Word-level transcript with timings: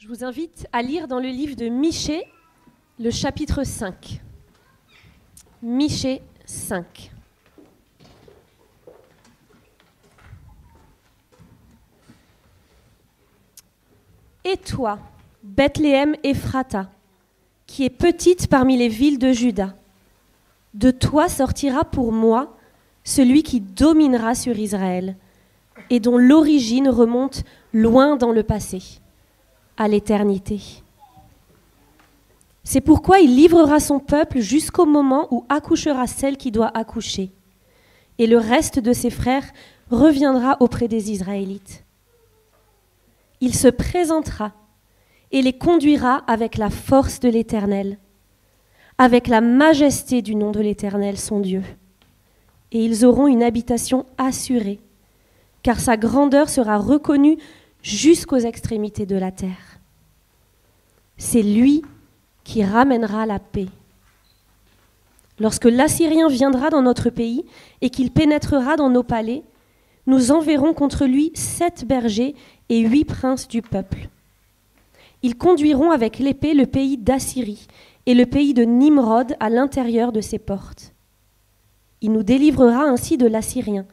Je 0.00 0.08
vous 0.08 0.24
invite 0.24 0.66
à 0.72 0.80
lire 0.80 1.08
dans 1.08 1.18
le 1.18 1.28
livre 1.28 1.54
de 1.56 1.66
Michée, 1.66 2.24
le 2.98 3.10
chapitre 3.10 3.64
5. 3.64 4.22
Michée 5.62 6.22
5. 6.46 7.10
Et 14.46 14.56
toi, 14.56 14.98
Bethléem 15.42 16.16
Ephrata, 16.22 16.88
qui 17.66 17.84
est 17.84 17.90
petite 17.90 18.46
parmi 18.46 18.78
les 18.78 18.88
villes 18.88 19.18
de 19.18 19.32
Juda, 19.32 19.76
de 20.72 20.90
toi 20.90 21.28
sortira 21.28 21.84
pour 21.84 22.10
moi 22.10 22.56
celui 23.04 23.42
qui 23.42 23.60
dominera 23.60 24.34
sur 24.34 24.58
Israël 24.58 25.14
et 25.90 26.00
dont 26.00 26.16
l'origine 26.16 26.88
remonte 26.88 27.44
loin 27.74 28.16
dans 28.16 28.32
le 28.32 28.42
passé, 28.42 29.00
à 29.80 29.88
l'éternité. 29.88 30.60
C'est 32.64 32.82
pourquoi 32.82 33.20
il 33.20 33.34
livrera 33.34 33.80
son 33.80 33.98
peuple 33.98 34.40
jusqu'au 34.40 34.84
moment 34.84 35.26
où 35.30 35.46
accouchera 35.48 36.06
celle 36.06 36.36
qui 36.36 36.50
doit 36.52 36.70
accoucher, 36.76 37.30
et 38.18 38.26
le 38.26 38.36
reste 38.36 38.78
de 38.78 38.92
ses 38.92 39.08
frères 39.08 39.50
reviendra 39.90 40.58
auprès 40.60 40.86
des 40.86 41.10
Israélites. 41.10 41.82
Il 43.40 43.54
se 43.54 43.68
présentera 43.68 44.52
et 45.32 45.40
les 45.40 45.54
conduira 45.54 46.24
avec 46.26 46.58
la 46.58 46.68
force 46.68 47.18
de 47.18 47.30
l'Éternel, 47.30 47.96
avec 48.98 49.28
la 49.28 49.40
majesté 49.40 50.20
du 50.20 50.34
nom 50.34 50.50
de 50.50 50.60
l'Éternel, 50.60 51.18
son 51.18 51.40
Dieu. 51.40 51.62
Et 52.70 52.84
ils 52.84 53.06
auront 53.06 53.28
une 53.28 53.42
habitation 53.42 54.04
assurée 54.18 54.78
car 55.62 55.80
sa 55.80 55.96
grandeur 55.96 56.48
sera 56.48 56.76
reconnue 56.76 57.38
jusqu'aux 57.82 58.38
extrémités 58.38 59.06
de 59.06 59.16
la 59.16 59.30
terre. 59.30 59.69
C'est 61.20 61.42
lui 61.42 61.82
qui 62.44 62.64
ramènera 62.64 63.26
la 63.26 63.38
paix. 63.38 63.66
Lorsque 65.38 65.66
l'Assyrien 65.66 66.28
viendra 66.28 66.70
dans 66.70 66.80
notre 66.80 67.10
pays 67.10 67.44
et 67.82 67.90
qu'il 67.90 68.10
pénétrera 68.10 68.76
dans 68.76 68.88
nos 68.88 69.02
palais, 69.02 69.42
nous 70.06 70.32
enverrons 70.32 70.72
contre 70.72 71.04
lui 71.04 71.30
sept 71.34 71.84
bergers 71.84 72.34
et 72.70 72.80
huit 72.80 73.04
princes 73.04 73.48
du 73.48 73.60
peuple. 73.60 74.08
Ils 75.22 75.36
conduiront 75.36 75.90
avec 75.90 76.18
l'épée 76.18 76.54
le 76.54 76.64
pays 76.64 76.96
d'Assyrie 76.96 77.66
et 78.06 78.14
le 78.14 78.24
pays 78.24 78.54
de 78.54 78.64
Nimrod 78.64 79.36
à 79.40 79.50
l'intérieur 79.50 80.12
de 80.12 80.22
ses 80.22 80.38
portes. 80.38 80.94
Il 82.00 82.12
nous 82.12 82.22
délivrera 82.22 82.84
ainsi 82.84 83.18
de 83.18 83.26
l'Assyrien 83.26 83.84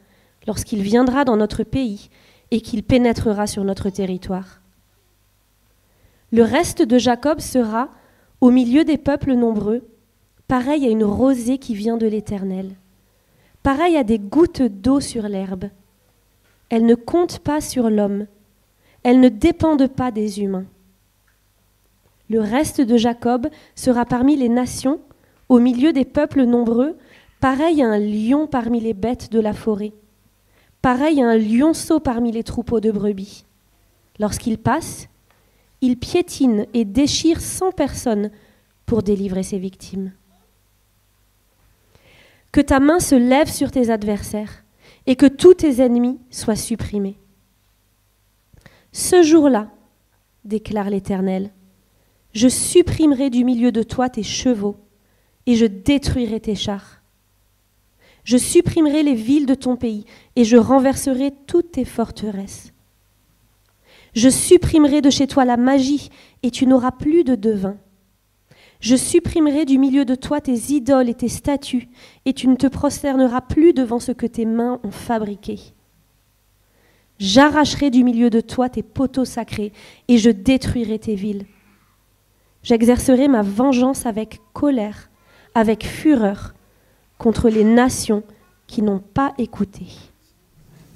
lorsqu'il 0.48 0.82
viendra 0.82 1.26
dans 1.26 1.36
notre 1.36 1.64
pays 1.64 2.10
et 2.52 2.62
qu'il 2.62 2.84
pénétrera 2.84 3.48
sur 3.48 3.66
notre 3.66 3.90
territoire. 3.90 4.62
Le 6.38 6.44
reste 6.44 6.84
de 6.84 7.00
Jacob 7.00 7.40
sera, 7.40 7.90
au 8.42 8.52
milieu 8.52 8.84
des 8.84 9.00
peuples 9.00 9.34
nombreux, 9.34 9.82
pareil 10.48 10.86
à 10.86 10.90
une 10.92 11.04
rosée 11.04 11.58
qui 11.58 11.74
vient 11.74 11.98
de 11.98 12.06
l'Éternel, 12.06 12.76
pareil 13.64 13.98
à 13.98 14.04
des 14.04 14.20
gouttes 14.20 14.62
d'eau 14.62 15.00
sur 15.00 15.28
l'herbe. 15.28 15.72
Elles 16.70 16.86
ne 16.86 16.94
comptent 16.94 17.40
pas 17.40 17.60
sur 17.60 17.90
l'homme, 17.90 18.28
elles 19.02 19.20
ne 19.20 19.30
dépendent 19.30 19.88
pas 19.88 20.12
des 20.12 20.40
humains. 20.40 20.68
Le 22.30 22.40
reste 22.40 22.82
de 22.82 22.98
Jacob 22.98 23.48
sera 23.74 24.06
parmi 24.06 24.36
les 24.36 24.50
nations, 24.50 25.00
au 25.50 25.58
milieu 25.58 25.92
des 25.92 26.06
peuples 26.06 26.44
nombreux, 26.44 27.00
pareil 27.40 27.82
à 27.82 27.88
un 27.88 27.98
lion 27.98 28.46
parmi 28.46 28.80
les 28.80 28.94
bêtes 28.94 29.32
de 29.32 29.40
la 29.40 29.54
forêt 29.54 29.92
pareil 30.84 31.20
à 31.20 31.28
un 31.28 31.38
lionceau 31.38 32.00
parmi 32.00 32.32
les 32.32 32.44
troupeaux 32.44 32.80
de 32.80 32.92
brebis. 32.92 33.44
Lorsqu'il 34.20 34.60
passe, 34.60 35.10
il 35.82 35.98
piétine 35.98 36.66
et 36.74 36.86
déchire 36.86 37.42
cent 37.42 37.72
personnes 37.72 38.32
pour 38.86 39.04
délivrer 39.04 39.44
ses 39.44 39.60
victimes. 39.60 40.12
Que 42.52 42.62
ta 42.62 42.80
main 42.80 43.00
se 43.00 43.16
lève 43.16 43.52
sur 43.52 43.72
tes 43.72 43.90
adversaires 43.90 44.64
et 45.06 45.16
que 45.16 45.26
tous 45.26 45.56
tes 45.56 45.82
ennemis 45.82 46.20
soient 46.32 46.56
supprimés. 46.56 47.18
Ce 48.92 49.22
jour-là, 49.22 49.70
déclare 50.44 50.90
l'Éternel, 50.90 51.52
je 52.34 52.48
supprimerai 52.48 53.30
du 53.30 53.44
milieu 53.44 53.72
de 53.72 53.84
toi 53.84 54.10
tes 54.10 54.24
chevaux 54.24 54.78
et 55.46 55.56
je 55.56 55.66
détruirai 55.66 56.40
tes 56.40 56.56
chars. 56.56 57.02
Je 58.24 58.38
supprimerai 58.38 59.04
les 59.04 59.16
villes 59.16 59.46
de 59.46 59.56
ton 59.56 59.76
pays 59.78 60.06
et 60.36 60.44
je 60.44 60.58
renverserai 60.58 61.32
toutes 61.46 61.72
tes 61.72 61.86
forteresses. 61.86 62.74
Je 64.18 64.30
supprimerai 64.30 65.02
de 65.02 65.12
chez 65.12 65.28
toi 65.28 65.46
la 65.46 65.58
magie 65.58 66.10
et 66.42 66.50
tu 66.50 66.66
n'auras 66.66 66.90
plus 66.90 67.24
de 67.24 67.36
devin. 67.36 67.78
Je 68.80 68.96
supprimerai 68.96 69.64
du 69.64 69.78
milieu 69.78 70.06
de 70.06 70.16
toi 70.16 70.42
tes 70.42 70.56
idoles 70.74 71.10
et 71.10 71.14
tes 71.14 71.28
statues 71.28 71.88
et 72.26 72.34
tu 72.34 72.48
ne 72.48 72.56
te 72.56 72.66
prosterneras 72.66 73.42
plus 73.42 73.74
devant 73.74 74.00
ce 74.00 74.12
que 74.12 74.26
tes 74.26 74.46
mains 74.46 74.80
ont 74.84 74.90
fabriqué. 74.90 75.60
J'arracherai 77.20 77.92
du 77.92 78.04
milieu 78.04 78.32
de 78.32 78.42
toi 78.42 78.70
tes 78.70 78.82
poteaux 78.82 79.24
sacrés 79.24 79.72
et 80.08 80.18
je 80.18 80.32
détruirai 80.32 80.98
tes 80.98 81.14
villes. 81.14 81.46
J'exercerai 82.64 83.28
ma 83.28 83.44
vengeance 83.44 84.08
avec 84.08 84.42
colère, 84.52 85.12
avec 85.54 85.86
fureur, 85.86 86.56
contre 87.20 87.50
les 87.50 87.64
nations 87.64 88.24
qui 88.66 88.82
n'ont 88.82 89.04
pas 89.14 89.36
écouté. 89.38 89.86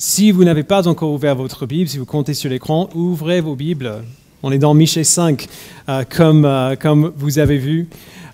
Si 0.03 0.31
vous 0.31 0.43
n'avez 0.43 0.63
pas 0.63 0.87
encore 0.87 1.11
ouvert 1.11 1.35
votre 1.35 1.67
Bible, 1.67 1.87
si 1.87 1.99
vous 1.99 2.07
comptez 2.07 2.33
sur 2.33 2.49
l'écran, 2.49 2.89
ouvrez 2.95 3.39
vos 3.39 3.55
Bibles. 3.55 4.01
On 4.41 4.51
est 4.51 4.57
dans 4.57 4.73
Michée 4.73 5.03
5, 5.03 5.47
euh, 5.89 6.03
comme, 6.09 6.43
euh, 6.43 6.75
comme 6.75 7.11
vous 7.15 7.37
avez 7.37 7.59
vu. 7.59 7.87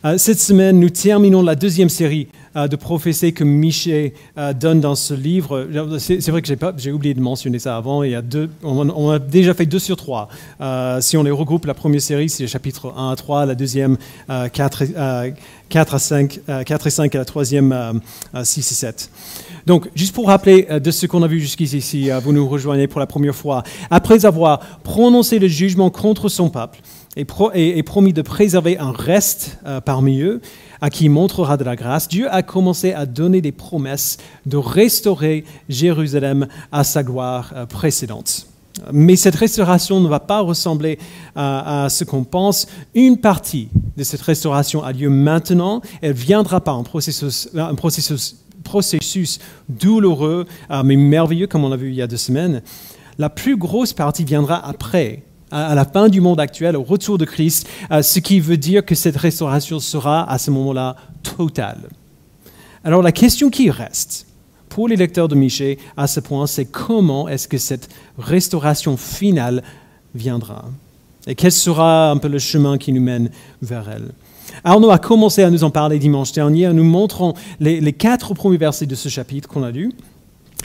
Euh, 0.06 0.18
cette 0.18 0.40
semaine, 0.40 0.80
nous 0.80 0.90
terminons 0.90 1.42
la 1.42 1.56
deuxième 1.56 1.90
série 1.90 2.30
de 2.56 2.76
prophéties 2.76 3.34
que 3.34 3.44
Michée 3.44 4.16
donne 4.60 4.80
dans 4.80 4.96
ce 4.96 5.14
livre. 5.14 5.68
C'est 6.00 6.30
vrai 6.30 6.42
que 6.42 6.48
j'ai 6.78 6.92
oublié 6.92 7.14
de 7.14 7.22
mentionner 7.22 7.60
ça 7.60 7.78
avant. 7.78 8.02
Il 8.02 8.10
y 8.10 8.16
a 8.16 8.24
deux, 8.24 8.50
on, 8.64 9.12
a 9.12 9.20
déjà 9.20 9.54
fait 9.54 9.68
deux 9.68 9.78
sur 9.78 9.96
trois. 9.96 10.28
si 11.02 11.18
on 11.18 11.24
les 11.24 11.30
regroupe, 11.30 11.68
la 11.68 11.76
première 11.76 12.02
série, 12.02 12.30
c'est 12.30 12.42
le 12.42 12.50
chapitre 12.50 12.96
1 12.98 13.12
à 13.12 13.16
3, 13.16 13.46
la 13.46 13.54
deuxième, 13.54 13.98
4, 14.28 14.86
4 15.70 15.94
à 15.94 16.00
5, 16.00 16.40
4 16.66 16.88
et 16.88 16.90
5 16.90 17.14
et 17.14 17.18
la 17.20 17.26
troisième, 17.26 18.02
6 18.44 18.72
et 18.72 18.76
7. 18.76 19.12
Donc, 19.68 19.90
juste 19.96 20.16
pour 20.16 20.28
rappeler 20.28 20.66
de 20.80 20.92
ce 20.92 21.06
qu'on 21.08 21.24
a 21.24 21.28
vu 21.28 21.42
jusqu'ici, 21.42 21.82
si 21.82 22.10
vous 22.10 22.32
nous 22.32 22.48
rejoignez 22.48 22.88
pour 22.88 23.02
la 23.02 23.06
première 23.06 23.36
fois, 23.36 23.64
après 23.90 24.26
avoir 24.26 24.60
prononcé 24.84 25.40
le 25.40 25.48
jugement 25.48 25.90
contre 25.90 26.30
son 26.30 26.50
peuple, 26.50 26.80
et, 27.18 27.84
promis 27.84 28.14
de 28.14 28.22
préserver 28.22 28.78
un 28.78 28.92
reste 28.92 29.60
euh, 29.66 29.82
parmi 29.82 30.22
eux 30.22 30.42
à 30.80 30.90
qui 30.90 31.06
il 31.06 31.10
montrera 31.10 31.58
de 31.58 31.66
la 31.66 31.76
grâce, 31.76 32.08
Dieu 32.08 32.32
a 32.32 32.44
commencé 32.44 32.94
à 32.94 33.06
donner 33.06 33.42
des 33.42 33.52
promesses 33.52 34.18
de 34.46 34.56
restaurer 34.56 35.44
Jérusalem 35.68 36.48
à 36.72 36.86
sa 36.86 37.04
gloire 37.04 37.52
euh, 37.56 37.66
précédente. 37.66 38.48
Mais 38.94 39.18
cette 39.18 39.36
restauration 39.36 40.00
ne 40.00 40.08
va 40.08 40.22
pas 40.22 40.40
ressembler 40.40 41.00
à, 41.36 41.88
ce 41.90 42.04
qu'on 42.04 42.24
pense. 42.24 42.68
Une 42.94 43.18
partie 43.18 43.70
de 43.98 44.04
cette 44.04 44.22
restauration 44.22 44.84
a 44.84 44.94
lieu 44.94 45.10
maintenant. 45.10 45.82
Elle 46.02 46.14
viendra 46.14 46.62
processus, 46.62 47.50
un 47.56 47.74
processus, 47.74 48.36
processus 48.64 49.40
douloureux, 49.70 50.46
euh, 50.72 50.84
mais 50.84 50.96
merveilleux, 50.96 51.48
comme 51.48 51.64
on 51.64 51.70
l'a 51.70 51.78
vu 51.78 51.90
il 51.90 51.96
y 51.96 52.02
a 52.02 52.08
deux 52.08 52.18
semaines. 52.18 52.62
La 53.18 53.30
plus 53.30 53.58
grosse 53.58 53.94
partie 53.94 54.24
viendra 54.24 54.66
après, 54.68 55.24
à 55.52 55.76
la 55.76 55.86
fin 55.86 56.10
du 56.10 56.22
monde 56.22 56.40
actuel, 56.40 56.76
au 56.76 56.84
retour 56.84 57.18
de 57.18 57.26
Christ, 57.26 57.68
euh, 57.92 58.02
ce 58.02 58.20
qui 58.20 58.40
veut 58.40 58.58
dire 58.58 58.86
que 58.86 58.96
cette 58.96 59.18
restauration 59.18 59.80
sera 59.80 60.30
à 60.30 60.38
ce 60.38 60.52
moment-là 60.52 60.96
totale. 61.24 61.90
Alors 62.84 63.02
la 63.02 63.12
question 63.12 63.50
qui 63.50 63.70
reste 63.70 64.28
pour 64.70 64.88
les 64.88 64.96
lecteurs 64.96 65.28
de 65.28 65.36
Michée 65.36 65.80
à 65.96 66.08
ce 66.08 66.20
point, 66.20 66.48
c'est 66.48 66.66
comment 66.66 67.28
est-ce 67.28 67.48
que 67.48 67.58
cette 67.58 67.90
restauration 68.18 68.98
finale 68.98 69.64
viendra? 70.14 70.66
Et 71.26 71.36
quel 71.36 71.52
sera 71.52 72.12
un 72.12 72.18
peu 72.18 72.28
le 72.28 72.40
chemin 72.40 72.78
qui 72.78 72.94
nous 72.94 73.02
mène 73.02 73.30
vers 73.62 73.90
elle? 73.90 74.12
Arnaud 74.64 74.92
a 74.92 74.98
commencé 74.98 75.44
à 75.44 75.50
nous 75.50 75.64
en 75.64 75.70
parler 75.70 76.00
dimanche 76.00 76.32
dernier 76.32 76.68
en 76.68 76.74
nous 76.74 76.84
montrant 76.84 77.34
les, 77.60 77.94
quatre 77.94 78.34
premiers 78.34 78.58
versets 78.58 78.86
de 78.86 78.96
ce 78.96 79.10
chapitre 79.10 79.48
qu'on 79.48 79.64
a 79.64 79.72
lu. 79.72 79.92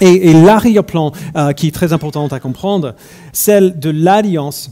Et, 0.00 0.32
l'arrière-plan 0.32 1.12
euh, 1.36 1.52
qui 1.52 1.68
est 1.68 1.70
très 1.70 1.92
important 1.92 2.26
à 2.26 2.40
comprendre, 2.40 2.94
celle 3.32 3.78
de 3.78 3.90
l'alliance 3.90 4.70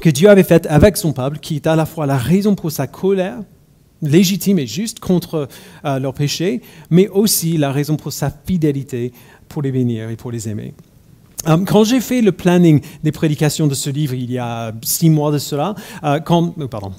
que 0.00 0.08
Dieu 0.10 0.28
avait 0.28 0.42
faite 0.42 0.66
avec 0.68 0.96
son 0.96 1.12
peuple, 1.12 1.38
qui 1.38 1.56
est 1.56 1.66
à 1.66 1.76
la 1.76 1.86
fois 1.86 2.06
la 2.06 2.16
raison 2.16 2.54
pour 2.54 2.72
sa 2.72 2.86
colère, 2.86 3.36
légitime 4.02 4.58
et 4.58 4.66
juste 4.66 5.00
contre 5.00 5.48
euh, 5.84 5.98
leur 5.98 6.14
péché, 6.14 6.62
mais 6.90 7.08
aussi 7.08 7.56
la 7.56 7.72
raison 7.72 7.96
pour 7.96 8.12
sa 8.12 8.30
fidélité 8.30 9.12
pour 9.48 9.62
les 9.62 9.70
bénir 9.70 10.10
et 10.10 10.16
pour 10.16 10.32
les 10.32 10.48
aimer. 10.48 10.74
Euh, 11.46 11.58
quand 11.64 11.84
j'ai 11.84 12.00
fait 12.00 12.22
le 12.22 12.32
planning 12.32 12.80
des 13.02 13.12
prédications 13.12 13.66
de 13.66 13.74
ce 13.74 13.90
livre 13.90 14.14
il 14.14 14.32
y 14.32 14.38
a 14.38 14.72
six 14.82 15.10
mois 15.10 15.30
de 15.30 15.38
cela, 15.38 15.74
quand, 16.24 16.54
pardon, 16.68 16.92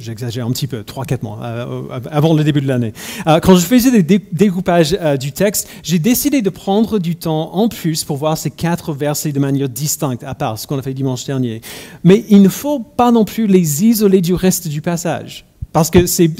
J'exagère 0.00 0.46
un 0.46 0.52
petit 0.52 0.68
peu, 0.68 0.82
3-4 0.82 1.24
mois 1.24 1.40
euh, 1.42 1.82
avant 2.12 2.32
le 2.32 2.44
début 2.44 2.60
de 2.60 2.68
l'année. 2.68 2.92
Euh, 3.26 3.40
quand 3.40 3.56
je 3.56 3.66
faisais 3.66 4.00
des 4.00 4.20
découpages 4.30 4.96
euh, 5.00 5.16
du 5.16 5.32
texte, 5.32 5.68
j'ai 5.82 5.98
décidé 5.98 6.40
de 6.40 6.50
prendre 6.50 7.00
du 7.00 7.16
temps 7.16 7.52
en 7.54 7.68
plus 7.68 8.04
pour 8.04 8.16
voir 8.16 8.38
ces 8.38 8.52
quatre 8.52 8.92
versets 8.92 9.32
de 9.32 9.40
manière 9.40 9.68
distincte, 9.68 10.22
à 10.22 10.36
part 10.36 10.56
ce 10.56 10.68
qu'on 10.68 10.78
a 10.78 10.82
fait 10.82 10.94
dimanche 10.94 11.24
dernier. 11.24 11.62
Mais 12.04 12.24
il 12.28 12.42
ne 12.42 12.48
faut 12.48 12.78
pas 12.78 13.10
non 13.10 13.24
plus 13.24 13.48
les 13.48 13.84
isoler 13.84 14.20
du 14.20 14.34
reste 14.34 14.68
du 14.68 14.82
passage 14.82 15.47
parce 15.72 15.90
que 15.90 16.06
c'est, 16.06 16.30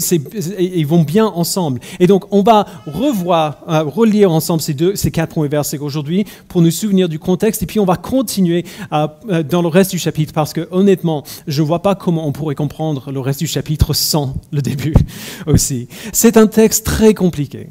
ils 0.59 0.87
vont 0.87 1.03
bien 1.03 1.27
ensemble. 1.27 1.81
Et 2.01 2.07
donc, 2.07 2.25
on 2.31 2.43
va 2.43 2.67
revoir, 2.87 3.59
euh, 3.69 3.83
relire 3.83 4.33
ensemble 4.33 4.63
ces, 4.63 4.75
deux, 4.75 4.97
ces 4.97 5.11
quatre 5.11 5.31
premiers 5.31 5.49
versets 5.49 5.79
aujourd'hui 5.79 6.25
pour 6.49 6.63
nous 6.63 6.71
souvenir 6.71 7.09
du 7.09 7.19
contexte. 7.19 7.63
Et 7.63 7.67
puis, 7.67 7.79
on 7.79 7.85
va 7.85 7.97
continuer 7.97 8.65
euh, 8.93 9.07
euh, 9.29 9.43
dans 9.43 9.61
le 9.61 9.69
reste 9.69 9.91
du 9.91 9.99
chapitre 9.99 10.33
parce 10.33 10.53
que, 10.53 10.67
honnêtement, 10.71 11.25
je 11.47 11.61
ne 11.63 11.67
vois 11.67 11.83
pas 11.83 11.95
comment 11.95 12.27
on 12.27 12.33
pourrait 12.33 12.55
comprendre 12.55 13.13
le 13.13 13.21
reste 13.21 13.41
du 13.41 13.47
chapitre 13.47 13.93
sans 13.93 14.35
le 14.51 14.63
début 14.63 14.95
aussi. 15.47 15.89
C'est 16.13 16.37
un 16.37 16.47
texte 16.47 16.87
très 16.87 17.13
compliqué, 17.13 17.69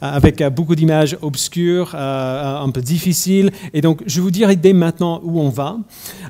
avec 0.00 0.42
beaucoup 0.54 0.74
d'images 0.74 1.16
obscures, 1.22 1.94
un 1.94 2.70
peu 2.70 2.80
difficiles. 2.80 3.50
Et 3.72 3.80
donc, 3.80 4.02
je 4.06 4.20
vous 4.20 4.30
dirai 4.30 4.56
dès 4.56 4.72
maintenant 4.72 5.20
où 5.22 5.40
on 5.40 5.48
va. 5.48 5.78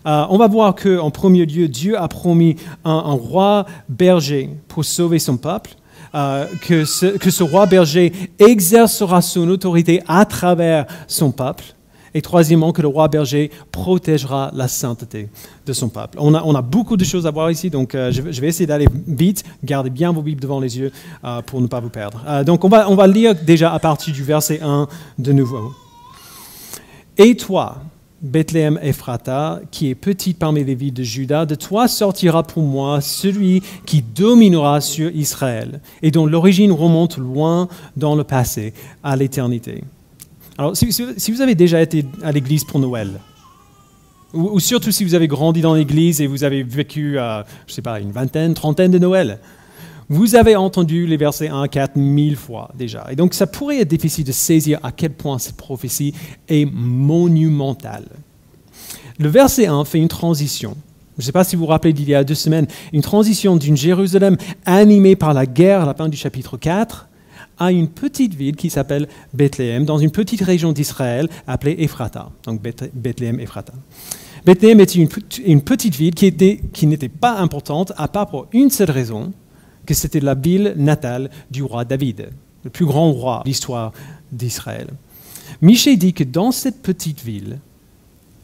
on 0.04 0.36
va 0.36 0.46
voir 0.46 0.74
qu'en 0.74 1.10
premier 1.10 1.46
lieu, 1.46 1.68
Dieu 1.68 2.00
a 2.00 2.08
promis 2.08 2.56
un 2.84 3.12
roi 3.12 3.66
berger 3.88 4.27
pour 4.68 4.84
sauver 4.84 5.18
son 5.18 5.36
peuple, 5.36 5.70
euh, 6.14 6.46
que, 6.62 6.84
ce, 6.84 7.06
que 7.06 7.30
ce 7.30 7.42
roi 7.42 7.66
berger 7.66 8.12
exercera 8.38 9.20
son 9.20 9.48
autorité 9.48 10.02
à 10.08 10.24
travers 10.24 10.86
son 11.06 11.32
peuple. 11.32 11.64
Et 12.14 12.22
troisièmement, 12.22 12.72
que 12.72 12.80
le 12.80 12.88
roi 12.88 13.08
berger 13.08 13.50
protégera 13.70 14.50
la 14.54 14.66
sainteté 14.66 15.28
de 15.66 15.72
son 15.74 15.90
peuple. 15.90 16.16
On 16.18 16.34
a, 16.34 16.42
on 16.42 16.54
a 16.54 16.62
beaucoup 16.62 16.96
de 16.96 17.04
choses 17.04 17.26
à 17.26 17.30
voir 17.30 17.50
ici, 17.50 17.68
donc 17.68 17.94
euh, 17.94 18.10
je, 18.10 18.22
vais 18.22 18.48
essayer 18.48 18.66
d'aller 18.66 18.88
vite. 19.06 19.44
Gardez 19.62 19.90
bien 19.90 20.10
vos 20.10 20.22
Bibles 20.22 20.40
devant 20.40 20.60
les 20.60 20.78
yeux 20.78 20.90
euh, 21.24 21.42
pour 21.42 21.60
ne 21.60 21.66
pas 21.66 21.80
vous 21.80 21.90
perdre. 21.90 22.44
donc 22.44 22.64
on 22.64 22.68
va, 22.68 22.88
on 22.88 22.94
va 22.94 23.06
lire 23.06 23.34
déjà 23.34 23.72
à 23.72 23.78
partir 23.78 24.14
du 24.14 24.24
verset 24.24 24.60
1 24.62 24.88
de 25.18 25.32
nouveau. 25.32 25.72
Et 27.18 27.36
toi, 27.36 27.82
Bethléem 28.20 28.78
Ephrata, 28.82 29.60
qui 29.70 29.88
est 29.88 29.94
petite 29.94 30.38
parmi 30.38 30.64
les 30.64 30.74
villes 30.74 30.92
de 30.92 31.04
Juda, 31.04 31.46
de 31.46 31.54
toi 31.54 31.86
sortira 31.86 32.42
pour 32.42 32.64
moi 32.64 33.00
celui 33.00 33.62
qui 33.86 34.02
dominera 34.02 34.80
sur 34.80 35.10
Israël 35.14 35.80
et 36.02 36.10
dont 36.10 36.26
l'origine 36.26 36.72
remonte 36.72 37.16
loin 37.16 37.68
dans 37.96 38.16
le 38.16 38.24
passé, 38.24 38.74
à 39.04 39.14
l'éternité. 39.14 39.84
Alors, 40.56 40.76
si, 40.76 41.32
vous 41.32 41.40
avez 41.40 41.54
déjà 41.54 41.80
été 41.80 42.04
à 42.22 42.32
l'église 42.32 42.64
pour 42.64 42.80
Noël, 42.80 43.20
ou, 44.34 44.58
surtout 44.60 44.90
si 44.90 45.04
vous 45.04 45.14
avez 45.14 45.28
grandi 45.28 45.60
dans 45.60 45.74
l'église 45.74 46.20
et 46.20 46.26
vous 46.26 46.44
avez 46.44 46.62
vécu, 46.62 47.14
je 47.14 47.18
ne 47.18 47.72
sais 47.72 47.82
pas, 47.82 48.00
une 48.00 48.10
vingtaine, 48.10 48.52
trentaine 48.52 48.90
de 48.90 48.98
Noël, 48.98 49.38
vous 50.08 50.34
avez 50.34 50.56
entendu 50.56 51.06
les 51.06 51.16
versets 51.16 51.48
1 51.48 51.62
à 51.62 51.68
4 51.68 51.96
mille 51.96 52.36
fois 52.36 52.70
déjà. 52.74 53.06
Et 53.10 53.16
donc, 53.16 53.34
ça 53.34 53.46
pourrait 53.46 53.80
être 53.80 53.88
difficile 53.88 54.24
de 54.24 54.32
saisir 54.32 54.78
à 54.82 54.90
quel 54.90 55.10
point 55.10 55.38
cette 55.38 55.56
prophétie 55.56 56.14
est 56.48 56.64
monumentale. 56.64 58.06
Le 59.18 59.28
verset 59.28 59.66
1 59.66 59.84
fait 59.84 59.98
une 59.98 60.08
transition. 60.08 60.76
Je 61.18 61.22
ne 61.22 61.26
sais 61.26 61.32
pas 61.32 61.44
si 61.44 61.56
vous 61.56 61.62
vous 61.62 61.68
rappelez 61.68 61.92
d'il 61.92 62.08
y 62.08 62.14
a 62.14 62.24
deux 62.24 62.34
semaines, 62.34 62.68
une 62.92 63.02
transition 63.02 63.56
d'une 63.56 63.76
Jérusalem 63.76 64.36
animée 64.64 65.16
par 65.16 65.34
la 65.34 65.46
guerre 65.46 65.82
à 65.82 65.86
la 65.86 65.94
fin 65.94 66.08
du 66.08 66.16
chapitre 66.16 66.56
4 66.56 67.08
à 67.58 67.72
une 67.72 67.88
petite 67.88 68.34
ville 68.34 68.54
qui 68.54 68.70
s'appelle 68.70 69.08
Bethléem, 69.34 69.84
dans 69.84 69.98
une 69.98 70.12
petite 70.12 70.42
région 70.42 70.72
d'Israël 70.72 71.28
appelée 71.48 71.74
Ephrata. 71.80 72.30
Donc 72.44 72.62
Bethléem, 72.62 73.40
Ephrata. 73.40 73.72
Bethléem 74.46 74.78
était 74.78 75.00
une, 75.44 75.60
petite 75.60 75.96
ville 75.96 76.14
qui 76.14 76.86
n'était 76.86 77.08
pas 77.08 77.36
importante, 77.38 77.92
à 77.96 78.06
part 78.06 78.28
pour 78.28 78.46
une 78.52 78.70
seule 78.70 78.92
raison, 78.92 79.32
que 79.88 79.94
c'était 79.94 80.20
la 80.20 80.34
ville 80.34 80.74
natale 80.76 81.30
du 81.50 81.62
roi 81.62 81.86
David, 81.86 82.28
le 82.62 82.68
plus 82.68 82.84
grand 82.84 83.10
roi 83.10 83.40
de 83.42 83.48
l'histoire 83.48 83.92
d'Israël. 84.30 84.88
Michée 85.62 85.96
dit 85.96 86.12
que 86.12 86.24
dans 86.24 86.52
cette 86.52 86.82
petite 86.82 87.22
ville, 87.22 87.58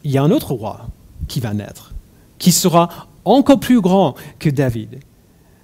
il 0.03 0.09
y 0.09 0.17
a 0.17 0.23
un 0.23 0.31
autre 0.31 0.55
roi 0.55 0.87
qui 1.27 1.39
va 1.39 1.53
naître, 1.53 1.93
qui 2.39 2.51
sera 2.51 2.89
encore 3.25 3.59
plus 3.59 3.79
grand 3.79 4.15
que 4.39 4.49
David. 4.49 4.97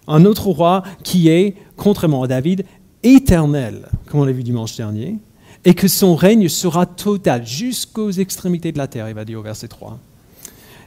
Un 0.08 0.26
autre 0.26 0.50
roi 0.50 0.84
qui 1.02 1.30
est, 1.30 1.56
contrairement 1.78 2.22
à 2.22 2.28
David, 2.28 2.64
éternel, 3.02 3.88
comme 4.06 4.20
on 4.20 4.26
l'a 4.26 4.34
vu 4.34 4.44
dimanche 4.44 4.78
dernier, 4.78 5.18
et 5.66 5.74
que 5.74 5.88
son 5.88 6.16
règne 6.16 6.48
sera 6.48 6.86
total 6.86 7.44
jusqu'aux 7.44 8.12
extrémités 8.12 8.72
de 8.72 8.78
la 8.78 8.86
terre, 8.86 9.10
il 9.10 9.16
va 9.16 9.26
dire 9.26 9.40
au 9.40 9.44
verset 9.44 9.68
3. 9.68 9.98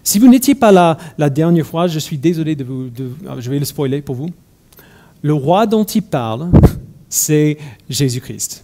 Si 0.04 0.20
vous 0.20 0.28
n'étiez 0.28 0.54
pas 0.54 0.70
là 0.70 0.98
la 1.18 1.30
dernière 1.30 1.66
fois, 1.66 1.88
je 1.88 1.98
suis 1.98 2.16
désolé 2.16 2.54
de 2.54 2.62
vous, 2.62 2.90
je 3.40 3.50
vais 3.50 3.58
le 3.58 3.64
spoiler 3.64 4.00
pour 4.00 4.14
vous 4.14 4.30
le 5.24 5.32
roi 5.32 5.66
dont 5.66 5.84
il 5.84 6.02
parle, 6.02 6.50
c'est 7.08 7.56
Jésus-Christ. 7.88 8.62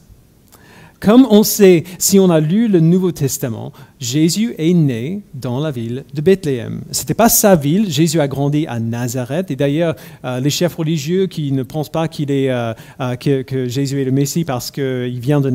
Comme 1.00 1.26
on 1.30 1.42
sait, 1.42 1.84
si 1.98 2.18
on 2.18 2.28
a 2.28 2.38
lu 2.38 2.68
le 2.68 2.80
Nouveau 2.80 3.12
Testament, 3.12 3.72
Jésus 3.98 4.54
est 4.58 4.74
né 4.74 5.22
dans 5.32 5.58
la 5.58 5.70
ville 5.70 6.04
de 6.12 6.20
Bethléem. 6.20 6.82
Ce 6.92 7.00
n'était 7.00 7.14
pas 7.14 7.30
sa 7.30 7.56
ville, 7.56 7.90
Jésus 7.90 8.20
a 8.20 8.28
grandi 8.28 8.66
à 8.66 8.78
Nazareth. 8.78 9.50
Et 9.50 9.56
d'ailleurs, 9.56 9.96
euh, 10.26 10.38
les 10.40 10.50
chefs 10.50 10.74
religieux 10.74 11.28
qui 11.28 11.50
ne 11.52 11.62
pensent 11.62 11.88
pas 11.88 12.08
qu'il 12.08 12.30
est, 12.30 12.50
euh, 12.50 12.74
euh, 13.00 13.16
que, 13.16 13.66
Jésus 13.66 14.02
est 14.02 14.04
le 14.04 14.12
Messie 14.12 14.44
parce 14.44 14.70
qu'il 14.70 15.18
vient 15.18 15.40
de 15.40 15.50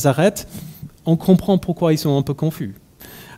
Nazareth, 0.00 0.48
on 1.06 1.14
comprend 1.16 1.58
pourquoi 1.58 1.92
ils 1.92 1.98
sont 1.98 2.18
un 2.18 2.22
peu 2.22 2.34
confus. 2.34 2.74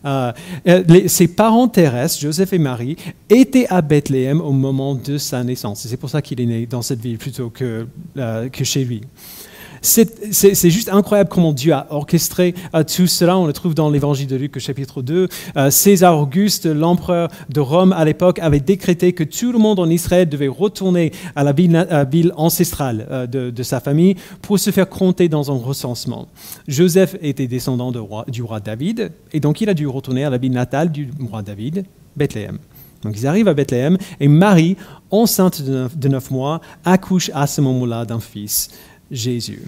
Euh, 0.07 0.33
euh, 0.69 1.09
ses 1.09 1.29
parents 1.29 1.69
terrestres, 1.69 2.21
Joseph 2.21 2.53
et 2.53 2.59
Marie, 2.59 2.97
étaient 3.29 3.67
à 3.69 3.83
Bethléem 3.83 4.41
au 4.41 4.53
moment 4.53 4.95
de 4.95 5.19
sa 5.19 5.43
naissance. 5.43 5.87
C'est 5.87 5.97
pour 5.97 6.11
ça 6.11 6.23
qu'il 6.23 6.41
est 6.41 6.47
né 6.47 6.67
dans 6.67 6.83
cette 6.83 7.01
ville 7.01 7.19
plutôt 7.19 7.51
que, 7.51 7.87
euh, 8.17 8.49
que 8.49 8.65
chez 8.65 8.85
lui. 8.85 9.03
C'est 9.83 10.71
juste 10.71 10.89
incroyable 10.89 11.31
comment 11.31 11.53
Dieu 11.53 11.73
a 11.73 11.87
orchestré 11.91 12.55
euh, 12.75 12.83
tout 12.83 13.07
cela. 13.07 13.39
On 13.39 13.47
le 13.47 13.53
trouve 13.53 13.75
dans 13.75 13.91
l'évangile 13.91 14.27
de 14.27 14.37
Luc, 14.37 14.59
chapitre 14.59 15.03
2. 15.03 15.29
Euh, 15.57 15.71
César 15.71 16.19
Auguste, 16.19 16.67
l'empereur 16.67 17.29
de 17.49 17.61
Rome 17.61 17.93
à 17.93 18.05
l'époque, 18.05 18.39
avait 18.39 18.61
décrété 18.61 19.13
que 19.13 19.25
tout 19.25 19.53
le 19.53 19.59
monde 19.59 19.79
en 19.79 19.89
Israël 19.89 20.29
devait 20.29 20.49
retourner 20.49 21.13
à 21.35 21.45
la 21.45 21.53
ville, 21.53 22.33
ancestrale 22.37 23.07
euh, 23.11 23.27
de, 23.27 23.63
sa 23.63 23.81
famille 23.81 24.17
pour 24.43 24.59
se 24.59 24.71
faire 24.71 24.89
compter 24.89 25.29
dans 25.29 25.51
un 25.51 25.59
recensement. 25.59 26.29
Joseph 26.69 27.17
était 27.21 27.47
descendant 27.47 27.93
du 27.93 28.43
roi 28.43 28.61
David, 28.61 29.13
et 29.33 29.41
donc 29.41 29.61
il 29.61 29.69
a 29.69 29.75
dû 29.75 29.87
retourner 29.87 30.25
à 30.25 30.31
la 30.31 30.39
ville 30.39 30.53
natale 30.53 30.93
du 30.93 31.11
roi 31.29 31.43
David, 31.43 31.85
Bethléem. 32.17 32.59
Donc 33.03 33.15
ils 33.17 33.27
arrivent 33.27 33.49
à 33.49 33.55
Bethléem 33.55 33.99
et 34.21 34.29
Marie, 34.29 34.77
enceinte 35.11 35.63
de 35.63 36.09
neuf 36.09 36.31
mois, 36.31 36.61
accouche 36.85 37.31
à 37.35 37.47
ce 37.47 37.61
moment-là 37.61 38.05
d'un 38.05 38.21
fils. 38.21 38.71
Jésus. 39.11 39.63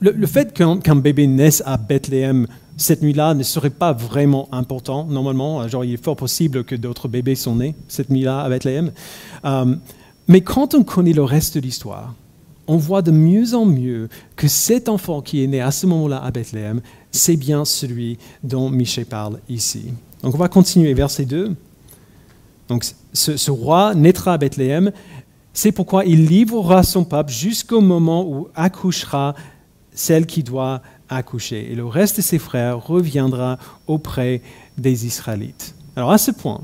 Le, 0.00 0.26
fait 0.26 0.52
qu'un 0.52 0.96
bébé 0.96 1.28
naisse 1.28 1.62
à 1.64 1.76
Bethléem 1.76 2.48
cette 2.76 3.02
nuit-là 3.02 3.34
ne 3.34 3.42
serait 3.42 3.70
pas 3.70 3.92
vraiment 3.92 4.48
important, 4.52 5.04
normalement. 5.04 5.66
Genre, 5.68 5.84
il 5.84 5.94
est 5.94 6.02
fort 6.02 6.16
possible 6.16 6.64
que 6.64 6.74
d'autres 6.74 7.08
bébés 7.08 7.34
sont 7.34 7.56
nés 7.56 7.74
cette 7.88 8.10
nuit-là 8.10 8.40
à 8.40 8.48
Bethléem. 8.48 8.92
Euh, 9.44 9.76
mais 10.28 10.40
quand 10.40 10.74
on 10.74 10.82
connaît 10.82 11.12
le 11.12 11.22
reste 11.22 11.54
de 11.56 11.60
l'histoire, 11.60 12.14
on 12.66 12.76
voit 12.76 13.02
de 13.02 13.10
mieux 13.10 13.54
en 13.54 13.66
mieux 13.66 14.08
que 14.36 14.48
cet 14.48 14.88
enfant 14.88 15.20
qui 15.20 15.42
est 15.42 15.46
né 15.46 15.60
à 15.60 15.70
ce 15.70 15.86
moment-là 15.86 16.22
à 16.22 16.30
Bethléem, 16.30 16.80
c'est 17.10 17.36
bien 17.36 17.64
celui 17.64 18.18
dont 18.42 18.70
Michel 18.70 19.06
parle 19.06 19.38
ici. 19.48 19.92
Donc 20.22 20.34
on 20.34 20.38
va 20.38 20.48
continuer, 20.48 20.94
verset 20.94 21.24
2. 21.24 21.54
Donc 22.68 22.86
ce 23.12 23.50
roi 23.50 23.94
naîtra 23.94 24.34
à 24.34 24.38
Bethléem 24.38 24.92
c'est 25.52 25.72
pourquoi 25.72 26.04
il 26.04 26.26
livrera 26.26 26.82
son 26.82 27.04
peuple 27.04 27.32
jusqu'au 27.32 27.80
moment 27.80 28.26
où 28.26 28.48
accouchera 28.54 29.34
celle 29.92 30.26
qui 30.26 30.42
doit 30.42 30.82
accoucher. 31.08 31.70
Et 31.70 31.74
le 31.74 31.84
reste 31.84 32.16
de 32.18 32.22
ses 32.22 32.38
frères 32.38 32.84
reviendra 32.84 33.58
auprès 33.86 34.40
des 34.78 35.06
Israélites. 35.06 35.74
Alors 35.96 36.10
à 36.10 36.18
ce 36.18 36.30
point, 36.30 36.62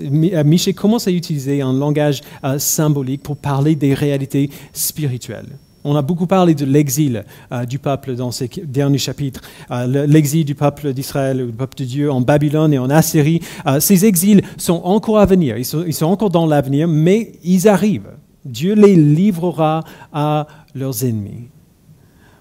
euh, 0.00 0.44
Michel 0.44 0.74
commence 0.74 1.08
à 1.08 1.10
utiliser 1.10 1.62
un 1.62 1.72
langage 1.72 2.20
euh, 2.44 2.58
symbolique 2.58 3.22
pour 3.22 3.36
parler 3.36 3.74
des 3.74 3.94
réalités 3.94 4.50
spirituelles. 4.72 5.58
On 5.88 5.94
a 5.94 6.02
beaucoup 6.02 6.26
parlé 6.26 6.56
de 6.56 6.64
l'exil 6.64 7.24
euh, 7.52 7.64
du 7.64 7.78
peuple 7.78 8.16
dans 8.16 8.32
ces 8.32 8.50
derniers 8.64 8.98
chapitres, 8.98 9.40
euh, 9.70 10.04
l'exil 10.08 10.44
du 10.44 10.56
peuple 10.56 10.92
d'Israël, 10.92 11.46
du 11.46 11.52
peuple 11.52 11.78
de 11.78 11.84
Dieu 11.84 12.10
en 12.10 12.20
Babylone 12.20 12.74
et 12.74 12.78
en 12.78 12.90
Assyrie. 12.90 13.40
Euh, 13.68 13.78
ces 13.78 14.04
exils 14.04 14.42
sont 14.56 14.80
encore 14.82 15.20
à 15.20 15.26
venir, 15.26 15.56
ils 15.56 15.64
sont, 15.64 15.84
ils 15.86 15.94
sont 15.94 16.06
encore 16.06 16.30
dans 16.30 16.44
l'avenir, 16.44 16.88
mais 16.88 17.34
ils 17.44 17.68
arrivent. 17.68 18.10
Dieu 18.44 18.74
les 18.74 18.96
livrera 18.96 19.84
à 20.12 20.48
leurs 20.74 21.04
ennemis. 21.04 21.50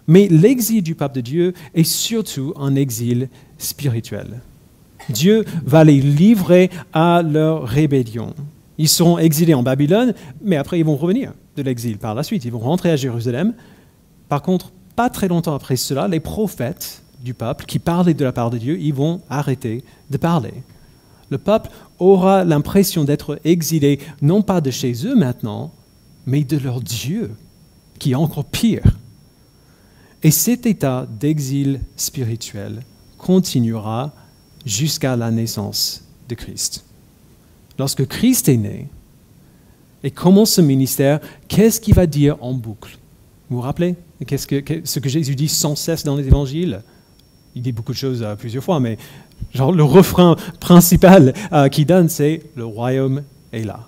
Mais 0.07 0.27
l'exil 0.27 0.81
du 0.81 0.95
peuple 0.95 1.17
de 1.17 1.21
Dieu 1.21 1.53
est 1.75 1.83
surtout 1.83 2.51
un 2.59 2.73
exil 2.73 3.29
spirituel. 3.59 4.41
Dieu 5.09 5.45
va 5.63 5.83
les 5.83 6.01
livrer 6.01 6.71
à 6.93 7.21
leur 7.21 7.67
rébellion. 7.67 8.33
Ils 8.79 8.89
seront 8.89 9.19
exilés 9.19 9.53
en 9.53 9.61
Babylone, 9.61 10.15
mais 10.43 10.55
après 10.55 10.79
ils 10.79 10.85
vont 10.85 10.95
revenir 10.95 11.31
de 11.55 11.61
l'exil 11.61 11.97
par 11.97 12.15
la 12.15 12.23
suite. 12.23 12.45
Ils 12.45 12.51
vont 12.51 12.59
rentrer 12.59 12.91
à 12.91 12.95
Jérusalem. 12.95 13.53
Par 14.29 14.41
contre, 14.41 14.71
pas 14.95 15.09
très 15.09 15.27
longtemps 15.27 15.55
après 15.55 15.75
cela, 15.75 16.07
les 16.07 16.19
prophètes 16.19 17.01
du 17.23 17.33
peuple 17.33 17.65
qui 17.65 17.79
parlaient 17.79 18.13
de 18.13 18.23
la 18.23 18.31
part 18.31 18.49
de 18.49 18.57
Dieu, 18.57 18.79
ils 18.79 18.93
vont 18.93 19.21
arrêter 19.29 19.83
de 20.09 20.17
parler. 20.17 20.53
Le 21.29 21.37
peuple 21.37 21.69
aura 21.99 22.43
l'impression 22.43 23.03
d'être 23.03 23.39
exilé 23.43 23.99
non 24.21 24.41
pas 24.41 24.61
de 24.61 24.71
chez 24.71 25.05
eux 25.05 25.15
maintenant, 25.15 25.71
mais 26.25 26.43
de 26.43 26.57
leur 26.57 26.81
Dieu, 26.81 27.31
qui 27.99 28.11
est 28.11 28.15
encore 28.15 28.45
pire. 28.45 28.83
Et 30.23 30.31
cet 30.31 30.65
état 30.65 31.07
d'exil 31.19 31.81
spirituel 31.95 32.81
continuera 33.17 34.13
jusqu'à 34.65 35.15
la 35.15 35.31
naissance 35.31 36.03
de 36.29 36.35
Christ. 36.35 36.83
Lorsque 37.77 38.05
Christ 38.07 38.49
est 38.49 38.57
né 38.57 38.87
et 40.05 40.11
commence 40.11 40.51
ce 40.51 40.61
ministère, 40.61 41.19
qu'est-ce 41.47 41.81
qu'il 41.81 41.95
va 41.95 42.05
dire 42.05 42.37
en 42.39 42.53
boucle? 42.53 42.99
Vous 43.49 43.57
vous 43.57 43.63
rappelez? 43.63 43.95
Qu'est-ce 44.27 44.45
que, 44.45 44.81
ce 44.83 44.99
que 44.99 45.09
Jésus 45.09 45.35
dit 45.35 45.47
sans 45.47 45.75
cesse 45.75 46.03
dans 46.03 46.15
les 46.15 46.27
évangiles? 46.27 46.83
Il 47.55 47.63
dit 47.63 47.71
beaucoup 47.71 47.91
de 47.91 47.97
choses 47.97 48.21
euh, 48.21 48.35
plusieurs 48.35 48.63
fois, 48.63 48.79
mais 48.79 48.99
genre, 49.55 49.71
le 49.71 49.83
refrain 49.83 50.35
principal 50.59 51.33
euh, 51.51 51.69
qu'il 51.69 51.87
donne, 51.87 52.07
c'est 52.07 52.43
Le 52.55 52.65
royaume 52.65 53.23
est 53.51 53.63
là. 53.63 53.79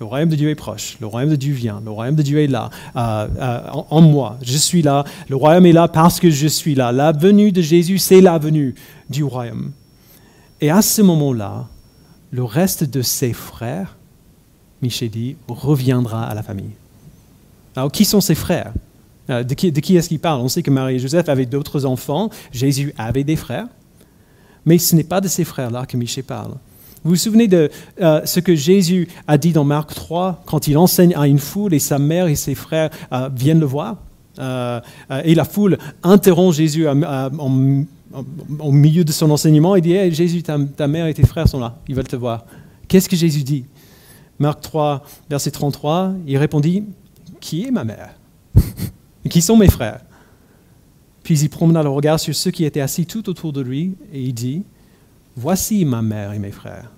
Le 0.00 0.06
royaume 0.06 0.30
de 0.30 0.36
Dieu 0.36 0.48
est 0.48 0.54
proche, 0.54 0.96
le 1.02 1.06
royaume 1.06 1.30
de 1.30 1.36
Dieu 1.36 1.52
vient, 1.52 1.82
le 1.84 1.90
royaume 1.90 2.16
de 2.16 2.22
Dieu 2.22 2.40
est 2.40 2.46
là, 2.46 2.70
euh, 2.96 3.60
en, 3.70 4.00
moi, 4.00 4.38
je 4.42 4.56
suis 4.56 4.80
là, 4.80 5.04
le 5.28 5.36
royaume 5.36 5.66
est 5.66 5.72
là 5.72 5.86
parce 5.86 6.18
que 6.18 6.30
je 6.30 6.48
suis 6.48 6.74
là. 6.74 6.92
La 6.92 7.12
venue 7.12 7.52
de 7.52 7.60
Jésus, 7.60 7.98
c'est 7.98 8.22
la 8.22 8.38
venue 8.38 8.74
du 9.10 9.22
royaume. 9.22 9.72
Et 10.62 10.70
à 10.70 10.80
ce 10.80 11.02
moment-là, 11.02 11.68
le 12.30 12.42
reste 12.42 12.84
de 12.84 13.02
ses 13.02 13.34
frères, 13.34 13.96
Michel 14.82 15.10
dit, 15.10 15.36
reviendra 15.48 16.24
à 16.24 16.34
la 16.34 16.42
famille. 16.42 16.72
Alors, 17.76 17.90
qui 17.90 18.04
sont 18.04 18.20
ses 18.20 18.34
frères? 18.34 18.72
Euh, 19.30 19.44
De 19.44 19.54
qui, 19.54 19.96
est-ce 19.96 20.08
qu'il 20.08 20.18
parle? 20.18 20.40
On 20.40 20.48
sait 20.48 20.62
que 20.62 20.70
Marie 20.70 20.96
et 20.96 20.98
Joseph 20.98 21.28
avaient 21.28 21.46
d'autres 21.46 21.86
enfants, 21.86 22.30
Jésus 22.50 22.92
avait 22.98 23.24
des 23.24 23.36
frères, 23.36 23.66
mais 24.66 24.78
ce 24.78 24.96
n'est 24.96 25.04
pas 25.04 25.20
de 25.20 25.28
ces 25.28 25.44
frères-là 25.44 25.86
que 25.86 25.96
Michel 25.96 26.24
parle. 26.24 26.52
Vous 27.04 27.10
vous 27.10 27.16
souvenez 27.16 27.48
de 27.48 27.70
euh, 28.00 28.20
ce 28.24 28.40
que 28.40 28.54
Jésus 28.54 29.08
a 29.26 29.38
dit 29.38 29.52
dans 29.52 29.64
Marc 29.64 29.94
3 29.94 30.42
quand 30.46 30.68
il 30.68 30.78
enseigne 30.78 31.14
à 31.16 31.26
une 31.26 31.38
foule 31.38 31.74
et 31.74 31.80
sa 31.80 31.98
mère 31.98 32.26
et 32.26 32.36
ses 32.36 32.54
frères 32.54 32.90
euh, 33.12 33.28
viennent 33.34 33.60
le 33.60 33.66
voir? 33.66 33.96
Et 34.38 35.34
la 35.34 35.44
foule 35.44 35.76
interrompt 36.02 36.56
Jésus 36.56 36.86
au 36.88 38.72
milieu 38.72 39.04
de 39.04 39.12
son 39.12 39.30
enseignement, 39.30 39.76
il 39.76 39.82
dit 39.82 40.14
Jésus, 40.14 40.42
ta, 40.42 40.88
mère 40.88 41.06
et 41.06 41.12
tes 41.12 41.26
frères 41.26 41.48
sont 41.48 41.60
là, 41.60 41.76
ils 41.86 41.94
veulent 41.94 42.08
te 42.08 42.16
voir. 42.16 42.46
Qu'est-ce 42.88 43.10
que 43.10 43.16
Jésus 43.16 43.42
dit? 43.42 43.64
Marc 44.42 44.60
3, 44.62 45.04
verset 45.30 45.52
33, 45.52 46.14
il 46.26 46.36
répondit 46.36 46.82
Qui 47.38 47.64
est 47.64 47.70
ma 47.70 47.84
mère? 47.84 48.10
Qui 49.30 49.40
sont 49.40 49.56
mes 49.56 49.70
frères? 49.70 50.00
Puis 51.22 51.38
il 51.38 51.48
promena 51.48 51.80
le 51.84 51.88
regard 51.88 52.18
sur 52.18 52.34
ceux 52.34 52.50
qui 52.50 52.64
étaient 52.64 52.80
assis 52.80 53.06
tout 53.06 53.30
autour 53.30 53.52
de 53.52 53.60
lui 53.60 53.94
et 54.12 54.20
il 54.20 54.34
dit 54.34 54.64
Voici 55.36 55.84
ma 55.84 56.02
mère 56.02 56.32
et 56.32 56.40
mes 56.40 56.50
frères. 56.50 56.90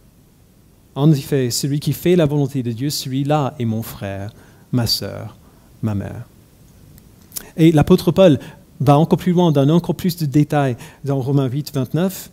En 0.94 1.12
effet, 1.12 1.50
celui 1.50 1.80
qui 1.80 1.92
fait 1.92 2.16
la 2.16 2.24
volonté 2.24 2.62
de 2.62 2.72
Dieu, 2.72 2.88
celui-là 2.88 3.54
est 3.58 3.66
mon 3.66 3.82
frère, 3.82 4.32
ma 4.72 4.86
sœur, 4.86 5.36
ma 5.82 5.94
mère. 5.94 6.24
Et 7.58 7.72
l'apôtre 7.72 8.10
Paul 8.10 8.38
va 8.80 8.96
encore 8.98 9.18
plus 9.18 9.32
loin, 9.32 9.52
donne 9.52 9.70
encore 9.70 9.96
plus 9.96 10.16
de 10.16 10.24
détails 10.24 10.78
dans 11.04 11.20
Romains 11.20 11.48
8, 11.48 11.74
29. 11.74 12.30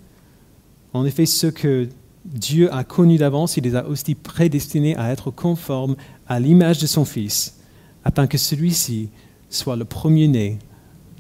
En 0.93 1.05
effet, 1.05 1.25
ceux 1.25 1.51
que 1.51 1.89
Dieu 2.25 2.73
a 2.73 2.83
connus 2.83 3.17
d'avance, 3.17 3.57
il 3.57 3.63
les 3.63 3.75
a 3.75 3.87
aussi 3.87 4.15
prédestinés 4.15 4.95
à 4.95 5.11
être 5.11 5.31
conformes 5.31 5.95
à 6.27 6.39
l'image 6.39 6.79
de 6.79 6.87
son 6.87 7.05
Fils, 7.05 7.57
afin 8.03 8.27
que 8.27 8.37
celui-ci 8.37 9.09
soit 9.49 9.75
le 9.75 9.85
premier-né 9.85 10.59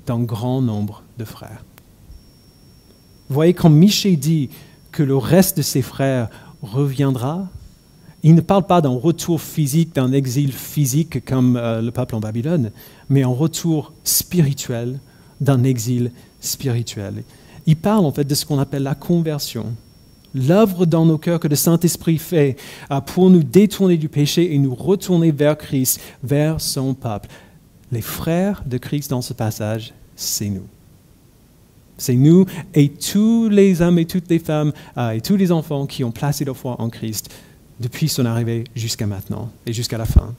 d'un 0.05 0.21
grand 0.21 0.61
nombre 0.61 1.03
de 1.17 1.25
frères. 1.25 1.65
Vous 3.29 3.35
voyez, 3.35 3.53
quand 3.53 3.69
Michée 3.69 4.15
dit 4.15 4.49
que 4.91 5.03
le 5.03 5.15
reste 5.15 5.57
de 5.57 5.61
ses 5.61 5.81
frères 5.81 6.29
reviendra, 6.61 7.47
il 8.23 8.35
ne 8.35 8.41
parle 8.41 8.67
pas 8.67 8.81
d'un 8.81 8.89
retour 8.89 9.41
physique, 9.41 9.95
d'un 9.95 10.11
exil 10.11 10.51
physique 10.51 11.25
comme 11.25 11.57
euh, 11.57 11.81
le 11.81 11.91
peuple 11.91 12.15
en 12.15 12.19
Babylone, 12.19 12.71
mais 13.09 13.23
un 13.23 13.29
retour 13.29 13.93
spirituel 14.03 14.99
d'un 15.39 15.63
exil 15.63 16.11
spirituel. 16.39 17.23
Il 17.65 17.77
parle 17.77 18.05
en 18.05 18.11
fait 18.11 18.25
de 18.25 18.35
ce 18.35 18.45
qu'on 18.45 18.59
appelle 18.59 18.83
la 18.83 18.95
conversion, 18.95 19.73
l'œuvre 20.33 20.85
dans 20.85 21.05
nos 21.05 21.17
cœurs 21.17 21.39
que 21.39 21.47
le 21.47 21.55
Saint-Esprit 21.55 22.17
fait 22.17 22.55
euh, 22.91 23.01
pour 23.01 23.29
nous 23.29 23.43
détourner 23.43 23.97
du 23.97 24.09
péché 24.09 24.53
et 24.53 24.57
nous 24.57 24.75
retourner 24.75 25.31
vers 25.31 25.57
Christ, 25.57 25.99
vers 26.23 26.61
son 26.61 26.93
peuple. 26.93 27.29
Les 27.91 28.01
frères 28.01 28.63
de 28.65 28.77
Christ 28.77 29.09
dans 29.09 29.21
ce 29.21 29.33
passage, 29.33 29.93
c'est 30.15 30.49
nous. 30.49 30.67
C'est 31.97 32.15
nous 32.15 32.45
et 32.73 32.89
tous 32.89 33.49
les 33.49 33.81
hommes 33.81 33.99
et 33.99 34.05
toutes 34.05 34.29
les 34.29 34.39
femmes 34.39 34.71
euh, 34.97 35.11
et 35.11 35.21
tous 35.21 35.35
les 35.35 35.51
enfants 35.51 35.85
qui 35.85 36.03
ont 36.03 36.11
placé 36.11 36.45
leur 36.45 36.57
foi 36.57 36.75
en 36.79 36.89
Christ 36.89 37.29
depuis 37.79 38.07
son 38.07 38.25
arrivée 38.25 38.63
jusqu'à 38.75 39.05
maintenant 39.05 39.49
et 39.65 39.73
jusqu'à 39.73 39.97
la 39.97 40.05
fin. 40.05 40.33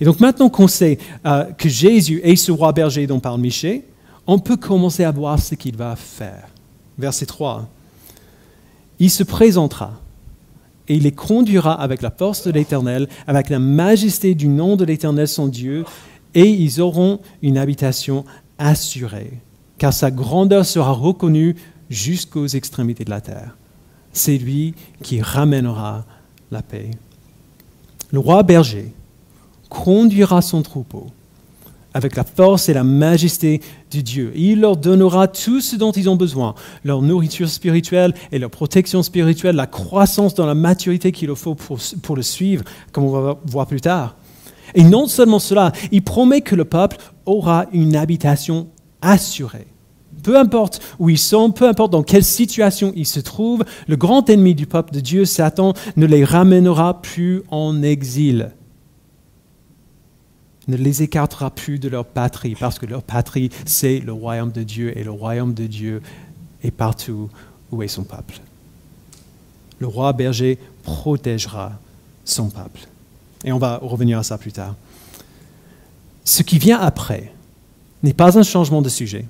Et 0.00 0.04
donc 0.04 0.20
maintenant 0.20 0.48
qu'on 0.48 0.68
sait 0.68 0.98
euh, 1.26 1.44
que 1.52 1.68
Jésus 1.68 2.20
est 2.24 2.36
ce 2.36 2.52
roi 2.52 2.72
berger 2.72 3.06
dont 3.06 3.20
parle 3.20 3.40
Michel, 3.40 3.82
on 4.26 4.38
peut 4.38 4.56
commencer 4.56 5.04
à 5.04 5.10
voir 5.10 5.38
ce 5.38 5.54
qu'il 5.54 5.76
va 5.76 5.96
faire. 5.96 6.48
Verset 6.98 7.26
3. 7.26 7.68
Il 8.98 9.10
se 9.10 9.22
présentera 9.22 9.92
et 10.88 10.96
il 10.96 11.04
les 11.04 11.12
conduira 11.12 11.72
avec 11.72 12.02
la 12.02 12.10
force 12.10 12.46
de 12.46 12.52
l'Éternel, 12.52 13.08
avec 13.26 13.48
la 13.48 13.58
majesté 13.58 14.34
du 14.34 14.48
nom 14.48 14.76
de 14.76 14.84
l'Éternel 14.84 15.28
son 15.28 15.48
Dieu, 15.48 15.84
et 16.34 16.48
ils 16.48 16.80
auront 16.80 17.20
une 17.42 17.58
habitation 17.58 18.24
assurée, 18.58 19.32
car 19.78 19.92
sa 19.92 20.10
grandeur 20.10 20.66
sera 20.66 20.92
reconnue 20.92 21.56
jusqu'aux 21.88 22.46
extrémités 22.46 23.04
de 23.04 23.10
la 23.10 23.20
terre. 23.20 23.56
C'est 24.12 24.36
lui 24.36 24.74
qui 25.02 25.20
ramènera 25.20 26.04
la 26.50 26.62
paix. 26.62 26.90
Le 28.12 28.18
roi 28.18 28.42
berger 28.42 28.92
conduira 29.68 30.42
son 30.42 30.62
troupeau 30.62 31.06
avec 31.94 32.16
la 32.16 32.24
force 32.24 32.68
et 32.68 32.74
la 32.74 32.84
majesté 32.84 33.60
de 33.92 34.00
Dieu. 34.00 34.32
il 34.34 34.60
leur 34.60 34.76
donnera 34.76 35.28
tout 35.28 35.60
ce 35.60 35.76
dont 35.76 35.92
ils 35.92 36.10
ont 36.10 36.16
besoin, 36.16 36.54
leur 36.84 37.00
nourriture 37.00 37.48
spirituelle 37.48 38.12
et 38.32 38.38
leur 38.38 38.50
protection 38.50 39.02
spirituelle, 39.02 39.54
la 39.54 39.68
croissance 39.68 40.34
dans 40.34 40.46
la 40.46 40.54
maturité 40.54 41.12
qu'il 41.12 41.28
leur 41.28 41.38
faut 41.38 41.54
pour, 41.54 41.78
pour 42.02 42.16
le 42.16 42.22
suivre, 42.22 42.64
comme 42.92 43.04
on 43.04 43.10
va 43.10 43.38
voir 43.46 43.66
plus 43.66 43.80
tard. 43.80 44.16
Et 44.74 44.82
non 44.82 45.06
seulement 45.06 45.38
cela, 45.38 45.72
il 45.92 46.02
promet 46.02 46.40
que 46.40 46.56
le 46.56 46.64
peuple 46.64 46.96
aura 47.26 47.66
une 47.72 47.94
habitation 47.94 48.68
assurée. 49.00 49.68
Peu 50.24 50.38
importe 50.38 50.80
où 50.98 51.10
ils 51.10 51.18
sont, 51.18 51.50
peu 51.50 51.68
importe 51.68 51.92
dans 51.92 52.02
quelle 52.02 52.24
situation 52.24 52.92
ils 52.96 53.06
se 53.06 53.20
trouvent, 53.20 53.64
le 53.86 53.96
grand 53.96 54.28
ennemi 54.30 54.54
du 54.54 54.66
peuple 54.66 54.94
de 54.94 55.00
Dieu, 55.00 55.26
Satan, 55.26 55.74
ne 55.96 56.06
les 56.06 56.24
ramènera 56.24 57.02
plus 57.02 57.42
en 57.50 57.82
exil 57.82 58.50
ne 60.68 60.76
les 60.76 61.02
écartera 61.02 61.50
plus 61.50 61.78
de 61.78 61.88
leur 61.88 62.04
patrie, 62.04 62.54
parce 62.54 62.78
que 62.78 62.86
leur 62.86 63.02
patrie, 63.02 63.50
c'est 63.66 63.98
le 63.98 64.12
royaume 64.12 64.52
de 64.52 64.62
Dieu, 64.62 64.96
et 64.98 65.04
le 65.04 65.10
royaume 65.10 65.54
de 65.54 65.66
Dieu 65.66 66.02
est 66.62 66.70
partout 66.70 67.28
où 67.70 67.82
est 67.82 67.88
son 67.88 68.04
peuple. 68.04 68.40
Le 69.78 69.86
roi 69.86 70.12
berger 70.12 70.58
protégera 70.82 71.72
son 72.24 72.48
peuple. 72.48 72.80
Et 73.44 73.52
on 73.52 73.58
va 73.58 73.78
revenir 73.78 74.18
à 74.18 74.22
ça 74.22 74.38
plus 74.38 74.52
tard. 74.52 74.74
Ce 76.24 76.42
qui 76.42 76.58
vient 76.58 76.80
après 76.80 77.32
n'est 78.02 78.14
pas 78.14 78.38
un 78.38 78.42
changement 78.42 78.80
de 78.80 78.88
sujet. 78.88 79.26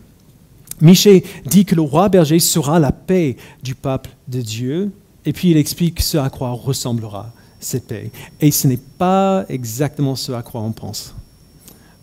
Michel 0.80 1.22
dit 1.46 1.64
que 1.64 1.74
le 1.74 1.82
roi 1.82 2.08
berger 2.08 2.38
sera 2.38 2.78
la 2.78 2.92
paix 2.92 3.36
du 3.62 3.74
peuple 3.74 4.10
de 4.28 4.40
Dieu, 4.40 4.92
et 5.24 5.32
puis 5.32 5.50
il 5.50 5.56
explique 5.56 6.00
ce 6.00 6.18
à 6.18 6.30
quoi 6.30 6.50
ressemblera 6.50 7.32
cette 7.60 7.86
paix. 7.86 8.10
Et 8.40 8.50
ce 8.50 8.68
n'est 8.68 8.76
pas 8.76 9.44
exactement 9.48 10.16
ce 10.16 10.32
à 10.32 10.42
quoi 10.42 10.60
on 10.60 10.72
pense. 10.72 11.14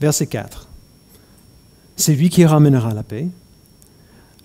Verset 0.02 0.26
4. 0.26 0.68
C'est 1.96 2.16
lui 2.16 2.32
qui 2.32 2.44
ramènera 2.44 2.92
la 2.96 3.04
paix. 3.04 3.28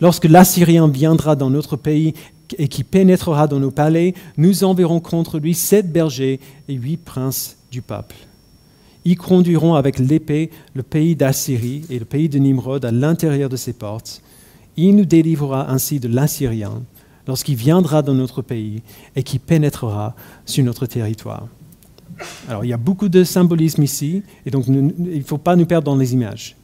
Lorsque 0.02 0.26
l'Assyrien 0.26 0.86
viendra 0.86 1.34
dans 1.34 1.48
notre 1.48 1.76
pays 1.76 2.12
et 2.58 2.68
qui 2.68 2.84
pénétrera 2.84 3.46
dans 3.46 3.58
nos 3.58 3.70
palais, 3.70 4.12
nous 4.36 4.64
enverrons 4.64 5.00
contre 5.00 5.38
lui 5.38 5.54
sept 5.54 5.90
bergers 5.90 6.40
et 6.68 6.74
huit 6.74 6.98
princes 6.98 7.56
du 7.72 7.80
peuple. 7.80 8.16
Ils 9.06 9.16
conduiront 9.16 9.74
avec 9.74 9.98
l'épée 9.98 10.50
le 10.74 10.82
pays 10.82 11.16
d'Assyrie 11.16 11.86
et 11.88 11.98
le 11.98 12.04
pays 12.04 12.28
de 12.28 12.38
Nimrod 12.38 12.84
à 12.84 12.92
l'intérieur 12.92 13.48
de 13.48 13.56
ses 13.56 13.72
portes. 13.72 14.20
Il 14.76 14.94
nous 14.94 15.06
délivrera 15.06 15.70
ainsi 15.70 16.00
de 16.00 16.08
l'Assyrien 16.08 16.82
lorsqu'il 17.26 17.56
viendra 17.56 18.02
dans 18.02 18.14
notre 18.14 18.42
pays 18.42 18.82
et 19.14 19.22
qui 19.22 19.38
pénétrera 19.38 20.14
sur 20.44 20.62
notre 20.64 20.84
territoire. 20.84 21.48
Alors, 22.48 22.64
il 22.64 22.68
y 22.68 22.72
a 22.72 22.78
beaucoup 22.78 23.08
de 23.08 23.24
symbolisme 23.24 23.82
ici, 23.82 24.22
et 24.44 24.50
donc 24.50 24.66
il 24.68 25.18
ne 25.18 25.22
faut 25.22 25.38
pas 25.38 25.56
nous 25.56 25.66
perdre 25.66 25.84
dans 25.84 25.96
les 25.96 26.12
images. 26.12 26.56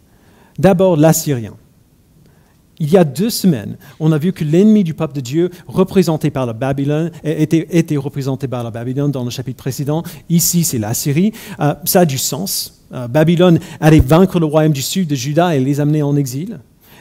D'abord, 0.58 0.96
l'Assyrien. 0.96 1.54
Il 2.78 2.90
y 2.90 2.96
a 2.96 3.04
deux 3.04 3.30
semaines, 3.30 3.76
on 4.00 4.10
a 4.10 4.18
vu 4.18 4.32
que 4.32 4.42
l'ennemi 4.42 4.82
du 4.82 4.92
peuple 4.92 5.14
de 5.14 5.20
Dieu, 5.20 5.50
représenté 5.68 6.30
par 6.30 6.46
la 6.46 6.52
Babylone, 6.52 7.12
était, 7.22 7.96
représenté 7.96 8.48
par 8.48 8.64
la 8.64 8.70
Babylone 8.70 9.12
dans 9.12 9.22
le 9.22 9.30
chapitre 9.30 9.58
précédent. 9.58 10.02
Ici, 10.28 10.64
c'est 10.64 10.78
l'Assyrie. 10.78 11.32
Euh, 11.60 11.74
ça 11.84 12.00
a 12.00 12.04
du 12.04 12.18
sens. 12.18 12.82
Euh, 12.92 13.06
Babylone 13.06 13.60
allait 13.78 14.00
vaincre 14.00 14.40
le 14.40 14.46
royaume 14.46 14.72
du 14.72 14.82
sud 14.82 15.06
de 15.06 15.14
Juda 15.14 15.54
et 15.54 15.60
les 15.60 15.78
amener 15.78 16.02
en 16.02 16.16
exil. 16.16 16.58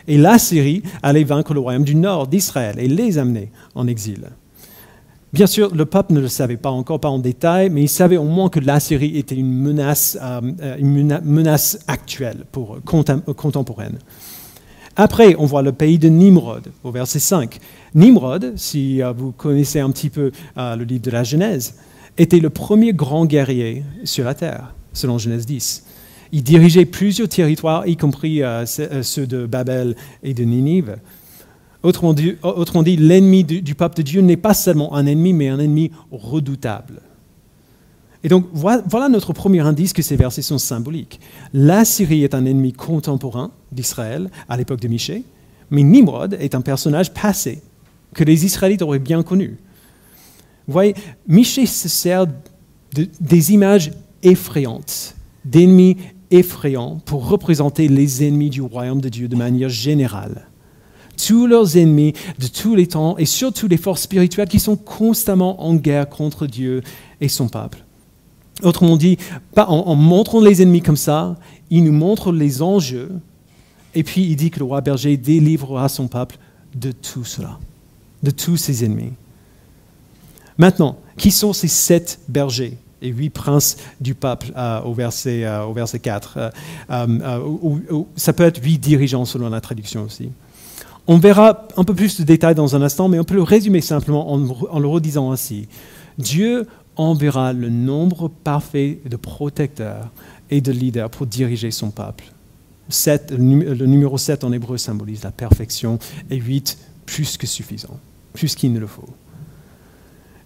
Et 0.07 0.17
l'Assyrie 0.17 0.83
allait 1.01 1.23
vaincre 1.23 1.53
le 1.53 1.59
royaume 1.59 1.83
du 1.83 1.95
nord 1.95 2.27
d'Israël 2.27 2.75
et 2.77 2.87
les 2.87 3.17
amener 3.17 3.51
en 3.73 3.87
exil. 3.87 4.27
Bien 5.33 5.47
sûr, 5.47 5.73
le 5.73 5.85
peuple 5.85 6.13
ne 6.13 6.19
le 6.19 6.27
savait 6.27 6.57
pas 6.57 6.71
encore, 6.71 6.99
pas 6.99 7.09
en 7.09 7.19
détail, 7.19 7.69
mais 7.69 7.83
il 7.83 7.89
savait 7.89 8.17
au 8.17 8.25
moins 8.25 8.49
que 8.49 8.59
l'Assyrie 8.59 9.17
était 9.17 9.35
une 9.35 9.53
menace, 9.53 10.17
euh, 10.21 11.65
actuelle, 11.87 12.45
pour, 12.51 12.79
contemporaine. 12.83 13.97
Après, 14.97 15.35
on 15.39 15.45
voit 15.45 15.61
le 15.61 15.71
pays 15.71 15.97
de 15.97 16.09
Nimrod, 16.09 16.67
au 16.83 16.91
verset 16.91 17.19
5. 17.19 17.59
Nimrod, 17.95 18.53
si 18.57 19.01
euh, 19.01 19.13
vous 19.13 19.31
connaissez 19.31 19.79
un 19.79 19.89
petit 19.91 20.09
peu 20.09 20.33
euh, 20.57 20.75
le 20.75 20.83
livre 20.83 21.03
de 21.03 21.11
la 21.11 21.23
Genèse, 21.23 21.75
était 22.17 22.41
le 22.41 22.49
premier 22.49 22.91
grand 22.91 23.25
guerrier 23.25 23.85
sur 24.03 24.25
la 24.25 24.33
terre, 24.33 24.73
selon 24.91 25.17
Genèse 25.17 25.45
10. 25.45 25.85
Il 26.33 26.43
dirigeait 26.43 26.85
plusieurs 26.85 27.29
territoires, 27.29 27.87
y 27.87 27.95
compris 27.95 28.41
ceux 28.65 29.27
de 29.27 29.45
Babel 29.45 29.95
et 30.23 30.33
de 30.33 30.43
Ninive. 30.43 30.97
Autrement 31.83 32.13
dit, 32.13 32.97
l'ennemi 32.97 33.43
du, 33.43 33.75
peuple 33.75 33.97
de 33.97 34.01
Dieu 34.03 34.21
n'est 34.21 34.37
pas 34.37 34.53
seulement 34.53 34.93
un 34.93 35.05
ennemi, 35.05 35.33
mais 35.33 35.49
un 35.49 35.59
ennemi 35.59 35.91
redoutable. 36.11 37.01
Et 38.23 38.29
donc, 38.29 38.45
voilà 38.53 39.09
notre 39.09 39.33
premier 39.33 39.61
indice 39.61 39.93
que 39.93 40.03
ces 40.03 40.15
versets 40.15 40.43
sont 40.43 40.59
symboliques. 40.59 41.19
La 41.53 41.83
Syrie 41.85 42.23
est 42.23 42.35
un 42.35 42.45
ennemi 42.45 42.71
contemporain 42.71 43.49
d'Israël 43.71 44.29
à 44.47 44.57
l'époque 44.57 44.79
de 44.79 44.87
Michée, 44.87 45.23
mais 45.71 45.81
Nimrod 45.81 46.37
est 46.39 46.53
un 46.53 46.61
personnage 46.61 47.13
passé 47.13 47.61
que 48.13 48.23
les 48.23 48.45
Israélites 48.45 48.83
auraient 48.83 48.99
bien 48.99 49.23
connu. 49.23 49.57
Vous 50.67 50.73
voyez, 50.73 50.93
Michée 51.27 51.65
se 51.65 51.89
sert 51.89 52.27
des 52.93 53.53
images 53.53 53.91
effrayantes, 54.21 55.15
d'ennemis 55.45 55.97
effrayants 56.29 57.01
pour 57.05 57.27
représenter 57.27 57.87
les 57.87 58.23
ennemis 58.27 58.51
du 58.51 58.61
royaume 58.61 59.01
de 59.01 59.09
Dieu 59.09 59.27
de 59.27 59.35
manière 59.35 59.69
générale 59.69 60.50
tous 61.25 61.47
leurs 61.47 61.77
ennemis 61.77 62.13
de 62.39 62.47
tous 62.47 62.75
les 62.75 62.87
temps 62.87 63.17
et 63.17 63.25
surtout 63.25 63.67
les 63.67 63.77
forces 63.77 64.01
spirituelles 64.01 64.47
qui 64.47 64.59
sont 64.59 64.75
constamment 64.75 65.63
en 65.63 65.75
guerre 65.75 66.09
contre 66.09 66.47
Dieu 66.47 66.81
et 67.19 67.27
son 67.27 67.47
peuple. 67.47 67.83
Autrement 68.63 68.97
dit, 68.97 69.17
en, 69.55 69.95
montrant 69.95 70.41
les 70.41 70.61
ennemis 70.61 70.81
comme 70.81 70.97
ça, 70.97 71.35
il 71.69 71.83
nous 71.83 71.91
montre 71.91 72.31
les 72.31 72.61
enjeux 72.61 73.11
et 73.95 74.03
puis 74.03 74.23
il 74.23 74.35
dit 74.35 74.51
que 74.51 74.59
le 74.59 74.65
roi 74.65 74.81
berger 74.81 75.17
délivrera 75.17 75.89
son 75.89 76.07
peuple 76.07 76.37
de 76.75 76.91
tout 76.91 77.25
cela, 77.25 77.59
de 78.23 78.31
tous 78.31 78.57
ses 78.57 78.85
ennemis. 78.85 79.13
Maintenant, 80.57 80.97
qui 81.17 81.31
sont 81.31 81.53
ces 81.53 81.67
sept 81.67 82.19
bergers 82.27 82.77
et 83.01 83.09
huit 83.09 83.31
princes 83.31 83.77
du 83.99 84.13
peuple 84.13 84.51
euh, 84.55 84.81
au, 84.81 84.93
verset, 84.93 85.43
euh, 85.43 85.63
au 85.63 85.73
verset 85.73 85.99
4 85.99 86.51
euh, 86.89 88.03
Ça 88.15 88.33
peut 88.33 88.43
être 88.43 88.63
huit 88.63 88.77
dirigeants 88.77 89.25
selon 89.25 89.49
la 89.49 89.59
traduction 89.59 90.03
aussi. 90.03 90.29
On 91.07 91.17
verra 91.17 91.67
un 91.77 91.83
peu 91.83 91.93
plus 91.93 92.19
de 92.19 92.23
détails 92.23 92.55
dans 92.55 92.75
un 92.75 92.81
instant, 92.81 93.07
mais 93.07 93.19
on 93.19 93.23
peut 93.23 93.35
le 93.35 93.43
résumer 93.43 93.81
simplement 93.81 94.31
en, 94.31 94.37
le 94.79 94.87
redisant 94.87 95.31
ainsi. 95.31 95.67
Dieu 96.17 96.67
enverra 96.95 97.53
le 97.53 97.69
nombre 97.69 98.27
parfait 98.27 98.99
de 99.05 99.15
protecteurs 99.15 100.09
et 100.49 100.61
de 100.61 100.71
leaders 100.71 101.09
pour 101.09 101.25
diriger 101.25 101.71
son 101.71 101.89
peuple. 101.89 102.25
le 103.07 103.85
numéro 103.85 104.17
7 104.17 104.43
en 104.43 104.51
hébreu 104.51 104.77
symbolise 104.77 105.23
la 105.23 105.31
perfection 105.31 105.97
et 106.29 106.37
8 106.37 106.77
plus 107.05 107.37
que 107.37 107.47
suffisant, 107.47 107.99
plus 108.33 108.55
qu'il 108.55 108.71
ne 108.71 108.79
le 108.79 108.87
faut. 108.87 109.09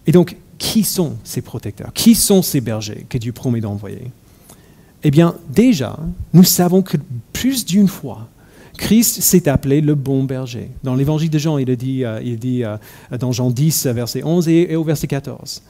Et 0.06 0.12
donc, 0.12 0.36
qui 0.58 0.84
sont 0.84 1.16
ces 1.24 1.42
protecteurs? 1.42 1.92
Qui 1.92 2.14
sont 2.14 2.42
ces 2.42 2.60
bergers 2.60 3.06
que 3.08 3.18
Dieu 3.18 3.32
promet 3.32 3.60
d'envoyer? 3.60 4.10
Eh 5.02 5.10
bien, 5.10 5.36
déjà, 5.50 5.98
nous 6.32 6.44
savons 6.44 6.82
que 6.82 6.96
plus 7.32 7.64
d'une 7.64 7.88
fois, 7.88 8.28
Christ 8.76 9.20
s'est 9.20 9.48
appelé 9.48 9.80
le 9.80 9.94
bon 9.94 10.24
berger. 10.24 10.70
Dans 10.82 10.94
l'évangile 10.94 11.30
de 11.30 11.38
Jean, 11.38 11.58
il 11.58 11.74
dit, 11.76 12.04
euh, 12.04 12.20
dit 12.36 12.64
euh, 12.64 12.76
dans 13.18 13.32
Jean 13.32 13.50
10, 13.50 13.86
verset 13.88 14.22
11 14.22 14.48
et, 14.48 14.76
au 14.76 14.84
verset 14.84 15.06
14. 15.06 15.62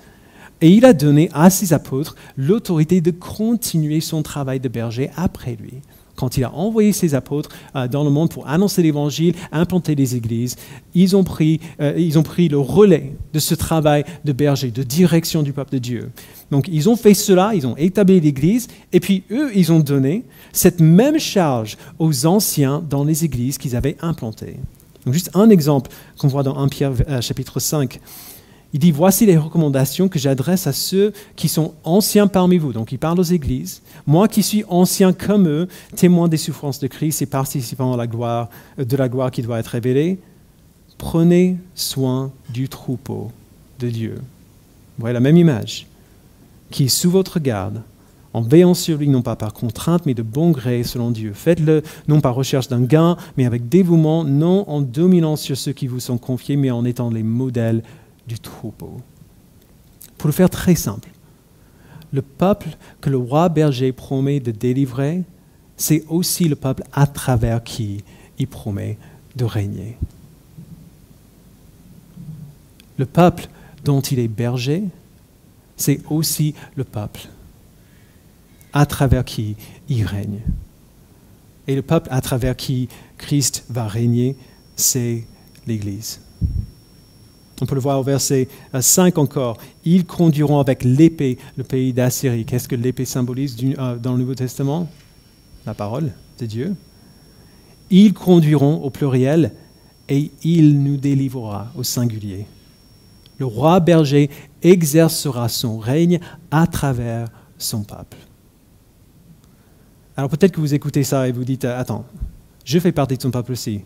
Et 0.60 0.70
il 0.70 0.84
a 0.84 0.92
donné 0.92 1.28
à 1.32 1.50
ses 1.50 1.72
apôtres 1.72 2.16
l'autorité 2.36 3.00
de 3.00 3.10
continuer 3.10 4.00
son 4.00 4.22
travail 4.22 4.60
de 4.60 4.68
berger 4.68 5.10
après 5.16 5.56
lui. 5.60 5.74
Quand 6.16 6.36
il 6.36 6.44
a 6.44 6.52
envoyé 6.52 6.92
ses 6.92 7.14
apôtres 7.14 7.50
euh, 7.74 7.86
dans 7.88 8.04
le 8.04 8.10
monde 8.10 8.30
pour 8.30 8.48
annoncer 8.48 8.82
l'évangile, 8.82 9.34
implanter 9.52 9.94
les 9.94 10.16
églises, 10.16 10.56
ils 10.94 11.14
ont, 11.14 11.24
pris, 11.24 11.60
ils 11.78 12.18
ont 12.18 12.22
pris 12.22 12.48
le 12.48 12.58
relais 12.58 13.12
de 13.32 13.38
ce 13.38 13.54
travail 13.54 14.04
de 14.24 14.32
berger, 14.32 14.70
de 14.70 14.82
direction 14.82 15.42
du 15.42 15.52
peuple 15.52 15.72
de 15.72 15.78
Dieu. 15.78 16.10
Donc 16.50 16.68
ils 16.68 16.88
ont 16.88 16.96
fait 16.96 17.14
cela, 17.14 17.52
ils 17.54 17.66
ont 17.66 17.76
établi 17.76 18.20
l'église, 18.20 18.68
et 18.92 19.00
puis 19.00 19.24
eux, 19.30 19.50
ils 19.54 19.72
ont 19.72 19.80
donné 19.80 20.24
cette 20.52 20.80
même 20.80 21.18
charge 21.18 21.76
aux 21.98 22.26
anciens 22.26 22.82
dans 22.88 23.04
les 23.04 23.24
églises 23.24 23.58
qu'ils 23.58 23.76
avaient 23.76 23.96
implantées. 24.00 24.56
Donc 25.04 25.14
juste 25.14 25.30
un 25.34 25.50
exemple 25.50 25.90
qu'on 26.18 26.28
voit 26.28 26.42
dans 26.42 26.58
1 26.58 26.68
Pierre 26.68 26.92
euh, 27.08 27.20
chapitre 27.20 27.60
5. 27.60 28.00
Il 28.72 28.80
dit, 28.80 28.90
voici 28.90 29.26
les 29.26 29.36
recommandations 29.36 30.08
que 30.08 30.18
j'adresse 30.18 30.66
à 30.66 30.72
ceux 30.72 31.12
qui 31.36 31.48
sont 31.48 31.74
anciens 31.84 32.26
parmi 32.26 32.58
vous. 32.58 32.72
Donc 32.72 32.92
il 32.92 32.98
parle 32.98 33.18
aux 33.20 33.22
églises. 33.22 33.80
Moi 34.06 34.28
qui 34.28 34.42
suis 34.42 34.64
ancien 34.68 35.12
comme 35.12 35.48
eux, 35.48 35.68
témoin 35.94 36.28
des 36.28 36.36
souffrances 36.36 36.80
de 36.80 36.86
Christ 36.86 37.22
et 37.22 37.26
participant 37.26 37.94
à 37.94 37.96
la 37.96 38.06
gloire, 38.06 38.50
euh, 38.78 38.84
de 38.84 38.96
la 38.96 39.08
gloire 39.08 39.30
qui 39.30 39.42
doit 39.42 39.58
être 39.58 39.68
révélée, 39.68 40.18
prenez 40.98 41.56
soin 41.74 42.32
du 42.50 42.68
troupeau 42.68 43.30
de 43.78 43.88
Dieu. 43.88 44.14
Vous 44.16 45.00
voyez 45.00 45.14
la 45.14 45.20
même 45.20 45.36
image, 45.36 45.86
qui 46.70 46.84
est 46.84 46.88
sous 46.88 47.10
votre 47.10 47.38
garde, 47.38 47.82
en 48.32 48.42
veillant 48.42 48.74
sur 48.74 48.98
lui, 48.98 49.08
non 49.08 49.22
pas 49.22 49.36
par 49.36 49.54
contrainte, 49.54 50.04
mais 50.04 50.12
de 50.12 50.20
bon 50.22 50.50
gré 50.50 50.82
selon 50.82 51.10
Dieu. 51.10 51.32
Faites-le 51.34 51.82
non 52.08 52.20
par 52.20 52.34
recherche 52.34 52.68
d'un 52.68 52.82
gain, 52.82 53.16
mais 53.38 53.46
avec 53.46 53.70
dévouement, 53.70 54.24
non 54.24 54.68
en 54.68 54.82
dominant 54.82 55.36
sur 55.36 55.56
ceux 55.56 55.72
qui 55.72 55.86
vous 55.86 56.00
sont 56.00 56.18
confiés, 56.18 56.56
mais 56.56 56.70
en 56.70 56.84
étant 56.84 57.08
les 57.08 57.22
modèles 57.22 57.82
du 58.26 58.38
troupeau. 58.38 59.00
Pour 60.18 60.28
le 60.28 60.32
faire 60.32 60.50
très 60.50 60.74
simple, 60.74 61.08
le 62.12 62.22
peuple 62.22 62.68
que 63.00 63.10
le 63.10 63.16
roi 63.16 63.48
berger 63.48 63.92
promet 63.92 64.40
de 64.40 64.50
délivrer, 64.50 65.22
c'est 65.76 66.04
aussi 66.08 66.48
le 66.48 66.56
peuple 66.56 66.82
à 66.92 67.06
travers 67.06 67.62
qui 67.62 68.02
il 68.38 68.46
promet 68.46 68.98
de 69.34 69.44
régner. 69.44 69.96
Le 72.98 73.06
peuple 73.06 73.48
dont 73.84 74.00
il 74.00 74.18
est 74.18 74.28
berger, 74.28 74.84
c'est 75.76 76.00
aussi 76.08 76.54
le 76.74 76.84
peuple 76.84 77.28
à 78.72 78.86
travers 78.86 79.24
qui 79.24 79.56
il 79.88 80.04
règne. 80.04 80.40
Et 81.66 81.74
le 81.74 81.82
peuple 81.82 82.08
à 82.10 82.20
travers 82.20 82.56
qui 82.56 82.88
Christ 83.18 83.64
va 83.68 83.86
régner, 83.86 84.36
c'est 84.76 85.24
l'Église. 85.66 86.20
On 87.60 87.66
peut 87.66 87.74
le 87.74 87.80
voir 87.80 87.98
au 87.98 88.02
verset 88.02 88.48
5 88.78 89.16
encore. 89.18 89.56
Ils 89.84 90.04
conduiront 90.04 90.60
avec 90.60 90.84
l'épée 90.84 91.38
le 91.56 91.64
pays 91.64 91.92
d'Assyrie. 91.92 92.44
Qu'est-ce 92.44 92.68
que 92.68 92.76
l'épée 92.76 93.04
symbolise 93.04 93.56
euh, 93.78 93.96
dans 93.96 94.12
le 94.12 94.18
Nouveau 94.18 94.34
Testament? 94.34 94.88
La 95.64 95.74
parole 95.74 96.12
de 96.38 96.46
Dieu. 96.46 96.74
Ils 97.90 98.12
conduiront 98.12 98.82
au 98.82 98.90
pluriel 98.90 99.52
et 100.08 100.30
il 100.42 100.82
nous 100.82 100.96
délivrera 100.96 101.68
au 101.76 101.82
singulier. 101.82 102.46
Le 103.38 103.46
roi 103.46 103.80
berger 103.80 104.30
exercera 104.62 105.48
son 105.48 105.78
règne 105.78 106.20
à 106.50 106.66
travers 106.66 107.28
son 107.58 107.82
peuple. 107.82 108.18
Alors 110.16 110.30
peut-être 110.30 110.52
que 110.52 110.60
vous 110.60 110.74
écoutez 110.74 111.04
ça 111.04 111.28
et 111.28 111.32
vous 111.32 111.44
dites, 111.44 111.64
euh, 111.64 111.78
attends, 111.78 112.04
je 112.64 112.78
fais 112.78 112.92
partie 112.92 113.16
de 113.16 113.22
ton 113.22 113.30
peuple 113.30 113.52
aussi. 113.52 113.82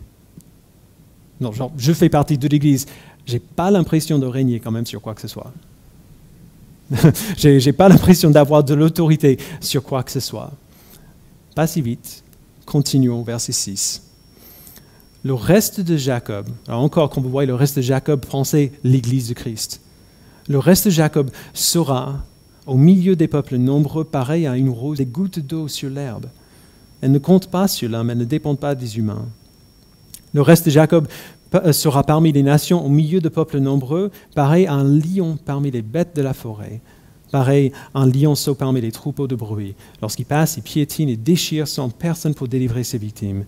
Non, 1.41 1.51
genre, 1.51 1.71
je 1.75 1.91
fais 1.91 2.07
partie 2.07 2.37
de 2.37 2.47
l'Église. 2.47 2.85
Je 3.25 3.33
n'ai 3.33 3.39
pas 3.39 3.71
l'impression 3.71 4.19
de 4.19 4.25
régner 4.25 4.59
quand 4.59 4.71
même 4.71 4.85
sur 4.85 5.01
quoi 5.01 5.13
que 5.13 5.21
ce 5.21 5.27
soit. 5.27 5.51
je 7.37 7.63
n'ai 7.63 7.73
pas 7.73 7.87
l'impression 7.87 8.29
d'avoir 8.29 8.63
de 8.63 8.73
l'autorité 8.73 9.37
sur 9.59 9.83
quoi 9.83 10.03
que 10.03 10.11
ce 10.11 10.19
soit. 10.19 10.51
Pas 11.55 11.67
si 11.67 11.81
vite. 11.81 12.23
Continuons, 12.65 13.23
verset 13.23 13.51
6. 13.51 14.03
Le 15.23 15.33
reste 15.33 15.81
de 15.81 15.97
Jacob, 15.97 16.47
alors 16.67 16.81
encore, 16.81 17.11
vous 17.19 17.29
voyez, 17.29 17.47
le 17.47 17.53
reste 17.53 17.77
de 17.77 17.81
Jacob, 17.81 18.25
pensez 18.25 18.71
l'Église 18.83 19.29
de 19.29 19.33
Christ. 19.33 19.81
Le 20.47 20.57
reste 20.57 20.85
de 20.85 20.91
Jacob 20.91 21.29
sera 21.53 22.23
au 22.65 22.75
milieu 22.75 23.15
des 23.15 23.27
peuples 23.27 23.57
nombreux, 23.57 24.03
pareil 24.03 24.47
à 24.47 24.57
une 24.57 24.69
rose, 24.69 24.97
des 24.97 25.05
gouttes 25.05 25.39
d'eau 25.39 25.67
sur 25.67 25.89
l'herbe. 25.89 26.25
Elle 27.01 27.11
ne 27.11 27.19
compte 27.19 27.47
pas 27.47 27.67
sur 27.67 27.89
l'homme, 27.89 28.09
elle 28.09 28.17
ne 28.17 28.25
dépend 28.25 28.55
pas 28.55 28.73
des 28.73 28.97
humains. 28.97 29.25
Le 30.33 30.41
reste 30.41 30.65
de 30.65 30.71
Jacob 30.71 31.07
sera 31.71 32.03
parmi 32.03 32.31
les 32.31 32.43
nations 32.43 32.85
au 32.85 32.89
milieu 32.89 33.19
de 33.19 33.29
peuples 33.29 33.59
nombreux, 33.59 34.11
pareil 34.35 34.67
à 34.67 34.73
un 34.73 34.83
lion 34.83 35.37
parmi 35.43 35.71
les 35.71 35.81
bêtes 35.81 36.15
de 36.15 36.21
la 36.21 36.33
forêt, 36.33 36.81
pareil 37.31 37.71
à 37.93 38.01
un 38.01 38.07
lionceau 38.07 38.55
parmi 38.55 38.81
les 38.81 38.91
troupeaux 38.91 39.27
de 39.27 39.35
bruit. 39.35 39.75
Lorsqu'il 40.01 40.25
passe, 40.25 40.57
il 40.57 40.63
piétine 40.63 41.09
et 41.09 41.17
déchire 41.17 41.67
sans 41.67 41.89
personne 41.89 42.33
pour 42.33 42.47
délivrer 42.47 42.83
ses 42.83 42.97
victimes. 42.97 43.45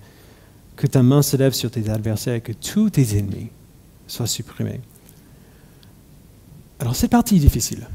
Que 0.76 0.88
ta 0.88 1.04
main 1.04 1.22
se 1.22 1.38
lève 1.38 1.54
sur 1.54 1.70
tes 1.70 1.90
adversaires 1.90 2.36
et 2.36 2.42
que 2.42 2.52
tous 2.52 2.90
tes 2.90 3.18
ennemis 3.18 3.50
soient 4.08 4.28
supprimés. 4.28 4.82
Alors 6.80 6.96
cette 6.96 7.12
partie 7.12 7.38
est 7.38 7.40
difficile. 7.40 7.88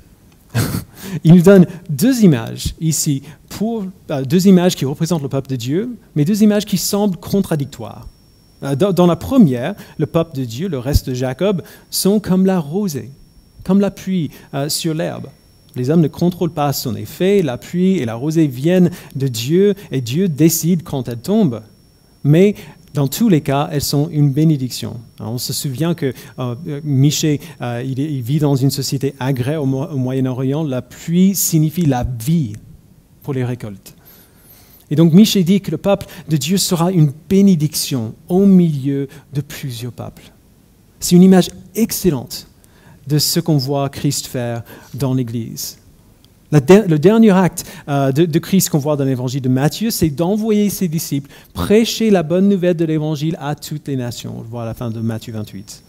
Il 1.25 1.35
nous 1.35 1.43
donne 1.43 1.67
deux 1.91 2.23
images 2.23 2.75
ici, 2.81 3.23
pour, 3.49 3.85
euh, 4.11 4.25
deux 4.25 4.47
images 4.47 4.77
qui 4.77 4.85
représentent 4.85 5.23
le 5.23 5.29
peuple 5.29 5.51
de 5.51 5.57
Dieu, 5.57 5.97
mais 6.15 6.25
deux 6.25 6.43
images 6.43 6.65
qui 6.65 6.79
semblent 6.79 7.17
contradictoires. 7.17 8.07
Euh, 8.63 8.75
dans, 8.75 9.07
la 9.07 9.17
première, 9.17 9.75
le 9.99 10.07
peuple 10.07 10.37
de 10.37 10.45
Dieu, 10.45 10.69
le 10.69 10.79
reste 10.79 11.09
de 11.09 11.15
Jacob, 11.15 11.63
sont 11.91 12.21
comme 12.21 12.47
la 12.47 12.59
rosée, 12.59 13.11
comme 13.65 13.81
la 13.81 13.91
pluie 13.91 14.31
euh, 14.55 14.69
sur 14.69 14.95
l'herbe. 14.95 15.27
Les 15.77 15.91
hommes 15.91 16.01
ne 16.01 16.09
contrôlent 16.09 16.51
pas 16.51 16.73
son 16.73 16.97
effet, 16.97 17.43
la 17.43 17.57
pluie 17.57 17.99
et 17.99 18.05
la 18.05 18.15
rosée 18.15 18.47
viennent 18.47 18.91
de 19.15 19.29
Dieu 19.29 19.75
et 19.93 20.01
Dieu 20.01 20.29
décide 20.29 20.83
quand 20.83 21.09
elles 21.09 21.19
tombent. 21.19 21.63
Mais 22.25 22.57
dans 22.95 23.07
tous 23.07 23.29
les 23.29 23.43
cas, 23.43 23.69
elles 23.71 23.83
sont 23.83 24.09
une 24.11 24.33
bénédiction. 24.33 24.97
on 25.21 25.39
se 25.39 25.53
souvient 25.53 25.95
que 25.95 26.13
euh, 26.41 26.57
Miché, 26.83 27.41
il, 27.61 28.23
vit 28.23 28.41
dans 28.41 28.57
une 28.57 28.71
société 28.71 29.15
agraire 29.21 29.63
au, 29.63 29.67
Moyen-Orient. 29.67 30.65
La 30.65 30.83
pluie 30.83 31.37
signifie 31.37 31.87
la 31.87 32.05
vie 32.05 32.55
pour 33.23 33.35
les 33.35 33.45
récoltes. 33.45 33.95
Et 34.91 34.97
donc 34.97 35.13
Miché 35.13 35.45
dit 35.45 35.61
que 35.61 35.71
le 35.71 35.77
peuple 35.77 36.07
de 36.29 36.37
Dieu 36.37 36.57
sera 36.57 36.91
une 36.91 37.13
bénédiction 37.29 38.15
au 38.29 38.47
milieu 38.47 39.09
de 39.33 39.41
plusieurs 39.41 39.93
peuples. 39.93 40.33
C'est 41.01 41.15
une 41.17 41.23
image 41.23 41.51
excellente 41.75 42.47
de 43.07 43.19
ce 43.19 43.41
qu'on 43.41 43.57
voit 43.57 43.89
Christ 43.89 44.27
faire 44.27 44.63
dans 44.95 45.15
l'Église. 45.15 45.79
Le 46.51 46.97
dernier 46.97 47.31
acte 47.31 47.67
euh, 47.89 48.11
de, 48.11 48.39
Christ 48.39 48.71
qu'on 48.71 48.79
voit 48.79 48.97
dans 48.97 49.05
l'évangile 49.05 49.43
de 49.43 49.51
Matthieu, 49.51 49.91
c'est 49.91 50.09
d'envoyer 50.09 50.71
ses 50.71 50.89
disciples 50.89 51.31
prêcher 51.53 52.11
la 52.11 52.23
bonne 52.23 52.49
nouvelle 52.49 52.77
de 52.77 52.87
l'évangile 52.87 53.37
à 53.39 53.55
toutes 53.55 53.87
les 53.89 53.97
nations. 53.97 54.35
On 54.39 54.43
le 54.43 54.49
voit 54.49 54.63
à 54.63 54.67
la 54.67 54.75
fin 54.75 54.91
de 54.91 55.01
Matthieu 55.01 55.35
28. 55.35 55.83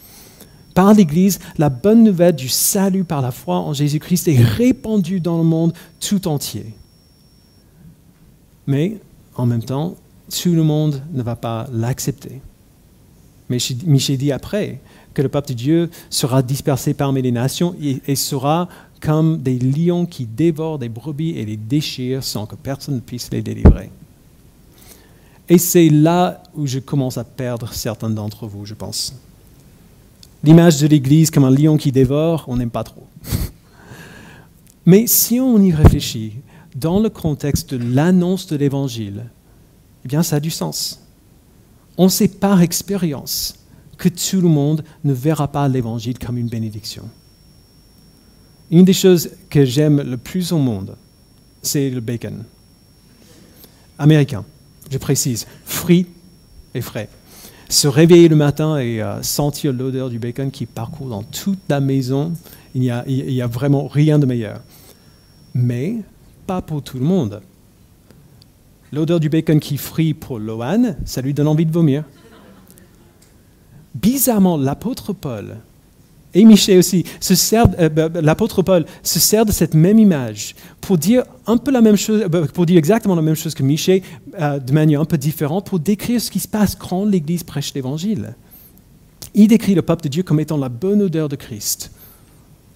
Par 0.75 0.93
l'Église, 0.93 1.39
la 1.57 1.69
bonne 1.69 2.03
nouvelle 2.03 2.35
du 2.35 2.49
salut 2.49 3.05
par 3.05 3.21
la 3.21 3.31
foi 3.31 3.55
en 3.55 3.73
Jésus-Christ 3.73 4.27
est 4.27 4.41
répandue 4.41 5.21
dans 5.21 5.38
le 5.38 5.43
monde 5.43 5.73
tout 5.99 6.27
entier. 6.27 6.73
Mais 8.69 8.99
en 9.36 9.47
même 9.47 9.63
temps, 9.63 9.95
tout 10.29 10.53
le 10.53 10.62
monde 10.62 11.01
ne 11.12 11.23
va 11.23 11.36
pas 11.36 11.67
l'accepter. 11.73 12.39
Mais 13.49 13.58
Michel 13.84 14.17
dit 14.19 14.32
après 14.32 14.79
que 15.15 15.23
le 15.23 15.27
peuple 15.27 15.49
de 15.49 15.53
Dieu 15.55 15.89
sera 16.12 16.43
dispersé 16.43 16.93
parmi 16.93 17.23
les 17.23 17.32
nations 17.32 17.75
et 17.82 18.15
sera 18.15 18.69
comme 19.01 19.41
des 19.41 19.58
lions 19.58 20.05
qui 20.05 20.27
dévorent 20.27 20.77
des 20.77 20.88
brebis 20.88 21.32
et 21.32 21.45
les 21.45 21.58
déchirent 21.58 22.23
sans 22.23 22.45
que 22.45 22.53
personne 22.55 22.93
ne 22.95 22.99
puisse 22.99 23.32
les 23.32 23.41
délivrer. 23.41 23.89
Et 25.49 25.58
c'est 25.58 25.89
là 25.89 26.43
où 26.53 26.67
je 26.67 26.77
commence 26.77 27.17
à 27.17 27.23
perdre 27.23 27.73
certains 27.73 28.12
d'entre 28.12 28.45
vous, 28.45 28.67
je 28.67 28.75
pense. 28.75 29.15
L'image 30.43 30.79
de 30.79 30.86
l'Église 30.86 31.32
comme 31.32 31.43
un 31.43 31.49
lion 31.49 31.75
qui 31.75 31.91
dévore, 31.91 32.45
on 32.47 32.58
n'aime 32.58 32.69
pas 32.69 32.84
trop. 32.84 33.08
Mais 34.86 35.08
si 35.08 35.39
on 35.39 35.60
y 35.60 35.71
réfléchit, 35.71 36.34
dans 36.75 36.99
le 36.99 37.10
contexte 37.10 37.73
de 37.73 37.93
l'annonce 37.93 38.47
de 38.47 38.55
l'Évangile, 38.55 39.25
eh 40.05 40.08
bien 40.08 40.23
ça 40.23 40.38
a 40.38 40.39
du 40.39 40.51
sens. 40.51 41.01
On 41.97 42.10
sait 42.10 42.27
par 42.27 42.62
expérience 42.62 43.55
que 43.97 44.10
tout 44.10 44.41
le 44.41 44.47
monde 44.47 44.84
ne 45.03 45.13
verra 45.13 45.49
pas 45.49 45.67
l'Évangile 45.67 46.17
comme 46.17 46.38
une 46.38 46.47
bénédiction. 46.47 47.03
Une 48.71 48.86
des 48.86 48.93
choses 48.93 49.32
que 49.49 49.65
j'aime 49.65 50.01
le 50.01 50.17
plus 50.17 50.51
au 50.51 50.58
monde, 50.58 50.95
c'est 51.62 51.89
le 51.89 51.99
bacon. 51.99 52.43
Américain, 53.97 54.45
je 54.89 54.97
précise, 54.97 55.47
frit 55.65 56.05
et 56.73 56.82
frais. 56.82 57.10
Se 57.67 57.88
réveiller 57.88 58.29
le 58.29 58.36
matin 58.36 58.77
et 58.77 59.01
euh, 59.01 59.21
sentir 59.21 59.73
l'odeur 59.73 60.10
du 60.10 60.17
bacon 60.17 60.49
qui 60.49 60.65
parcourt 60.65 61.10
dans 61.10 61.23
toute 61.23 61.60
la 61.67 61.79
maison, 61.79 62.34
il 62.73 62.82
n'y 62.82 62.89
a, 62.89 63.03
a, 63.05 63.47
vraiment 63.47 63.88
rien 63.88 64.17
de 64.17 64.25
meilleur. 64.25 64.62
Mais 65.53 65.97
pas 66.49 66.63
pour 66.63 66.81
tout 66.81 66.97
le 66.97 67.05
monde. 67.05 67.41
L'odeur 68.91 69.19
du 69.19 69.29
bacon 69.29 69.59
qui 69.59 69.77
frit 69.77 70.15
pour 70.15 70.39
Lohan, 70.39 70.95
ça 71.05 71.21
lui 71.21 71.35
donne 71.35 71.47
envie 71.47 71.67
de 71.67 71.71
vomir. 71.71 72.05
Bizarrement, 73.93 74.57
l'apôtre 74.57 75.13
Paul 75.13 75.57
et 76.33 76.43
Michel 76.45 76.79
aussi, 76.79 77.05
euh, 77.29 77.89
bah, 77.89 78.09
bah, 78.09 78.21
l'apôtre 78.21 78.63
Paul 78.63 78.85
se 79.03 79.19
sert 79.19 79.45
de 79.45 79.51
cette 79.51 79.75
même 79.75 79.99
image 79.99 80.55
pour 80.81 80.97
dire 80.97 81.23
un 81.45 81.57
peu 81.57 81.69
la 81.69 81.81
même 81.81 81.97
chose, 81.97 82.23
bah, 82.23 82.41
pour 82.51 82.65
dire 82.65 82.79
exactement 82.79 83.13
la 83.13 83.21
même 83.21 83.35
chose 83.35 83.53
que 83.53 83.62
Michel, 83.62 84.01
euh, 84.39 84.57
de 84.57 84.73
manière 84.73 85.01
un 85.01 85.05
peu 85.05 85.19
différente, 85.19 85.67
pour 85.67 85.79
décrire 85.79 86.19
ce 86.19 86.31
qui 86.31 86.39
se 86.39 86.47
passe 86.47 86.73
quand 86.73 87.05
l'Église 87.05 87.43
prêche 87.43 87.75
l'Évangile. 87.75 88.33
Il 89.35 89.49
décrit 89.49 89.75
le 89.75 89.83
peuple 89.83 90.05
de 90.05 90.09
Dieu 90.09 90.23
comme 90.23 90.39
étant 90.39 90.57
la 90.57 90.69
bonne 90.69 91.03
odeur 91.03 91.29
de 91.29 91.35
Christ. 91.35 91.91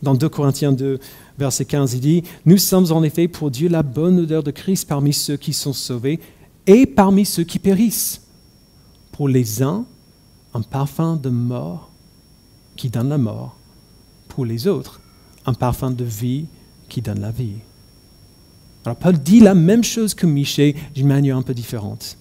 Dans 0.03 0.13
2 0.13 0.29
Corinthiens 0.29 0.73
2, 0.73 0.99
verset 1.37 1.65
15, 1.65 1.93
il 1.95 1.99
dit, 1.99 2.23
Nous 2.45 2.57
sommes 2.57 2.91
en 2.91 3.03
effet 3.03 3.27
pour 3.27 3.51
Dieu 3.51 3.69
la 3.69 3.83
bonne 3.83 4.19
odeur 4.19 4.43
de 4.43 4.51
Christ 4.51 4.87
parmi 4.87 5.13
ceux 5.13 5.37
qui 5.37 5.53
sont 5.53 5.73
sauvés 5.73 6.19
et 6.67 6.85
parmi 6.85 7.25
ceux 7.25 7.43
qui 7.43 7.59
périssent. 7.59 8.21
Pour 9.11 9.27
les 9.27 9.61
uns, 9.61 9.85
un 10.53 10.61
parfum 10.61 11.15
de 11.15 11.29
mort 11.29 11.89
qui 12.75 12.89
donne 12.89 13.09
la 13.09 13.17
mort, 13.17 13.55
pour 14.27 14.45
les 14.45 14.67
autres, 14.67 14.99
un 15.45 15.53
parfum 15.53 15.91
de 15.91 16.03
vie 16.03 16.45
qui 16.89 17.01
donne 17.01 17.21
la 17.21 17.31
vie. 17.31 17.55
Alors 18.85 18.97
Paul 18.97 19.17
dit 19.17 19.39
la 19.39 19.55
même 19.55 19.83
chose 19.83 20.13
que 20.13 20.25
Michel 20.25 20.75
d'une 20.93 21.07
manière 21.07 21.37
un 21.37 21.41
peu 21.41 21.53
différente. 21.53 22.17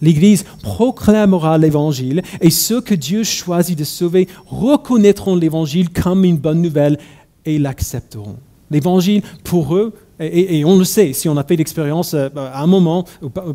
L'Église 0.00 0.44
proclamera 0.62 1.58
l'Évangile 1.58 2.22
et 2.40 2.50
ceux 2.50 2.80
que 2.80 2.94
Dieu 2.94 3.24
choisit 3.24 3.76
de 3.76 3.84
sauver 3.84 4.28
reconnaîtront 4.46 5.34
l'Évangile 5.34 5.90
comme 5.90 6.24
une 6.24 6.36
bonne 6.36 6.62
nouvelle 6.62 6.98
et 7.44 7.58
l'accepteront. 7.58 8.36
L'Évangile, 8.70 9.22
pour 9.44 9.74
eux, 9.74 9.94
et, 10.20 10.64
on 10.64 10.76
le 10.76 10.84
sait, 10.84 11.12
si 11.12 11.28
on 11.28 11.36
a 11.36 11.44
fait 11.44 11.54
l'expérience 11.54 12.14
euh, 12.14 12.28
à 12.34 12.62
un 12.62 12.66
moment, 12.66 13.04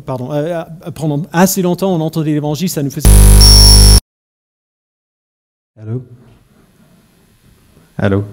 pardon, 0.06 0.32
euh, 0.32 0.62
euh, 0.86 0.90
pendant 0.92 1.22
assez 1.30 1.60
longtemps, 1.60 1.94
on 1.94 2.00
entendait 2.00 2.32
l'Évangile, 2.32 2.70
ça 2.70 2.82
nous 2.82 2.90
faisait... 2.90 3.08
Allô? 5.78 6.02
Allô? 7.98 8.24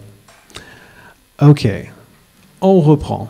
Ok, 1.41 1.67
on 2.62 2.80
reprend. 2.80 3.30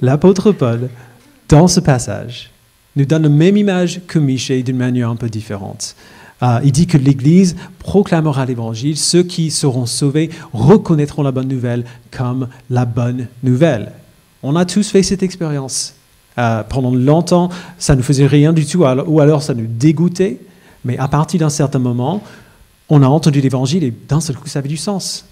L'apôtre 0.00 0.52
Paul, 0.52 0.88
dans 1.48 1.68
ce 1.68 1.80
passage, 1.80 2.50
nous 2.94 3.04
donne 3.04 3.24
la 3.24 3.28
même 3.28 3.56
image 3.56 4.00
que 4.06 4.18
Michel 4.18 4.64
d'une 4.64 4.76
manière 4.76 5.10
un 5.10 5.16
peu 5.16 5.28
différente. 5.28 5.94
Euh, 6.42 6.60
il 6.64 6.72
dit 6.72 6.86
que 6.86 6.98
l'Église 6.98 7.56
proclamera 7.78 8.44
l'Évangile, 8.44 8.96
ceux 8.96 9.22
qui 9.22 9.50
seront 9.50 9.86
sauvés 9.86 10.30
reconnaîtront 10.52 11.22
la 11.22 11.32
bonne 11.32 11.48
nouvelle 11.48 11.84
comme 12.10 12.48
la 12.68 12.84
bonne 12.84 13.28
nouvelle. 13.42 13.92
On 14.42 14.54
a 14.54 14.64
tous 14.64 14.90
fait 14.90 15.02
cette 15.02 15.22
expérience. 15.22 15.94
Euh, 16.38 16.62
pendant 16.62 16.94
longtemps, 16.94 17.48
ça 17.78 17.96
ne 17.96 18.02
faisait 18.02 18.26
rien 18.26 18.52
du 18.52 18.66
tout, 18.66 18.84
ou 18.84 19.20
alors 19.20 19.42
ça 19.42 19.54
nous 19.54 19.66
dégoûtait, 19.66 20.38
mais 20.84 20.98
à 20.98 21.08
partir 21.08 21.40
d'un 21.40 21.48
certain 21.48 21.78
moment, 21.78 22.22
on 22.90 23.02
a 23.02 23.06
entendu 23.06 23.40
l'évangile 23.40 23.84
et 23.84 23.94
d'un 24.06 24.20
seul 24.20 24.36
coup, 24.36 24.46
ça 24.46 24.58
avait 24.58 24.68
du 24.68 24.76
sens. 24.76 25.24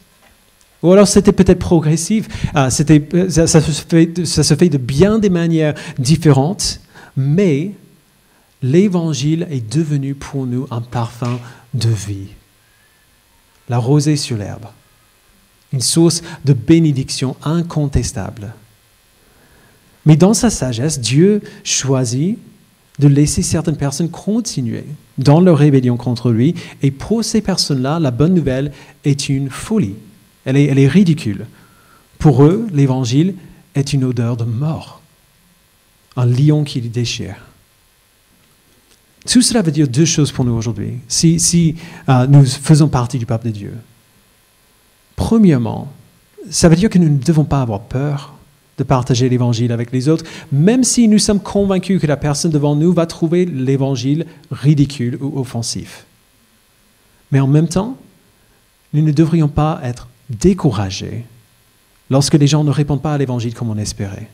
Ou 0.82 0.92
alors 0.92 1.06
c'était 1.06 1.32
peut-être 1.32 1.58
progressif, 1.58 2.28
euh, 2.56 2.70
se 2.70 3.44
ça 4.24 4.42
se 4.42 4.54
fait 4.54 4.68
de 4.68 4.78
bien 4.78 5.18
des 5.18 5.30
manières 5.30 5.74
différentes, 5.98 6.80
mais 7.16 7.72
l'évangile 8.64 9.46
est 9.50 9.72
devenu 9.72 10.14
pour 10.14 10.46
nous 10.46 10.66
un 10.70 10.80
parfum 10.80 11.38
de 11.74 11.90
vie. 11.90 12.28
La 13.68 13.76
rosée 13.78 14.16
sur 14.16 14.38
l'herbe, 14.38 14.66
une 15.72 15.82
source 15.82 16.22
de 16.46 16.54
bénédiction 16.54 17.36
incontestable. 17.44 18.54
Mais 20.06 20.16
dans 20.16 20.32
sa 20.32 20.48
sagesse, 20.48 20.98
Dieu 20.98 21.42
choisit 21.62 22.38
de 22.98 23.08
laisser 23.08 23.42
certaines 23.42 23.76
personnes 23.76 24.10
continuer 24.10 24.84
dans 25.18 25.40
leur 25.40 25.58
rébellion 25.58 25.96
contre 25.96 26.30
lui. 26.30 26.54
Et 26.82 26.90
pour 26.90 27.24
ces 27.24 27.42
personnes-là, 27.42 27.98
la 27.98 28.10
bonne 28.10 28.34
nouvelle 28.34 28.72
est 29.04 29.28
une 29.28 29.50
folie. 29.50 29.96
Elle 30.44 30.56
est, 30.56 30.66
elle 30.66 30.78
est 30.78 30.88
ridicule. 30.88 31.46
Pour 32.18 32.44
eux, 32.44 32.66
l'évangile 32.72 33.34
est 33.74 33.92
une 33.92 34.04
odeur 34.04 34.36
de 34.36 34.44
mort, 34.44 35.02
un 36.16 36.26
lion 36.26 36.64
qui 36.64 36.80
les 36.80 36.88
déchire. 36.88 37.36
Tout 39.28 39.42
cela 39.42 39.62
veut 39.62 39.72
dire 39.72 39.88
deux 39.88 40.04
choses 40.04 40.30
pour 40.30 40.44
nous 40.44 40.52
aujourd'hui, 40.52 40.98
si, 41.08 41.76
euh, 42.08 42.26
nous 42.26 42.44
faisons 42.44 42.88
partie 42.88 43.18
du 43.18 43.26
peuple 43.26 43.46
de 43.46 43.50
Dieu. 43.50 43.74
Premièrement, 45.16 45.90
ça 46.50 46.68
veut 46.68 46.76
dire 46.76 46.90
que 46.90 46.98
nous 46.98 47.08
ne 47.08 47.18
devons 47.18 47.44
pas 47.44 47.62
avoir 47.62 47.80
peur 47.80 48.34
de 48.76 48.84
partager 48.84 49.28
l'évangile 49.28 49.72
avec 49.72 49.92
les 49.92 50.08
autres, 50.08 50.24
même 50.52 50.84
si 50.84 51.08
nous 51.08 51.18
sommes 51.18 51.40
convaincus 51.40 52.00
que 52.00 52.06
la 52.06 52.16
personne 52.16 52.50
devant 52.50 52.74
nous 52.74 52.92
va 52.92 53.06
trouver 53.06 53.46
l'évangile 53.46 54.26
ridicule 54.50 55.16
ou 55.20 55.38
offensif. 55.38 56.04
Mais 57.30 57.40
en 57.40 57.46
même 57.46 57.68
temps, 57.68 57.96
nous 58.92 59.02
ne 59.02 59.12
devrions 59.12 59.48
pas 59.48 59.80
être 59.82 60.08
découragés 60.28 61.24
lorsque 62.10 62.34
les 62.34 62.46
gens 62.46 62.64
ne 62.64 62.70
répondent 62.70 63.02
pas 63.02 63.14
à 63.14 63.18
l'évangile 63.18 63.54
comme 63.54 63.70
on 63.70 63.78
espérait. 63.78 64.28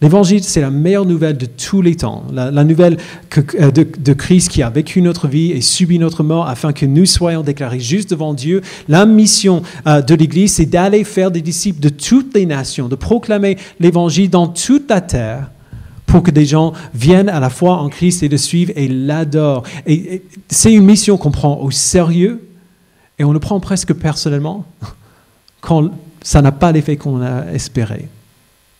L'évangile, 0.00 0.44
c'est 0.44 0.60
la 0.60 0.70
meilleure 0.70 1.06
nouvelle 1.06 1.36
de 1.36 1.46
tous 1.46 1.82
les 1.82 1.96
temps. 1.96 2.22
La, 2.32 2.62
nouvelle 2.62 2.98
euh, 3.36 3.70
de, 3.72 4.12
Christ 4.12 4.48
qui 4.48 4.62
a 4.62 4.70
vécu 4.70 5.02
notre 5.02 5.26
vie 5.26 5.50
et 5.50 5.60
subi 5.60 5.98
notre 5.98 6.22
mort 6.22 6.48
afin 6.48 6.72
que 6.72 6.86
nous 6.86 7.04
soyons 7.04 7.42
déclarés 7.42 7.80
justes 7.80 8.10
devant 8.10 8.32
Dieu. 8.32 8.62
La 8.86 9.06
mission 9.06 9.62
euh, 9.88 10.00
de 10.00 10.14
l'Église, 10.14 10.54
c'est 10.54 10.66
d'aller 10.66 11.02
faire 11.02 11.32
des 11.32 11.42
disciples 11.42 11.80
de 11.80 11.88
toutes 11.88 12.32
les 12.34 12.46
nations, 12.46 12.88
de 12.88 12.94
proclamer 12.94 13.58
l'évangile 13.80 14.30
dans 14.30 14.46
toute 14.46 14.88
la 14.88 15.00
terre 15.00 15.50
pour 16.06 16.22
que 16.22 16.30
des 16.30 16.46
gens 16.46 16.74
viennent 16.94 17.28
à 17.28 17.40
la 17.40 17.50
foi 17.50 17.78
en 17.78 17.88
Christ 17.88 18.22
et 18.22 18.28
le 18.28 18.36
suivent 18.36 18.72
et 18.76 18.86
l'adorent. 18.86 19.64
Et, 19.84 20.22
c'est 20.48 20.72
une 20.72 20.84
mission 20.84 21.18
qu'on 21.18 21.32
prend 21.32 21.58
au 21.58 21.72
sérieux 21.72 22.40
Et 23.18 23.24
on 23.24 23.32
le 23.32 23.40
prend 23.40 23.58
presque 23.58 23.92
personnellement 23.94 24.64
quand 25.60 25.90
ça 26.22 26.40
n'a 26.40 26.52
pas 26.52 26.70
l'effet 26.70 26.96
qu'on 26.96 27.20
a 27.20 27.52
espéré. 27.52 28.08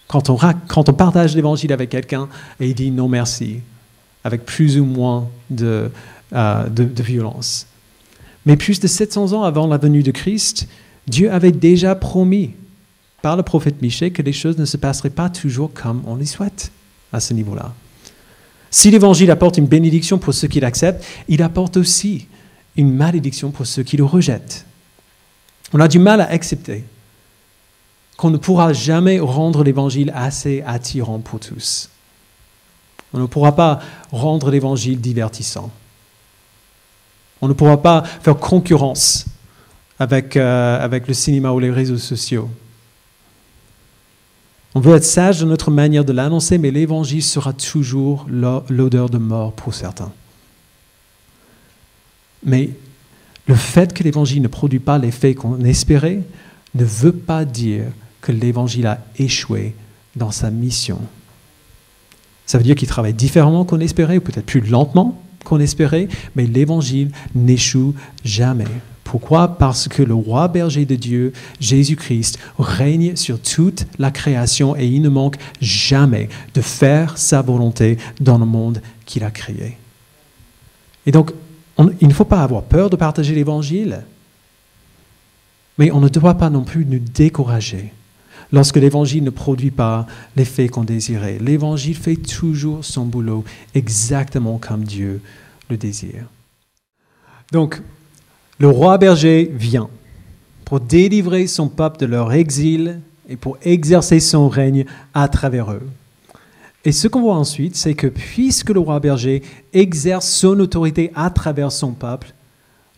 Quand 0.09 0.31
on, 0.31 0.93
partage 0.93 1.37
l'évangile 1.37 1.73
avec 1.73 1.91
quelqu'un 1.91 2.29
et 2.59 2.69
il 2.69 2.75
dit 2.75 2.91
non 2.91 3.09
merci, 3.09 3.61
avec 4.25 4.45
plus 4.45 4.79
ou 4.79 4.85
moins 4.85 5.29
de, 5.51 5.91
euh, 6.33 6.65
violence. 6.77 7.67
Mais 8.47 8.57
plus 8.57 8.81
de 8.81 8.87
700 8.87 9.35
ans 9.35 9.43
avant 9.43 9.67
la 9.67 9.77
venue 9.77 10.03
de 10.03 10.11
Christ, 10.11 10.67
Dieu 11.07 11.31
avait 11.31 11.53
déjà 11.53 11.95
promis 11.95 12.53
par 13.21 13.37
le 13.37 13.43
prophète 13.43 13.83
Michée 13.83 14.11
que 14.11 14.23
les 14.23 14.33
choses 14.33 14.57
ne 14.57 14.65
se 14.65 14.79
passeraient 14.79 15.11
pas 15.11 15.29
toujours 15.29 15.73
comme 15.75 16.03
on 16.07 16.17
les 16.17 16.27
souhaite 16.27 16.73
à 17.13 17.21
ce 17.21 17.35
niveau-là. 17.35 17.75
Si 18.71 18.91
l'évangile 18.91 19.31
apporte 19.31 19.59
une 19.59 19.67
bénédiction 19.67 20.19
pour 20.19 20.33
ceux 20.33 20.49
qui 20.49 20.61
l'acceptent, 20.61 21.05
il 21.29 21.43
apporte 21.43 21.77
aussi 21.77 22.27
une 22.77 22.95
malédiction 22.95 23.51
pour 23.51 23.67
ceux 23.67 23.83
qui 23.83 23.97
le 23.99 24.05
rejettent. 24.05 24.65
On 25.75 25.81
a 25.81 25.89
du 25.89 25.99
mal 25.99 26.23
à 26.23 26.31
accepter 26.31 26.85
qu'on 28.19 28.31
ne 28.31 28.37
pourra 28.37 28.73
jamais 28.73 29.21
rendre 29.21 29.63
l'évangile 29.63 30.13
assez 30.15 30.63
attirant 30.67 31.21
pour 31.21 31.39
tous. 31.39 31.89
On 33.15 33.21
ne 33.21 33.27
pourra 33.27 33.55
pas 33.55 33.79
rendre 34.11 34.51
l'évangile 34.51 35.01
divertissant. 35.01 35.71
On 37.41 37.47
ne 37.47 37.53
pourra 37.53 37.81
pas 37.81 38.03
faire 38.03 38.37
concurrence 38.37 39.27
avec, 40.01 40.37
euh, 40.37 40.85
avec 40.85 41.07
le 41.07 41.15
cinéma 41.15 41.53
ou 41.53 41.61
les 41.61 41.71
réseaux 41.71 41.97
sociaux. 41.97 42.51
On 44.75 44.81
veut 44.81 44.97
être 44.97 45.05
sage 45.05 45.41
dans 45.41 45.47
notre 45.47 45.71
manière 45.71 46.05
de 46.05 46.13
l'annoncer, 46.13 46.59
mais 46.59 46.73
l'évangile 46.73 47.23
sera 47.23 47.53
toujours 47.53 48.27
l'odeur 48.29 49.09
de 49.09 49.19
mort 49.19 49.53
pour 49.53 49.75
certains. 49.75 50.13
Mais 52.45 52.71
le 53.47 53.55
fait 53.55 53.95
que 53.95 54.03
l'évangile 54.03 54.43
ne 54.43 54.49
produit 54.49 54.81
pas 54.81 54.99
l'effet 54.99 55.37
qu'on 55.37 55.65
espérait 55.65 56.23
ne 56.75 56.85
veut 56.85 57.13
pas 57.13 57.45
dire 57.45 57.85
que 58.29 58.33
l'évangile 58.33 58.87
a 58.87 58.99
échoué 59.19 59.75
dans 60.15 60.31
sa 60.31 60.51
mission. 60.51 61.01
Ça 62.45 62.59
veut 62.59 62.65
dire 62.65 62.75
qu'il 62.75 62.87
travaille 62.87 63.15
différemment 63.15 63.65
qu'on 63.65 63.81
espérait, 63.81 64.19
ou 64.19 64.21
peut-être 64.21 64.45
plus 64.45 64.61
lentement 64.61 65.19
qu'on 65.45 65.61
espérait, 65.61 66.09
mais 66.37 66.45
l'évangile 66.45 67.11
n'échoue 67.35 67.95
jamais. 68.27 68.67
Pourquoi? 69.03 69.57
Parce 69.57 69.89
que 69.89 70.03
le 70.03 70.13
roi 70.13 70.49
berger 70.49 70.85
de 70.85 70.95
Dieu, 70.95 71.33
Jésus-Christ, 71.59 72.39
règne 72.59 73.17
sur 73.17 73.41
toute 73.41 73.87
la 73.99 74.11
création 74.11 74.77
et 74.77 74.87
il 74.87 75.01
ne 75.01 75.09
manque 75.09 75.39
jamais 75.63 76.29
de 76.53 76.61
faire 76.61 77.17
sa 77.17 77.41
volonté 77.41 77.97
dans 78.21 78.37
le 78.37 78.45
monde 78.45 78.83
qu'il 79.07 79.25
a 79.25 79.31
créé. 79.31 79.79
Et 81.07 81.13
donc, 81.13 81.33
il 82.03 82.09
ne 82.09 82.13
faut 82.13 82.27
pas 82.27 82.43
avoir 82.43 82.65
peur 82.65 82.91
de 82.91 82.97
partager 82.97 83.35
l'Évangile, 83.35 84.05
mais 85.79 85.91
on 85.93 86.01
ne 86.01 86.11
doit 86.11 86.35
pas 86.35 86.51
non 86.51 86.65
plus 86.65 86.85
nous 86.85 86.99
décourager 86.99 87.95
lorsque 88.53 88.77
l'Évangile 88.77 89.25
ne 89.25 89.31
produit 89.31 89.71
pas 89.71 90.07
l'effet 90.37 90.69
qu'on 90.69 90.85
désirait. 90.85 91.39
L'Évangile 91.41 91.97
fait 91.97 92.17
toujours 92.17 92.85
son 92.85 93.05
boulot 93.05 93.45
exactement 93.75 94.59
comme 94.59 94.85
Dieu 94.85 95.21
le 95.69 95.77
désire. 95.77 96.27
Donc, 97.53 97.81
le 98.59 98.69
roi 98.69 98.99
berger 98.99 99.51
vient 99.55 99.89
pour 100.65 100.81
délivrer 100.81 101.47
son 101.47 101.69
peuple 101.69 101.99
de 101.99 102.07
leur 102.07 102.33
exil 102.33 103.01
et 103.29 103.37
pour 103.37 103.57
exercer 103.63 104.21
son 104.21 104.49
règne 104.49 104.85
à 105.15 105.29
travers 105.29 105.71
eux. 105.73 105.89
Et 106.85 106.93
ce 106.93 107.09
qu'on 107.09 107.21
voit 107.21 107.37
ensuite, 107.37 107.77
c'est 107.77 107.95
que 107.95 108.07
puisque 108.07 108.71
le 108.71 108.81
roi 108.81 109.01
berger 109.01 109.43
exerce 109.73 110.29
son 110.29 110.59
autorité 110.61 111.11
à 111.15 111.31
travers 111.31 111.73
son 111.73 111.93
peuple, 111.93 112.33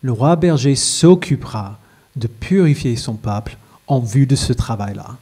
le 0.01 0.11
roi 0.11 0.35
berger 0.35 0.75
s'occupera 0.75 1.79
de 2.15 2.27
purifier 2.27 2.95
son 2.95 3.15
peuple 3.15 3.57
en 3.87 3.99
vue 3.99 4.25
de 4.25 4.35
ce 4.35 4.53
travail-là. 4.53 5.17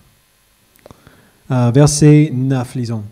Euh, 1.51 1.71
verset 1.71 2.31
9, 2.33 2.75
lisons. 2.75 3.03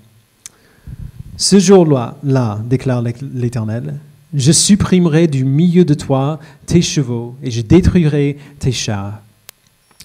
Ce 1.37 1.59
jour-là, 1.59 2.17
là, 2.23 2.59
déclare 2.63 3.03
l'Éternel, 3.33 3.95
je 4.33 4.51
supprimerai 4.51 5.27
du 5.27 5.43
milieu 5.43 5.85
de 5.85 5.93
toi 5.93 6.39
tes 6.65 6.81
chevaux 6.81 7.35
et 7.41 7.49
je 7.49 7.61
détruirai 7.61 8.37
tes 8.59 8.71
chars. 8.71 9.21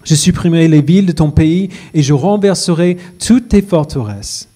Je 0.05 0.15
supprimerai 0.15 0.67
les 0.69 0.81
villes 0.81 1.07
de 1.07 1.13
ton 1.13 1.31
pays 1.31 1.69
et 1.93 2.03
je 2.03 2.13
renverserai 2.13 2.97
toutes 3.19 3.49
tes 3.49 3.63
forteresses. 3.63 4.49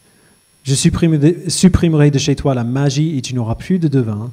Je 0.65 0.75
supprimerai 0.75 2.11
de 2.11 2.19
chez 2.19 2.35
toi 2.35 2.55
la 2.55 2.65
magie 2.65 3.17
et 3.17 3.23
tu 3.23 3.35
n'auras 3.35 3.55
plus 3.55 3.79
de 3.79 3.89
devin. 3.89 4.33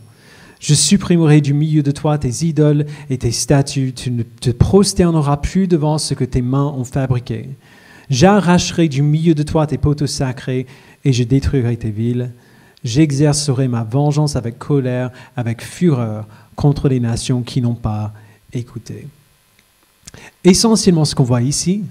Je 0.60 0.73
supprimerai 0.73 1.41
du 1.41 1.53
milieu 1.53 1.84
de 1.84 1.91
toi 1.91 2.17
tes 2.17 2.45
idoles 2.45 2.86
et 3.10 3.17
tes 3.17 3.32
statues. 3.32 3.93
Tu 3.93 4.10
ne 4.10 4.23
te 4.23 4.49
prosterneras 4.49 5.38
plus 5.38 5.67
devant 5.67 5.97
ce 5.97 6.13
que 6.13 6.23
tes 6.23 6.41
mains 6.41 6.73
ont 6.75 6.86
fabriqué. 6.86 7.49
J'arracherai 8.09 8.87
du 8.89 9.01
milieu 9.01 9.33
de 9.33 9.43
toi 9.43 9.67
tes 9.67 9.77
poteaux 9.77 10.07
sacrés 10.07 10.67
et 11.05 11.13
je 11.13 11.23
détruirai 11.23 11.77
tes 11.77 11.91
villes. 11.91 12.31
J'exercerai 12.83 13.67
ma 13.67 13.83
vengeance 13.83 14.35
avec 14.35 14.59
colère, 14.59 15.11
avec 15.35 15.63
fureur 15.63 16.27
contre 16.55 16.89
les 16.89 16.99
nations 16.99 17.41
qui 17.41 17.61
n'ont 17.61 17.75
pas 17.75 18.13
écouté. 18.51 19.07
Essentiellement, 20.43 21.05
ce 21.05 21.15
qu'on 21.15 21.23
voit 21.23 21.41
ici, 21.41 21.83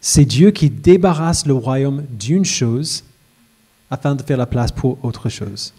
c'est 0.00 0.24
Dieu 0.24 0.50
qui 0.50 0.68
débarrasse 0.68 1.46
le 1.46 1.54
royaume 1.54 2.04
d'une 2.10 2.44
chose 2.44 3.04
afin 3.90 4.14
de 4.14 4.22
faire 4.22 4.36
la 4.36 4.46
place 4.46 4.70
pour 4.70 5.02
autre 5.02 5.28
chose. 5.28 5.72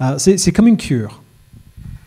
Euh, 0.00 0.16
c'est 0.18 0.52
comme 0.52 0.66
une 0.66 0.76
cure. 0.76 1.22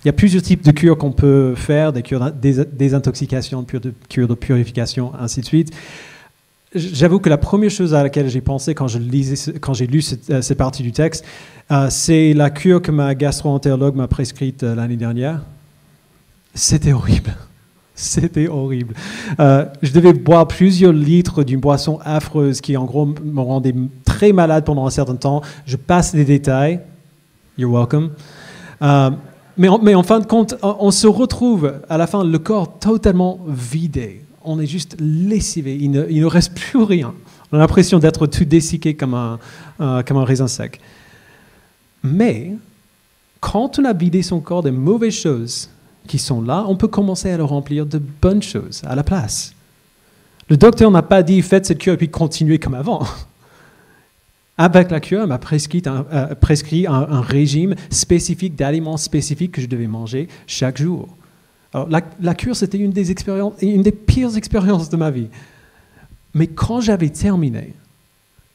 Il 0.04 0.08
y 0.08 0.10
a 0.10 0.14
plusieurs 0.14 0.44
types 0.44 0.64
de 0.64 0.72
cures 0.72 0.98
qu'on 0.98 1.12
peut 1.12 1.56
faire, 1.56 1.94
des 1.94 2.02
cures 2.02 2.32
des 2.32 2.66
désintoxication, 2.66 3.64
des 3.64 3.92
cures 4.10 4.28
de 4.28 4.34
purification, 4.36 5.14
ainsi 5.20 5.42
de 5.42 5.46
suite. 5.46 5.74
J'avoue 6.76 7.20
que 7.20 7.30
la 7.30 7.38
première 7.38 7.72
chose 7.72 7.94
à 7.94 8.04
laquelle 8.04 8.28
j'ai 8.28 8.42
pensé 8.42 8.76
quand, 8.76 8.88
j'ai 8.88 9.00
lu 9.88 10.02
cette, 10.02 10.42
cette, 10.42 10.58
partie 10.58 10.84
du 10.84 10.92
texte, 10.92 11.24
euh, 11.72 11.88
c'est 11.90 12.34
la 12.34 12.50
cure 12.50 12.82
que 12.82 12.92
ma 12.92 13.16
gastro-entérologue 13.16 13.96
m'a 13.96 14.10
prescrite 14.10 14.64
euh, 14.64 14.76
l'année 14.76 14.98
dernière. 14.98 15.42
C'était 16.54 16.92
horrible. 16.92 17.34
C'était 17.96 18.50
horrible. 18.50 18.94
Euh, 19.40 19.66
je 19.82 19.94
devais 19.94 20.12
boire 20.12 20.50
plusieurs 20.50 20.92
litres 20.92 21.44
d'une 21.44 21.62
boisson 21.62 21.98
affreuse 22.04 22.60
qui, 22.60 22.76
en 22.76 22.84
gros, 22.84 23.06
me 23.06 23.42
rendait 23.42 23.74
très 24.04 24.34
malade 24.34 24.66
pendant 24.66 24.86
un 24.86 24.90
certain 24.90 25.16
temps. 25.16 25.42
Je 25.66 25.78
passe 25.78 26.14
les 26.14 26.26
détails. 26.26 26.82
You're 27.58 27.72
welcome. 27.72 28.10
mais 29.58 29.96
en 29.96 30.04
fin 30.04 30.20
de 30.20 30.26
compte, 30.26 30.56
on 30.62 30.92
se 30.92 31.08
retrouve 31.08 31.76
à 31.88 31.98
la 31.98 32.06
fin 32.06 32.26
le 32.26 32.38
corps 32.38 32.80
totalement 32.80 33.40
vidé 33.48 34.25
on 34.46 34.60
est 34.60 34.66
juste 34.66 34.96
lessivé, 35.00 35.76
il 35.76 35.92
ne, 35.92 36.26
reste 36.26 36.54
plus 36.56 36.82
rien. 36.84 37.14
On 37.52 37.58
a 37.58 37.60
l'impression 37.60 38.00
d'être 38.00 38.28
tout 38.28 38.46
dessiqué 38.46 38.96
comme 38.96 39.14
un, 39.14 39.40
comme 40.04 40.18
un 40.18 40.26
raisin 40.26 40.48
sec. 40.48 40.80
Mais 42.04 42.54
quand 43.40 43.80
on 43.80 43.86
a 43.86 43.94
vidé 43.94 44.22
son 44.22 44.40
corps 44.40 44.64
des 44.64 44.72
mauvaises 44.72 45.14
choses 45.14 45.70
qui 46.08 46.18
sont 46.18 46.42
là, 46.42 46.66
on 46.68 46.76
peut 46.76 46.88
commencer 46.88 47.32
à 47.32 47.38
le 47.38 47.44
remplir 47.44 47.86
de 47.86 48.00
bonnes 48.00 48.44
choses 48.44 48.82
à 48.86 48.96
la 48.96 49.04
place. 49.04 49.54
Le 50.50 50.58
docteur 50.58 50.92
n'a 50.92 51.02
pas 51.02 51.24
dit 51.24 51.42
faites 51.42 51.66
cette 51.66 51.80
cure 51.80 51.94
et 51.94 51.98
puis 51.98 52.10
continuez 52.10 52.60
comme 52.60 52.76
avant. 52.76 53.04
Avec 54.58 54.90
la 54.90 55.00
cure, 55.00 55.22
il 55.24 55.28
m'a 55.28 55.38
prescrit, 55.38 55.82
euh, 55.86 56.34
prescrit 56.36 56.88
un 56.88 57.20
régime 57.22 57.76
spécifique 57.90 58.56
d'aliments 58.56 58.98
spécifiques 58.98 59.52
que 59.52 59.62
je 59.62 59.68
devais 59.68 59.88
manger 59.88 60.30
chaque 60.48 60.78
jour 60.78 61.10
la, 61.90 62.36
cure, 62.36 62.56
c'était 62.56 62.78
une 62.78 62.92
des 62.92 63.92
pires 63.92 64.38
expériences 64.38 64.90
de 64.90 64.98
ma 64.98 65.12
vie. 65.12 65.28
Mais 66.34 66.48
quand 66.48 66.82
j'avais 66.82 67.10
terminé 67.10 67.74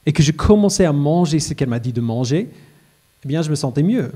et 0.07 0.13
que 0.13 0.23
je 0.23 0.33
commençais 0.33 0.85
à 0.85 0.93
manger 0.93 1.41
ce 1.41 1.55
qu'elle 1.55 1.69
m'a 1.69 1.79
dit 1.79 1.93
de 1.93 2.01
manger, 2.01 2.49
eh 3.25 3.29
bien, 3.29 3.43
je 3.43 3.51
me 3.51 3.55
sentais 3.55 3.83
mieux. 3.83 4.13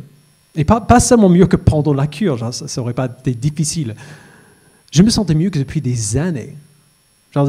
Et 0.54 0.64
pas, 0.64 1.00
seulement 1.00 1.28
mieux 1.28 1.46
que 1.46 1.56
pendant 1.56 1.94
la 1.94 2.06
cure, 2.06 2.52
ça 2.52 2.80
n'aurait 2.80 2.94
pas 2.94 3.06
été 3.06 3.34
difficile. 3.34 3.94
Je 4.92 5.02
me 5.02 5.10
sentais 5.10 5.34
mieux 5.34 5.50
que 5.50 5.58
depuis 5.58 5.80
des 5.80 6.16
années. 6.16 6.54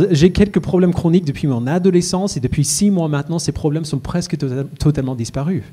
J'ai 0.10 0.32
quelques 0.32 0.60
problèmes 0.60 0.94
chroniques 0.94 1.26
depuis 1.26 1.48
mon 1.48 1.68
adolescence 1.68 2.38
et 2.38 2.40
depuis 2.40 2.66
six 2.66 2.90
mois 2.90 3.08
maintenant, 3.08 3.38
ces 3.38 3.52
problèmes 3.52 3.86
sont 3.86 4.00
presque 4.00 4.36
tota-, 4.36 4.64
totalement 4.80 5.14
disparus. 5.14 5.64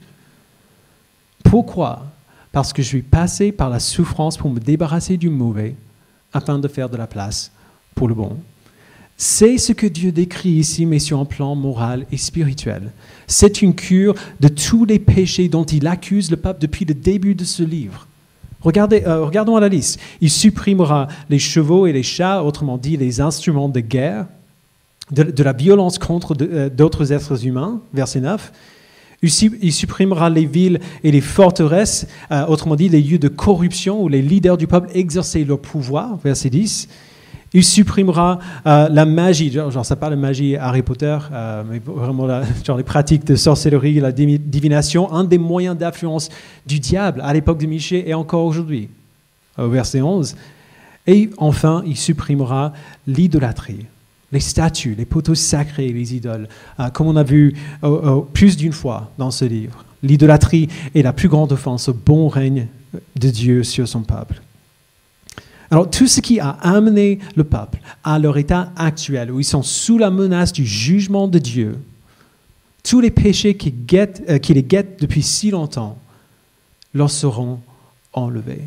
Pourquoi? 1.44 2.11
Parce 2.52 2.72
que 2.72 2.82
je 2.82 2.88
suis 2.88 3.02
passé 3.02 3.50
par 3.50 3.70
la 3.70 3.80
souffrance 3.80 4.36
pour 4.36 4.50
me 4.50 4.60
débarrasser 4.60 5.16
du 5.16 5.30
mauvais 5.30 5.74
afin 6.32 6.58
de 6.58 6.68
faire 6.68 6.88
de 6.88 6.96
la 6.96 7.06
place 7.06 7.50
pour 7.94 8.08
le 8.08 8.14
bon. 8.14 8.36
C'est 9.16 9.58
ce 9.58 9.72
que 9.72 9.86
Dieu 9.86 10.10
décrit 10.10 10.50
ici, 10.50 10.84
mais 10.84 10.98
sur 10.98 11.18
un 11.18 11.24
plan 11.24 11.54
moral 11.54 12.06
et 12.10 12.16
spirituel. 12.16 12.90
C'est 13.26 13.62
une 13.62 13.74
cure 13.74 14.14
de 14.40 14.48
tous 14.48 14.84
les 14.84 14.98
péchés 14.98 15.48
dont 15.48 15.64
il 15.64 15.86
accuse 15.86 16.30
le 16.30 16.36
pape 16.36 16.60
depuis 16.60 16.84
le 16.84 16.94
début 16.94 17.34
de 17.34 17.44
ce 17.44 17.62
livre. 17.62 18.06
Regardez, 18.62 19.02
euh, 19.06 19.24
regardons 19.24 19.56
à 19.56 19.60
la 19.60 19.68
liste. 19.68 20.00
Il 20.20 20.30
supprimera 20.30 21.08
les 21.30 21.38
chevaux 21.38 21.86
et 21.86 21.92
les 21.92 22.02
chats, 22.02 22.42
autrement 22.42 22.78
dit 22.78 22.96
les 22.96 23.20
instruments 23.20 23.68
de 23.68 23.80
guerre, 23.80 24.26
de, 25.10 25.42
la 25.42 25.52
violence 25.52 25.98
contre 25.98 26.34
euh, 26.40 26.68
d'autres 26.68 27.12
êtres 27.12 27.46
humains, 27.46 27.80
verset 27.92 28.20
9. 28.20 28.52
Il 29.22 29.72
supprimera 29.72 30.28
les 30.30 30.46
villes 30.46 30.80
et 31.04 31.12
les 31.12 31.20
forteresses, 31.20 32.08
euh, 32.32 32.44
autrement 32.46 32.74
dit 32.74 32.88
les 32.88 33.00
lieux 33.00 33.20
de 33.20 33.28
corruption 33.28 34.02
où 34.02 34.08
les 34.08 34.20
leaders 34.20 34.56
du 34.56 34.66
peuple 34.66 34.88
exerçaient 34.94 35.44
leur 35.44 35.60
pouvoir, 35.60 36.16
verset 36.24 36.50
10. 36.50 36.88
Il 37.54 37.62
supprimera 37.62 38.40
euh, 38.66 38.88
la 38.88 39.04
magie, 39.04 39.52
genre, 39.52 39.86
ça 39.86 39.94
parle 39.94 40.14
de 40.14 40.18
magie 40.18 40.56
Harry 40.56 40.82
Potter, 40.82 41.16
euh, 41.30 41.62
mais 41.70 41.80
vraiment 41.84 42.26
genre 42.66 42.76
les 42.76 42.82
pratiques 42.82 43.24
de 43.24 43.36
sorcellerie, 43.36 44.00
la 44.00 44.10
divination, 44.10 45.12
un 45.12 45.22
des 45.22 45.38
moyens 45.38 45.76
d'influence 45.76 46.28
du 46.66 46.80
diable 46.80 47.20
à 47.24 47.32
l'époque 47.32 47.58
de 47.58 47.66
Michée 47.66 48.08
et 48.08 48.14
encore 48.14 48.44
aujourd'hui. 48.44 48.88
verset 49.56 50.02
11. 50.02 50.34
Et 51.06 51.30
enfin, 51.36 51.84
il 51.86 51.96
supprimera 51.96 52.72
l'idolâtrie 53.06 53.86
les 54.32 54.40
statues, 54.40 54.94
les 54.96 55.04
poteaux 55.04 55.34
sacrés, 55.34 55.88
les 55.88 56.14
idoles, 56.14 56.48
euh, 56.80 56.88
comme 56.88 57.06
on 57.06 57.16
a 57.16 57.22
vu 57.22 57.54
euh, 57.84 58.18
euh, 58.18 58.20
plus 58.20 58.56
d'une 58.56 58.72
fois 58.72 59.12
dans 59.18 59.30
ce 59.30 59.44
livre. 59.44 59.84
L'idolâtrie 60.02 60.68
est 60.94 61.02
la 61.02 61.12
plus 61.12 61.28
grande 61.28 61.52
offense 61.52 61.88
au 61.88 61.94
bon 61.94 62.28
règne 62.28 62.66
de 63.16 63.30
Dieu 63.30 63.62
sur 63.62 63.86
son 63.86 64.02
peuple. 64.02 64.42
Alors 65.70 65.88
tout 65.88 66.06
ce 66.06 66.20
qui 66.20 66.40
a 66.40 66.50
amené 66.50 67.18
le 67.36 67.44
peuple 67.44 67.78
à 68.02 68.18
leur 68.18 68.36
état 68.36 68.72
actuel, 68.76 69.30
où 69.30 69.38
ils 69.38 69.44
sont 69.44 69.62
sous 69.62 69.96
la 69.96 70.10
menace 70.10 70.52
du 70.52 70.66
jugement 70.66 71.28
de 71.28 71.38
Dieu, 71.38 71.78
tous 72.82 73.00
les 73.00 73.10
péchés 73.10 73.56
qui, 73.56 73.72
qui 73.72 74.54
les 74.54 74.62
guettent 74.62 75.00
depuis 75.00 75.22
si 75.22 75.50
longtemps, 75.50 75.98
leur 76.92 77.10
seront 77.10 77.60
enlevés. 78.12 78.64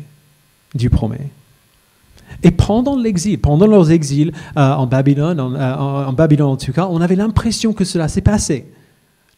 Dieu 0.74 0.90
promet. 0.90 1.30
Et 2.42 2.50
pendant 2.50 2.96
l'exil, 2.96 3.38
pendant 3.38 3.66
leurs 3.66 3.90
exils 3.90 4.32
euh, 4.56 4.72
en 4.72 4.86
Babylone, 4.86 5.38
euh, 5.40 5.74
en, 5.74 6.12
Babylone 6.12 6.50
en 6.50 6.56
tout 6.56 6.72
cas, 6.72 6.88
on 6.90 7.00
avait 7.00 7.16
l'impression 7.16 7.72
que 7.72 7.84
cela 7.84 8.08
s'est 8.08 8.20
passé. 8.20 8.66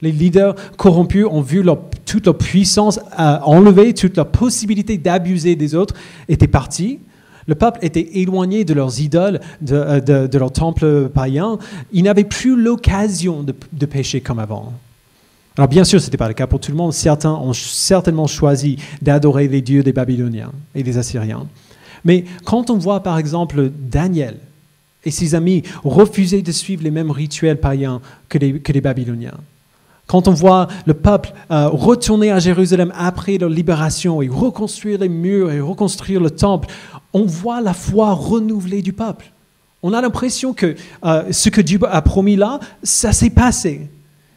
Les 0.00 0.12
leaders 0.12 0.54
corrompus 0.76 1.26
ont 1.28 1.40
vu 1.40 1.64
toute 2.04 2.26
leur 2.26 2.38
puissance 2.38 3.00
euh, 3.18 3.38
enlevée, 3.42 3.94
toute 3.94 4.16
leur 4.16 4.28
possibilité 4.28 4.96
d'abuser 4.96 5.56
des 5.56 5.74
autres 5.74 5.94
était 6.28 6.46
partie. 6.46 7.00
Le 7.46 7.54
peuple 7.54 7.78
était 7.82 8.20
éloigné 8.20 8.64
de 8.64 8.74
leurs 8.74 9.00
idoles, 9.00 9.40
de, 9.62 10.26
de, 10.26 10.38
leur 10.38 10.52
temple 10.52 11.08
païen. 11.08 11.58
Ils 11.92 12.04
n'avaient 12.04 12.24
plus 12.24 12.60
l'occasion 12.60 13.42
de, 13.42 13.54
de 13.72 13.86
pécher 13.86 14.20
comme 14.20 14.38
avant. 14.38 14.74
Alors 15.56 15.66
bien 15.66 15.82
sûr, 15.82 15.98
ce 16.00 16.06
n'était 16.06 16.18
pas 16.18 16.28
le 16.28 16.34
cas 16.34 16.46
pour 16.46 16.60
tout 16.60 16.70
le 16.70 16.76
monde. 16.76 16.92
Certains 16.92 17.32
ont 17.32 17.54
certainement 17.54 18.28
choisi 18.28 18.76
d'adorer 19.02 19.48
les 19.48 19.62
dieux 19.62 19.82
des 19.82 19.92
Babyloniens 19.92 20.52
et 20.74 20.84
des 20.84 20.98
Assyriens. 20.98 21.48
Mais 22.04 22.24
quand 22.44 22.70
on 22.70 22.78
voit 22.78 23.02
par 23.02 23.18
exemple 23.18 23.70
Daniel 23.70 24.36
et 25.04 25.10
ses 25.10 25.34
amis 25.34 25.62
refuser 25.84 26.42
de 26.42 26.52
suivre 26.52 26.82
les 26.82 26.90
mêmes 26.90 27.10
rituels 27.10 27.60
païens 27.60 28.00
que 28.28 28.38
les, 28.38 28.80
Babyloniens, 28.80 29.38
quand 30.06 30.26
on 30.26 30.32
voit 30.32 30.68
le 30.86 30.94
peuple 30.94 31.32
euh, 31.50 31.68
retourner 31.68 32.30
à 32.30 32.38
Jérusalem 32.38 32.92
après 32.96 33.38
leur 33.38 33.50
libération 33.50 34.22
et 34.22 34.28
reconstruire 34.28 34.98
les 34.98 35.08
murs 35.08 35.50
et 35.50 35.60
reconstruire 35.60 36.20
le 36.20 36.30
temple, 36.30 36.68
on 37.12 37.24
voit 37.24 37.60
la 37.60 37.74
foi 37.74 38.12
renouvelée 38.12 38.82
du 38.82 38.92
peuple. 38.92 39.30
On 39.82 39.92
a 39.92 40.00
l'impression 40.00 40.54
que 40.54 40.74
euh, 41.04 41.24
ce 41.30 41.50
que 41.50 41.60
Dieu 41.60 41.78
a 41.88 42.02
promis 42.02 42.36
là, 42.36 42.58
ça 42.82 43.12
s'est 43.12 43.30
passé. 43.30 43.88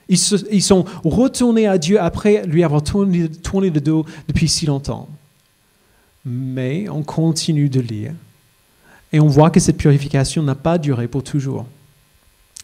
Ils, 0.10 0.62
sont 0.62 0.84
retournés 1.06 1.68
à 1.68 1.78
Dieu 1.78 2.00
après 2.00 2.46
lui 2.46 2.66
avoir 2.66 2.84
tourné 2.84 3.30
le 3.70 3.80
dos 3.80 4.06
depuis 4.28 4.50
si 4.50 4.66
longtemps. 4.66 5.08
Mais 6.26 6.88
on 6.90 7.04
continue 7.04 7.70
de 7.70 7.80
lire 7.80 8.14
et 9.14 9.20
on 9.20 9.28
voit 9.28 9.50
que 9.50 9.60
cette 9.60 9.78
purification 9.78 10.44
n'a 10.44 10.56
pas 10.56 10.78
duré 10.78 11.08
pour 11.08 11.24
toujours. 11.24 11.66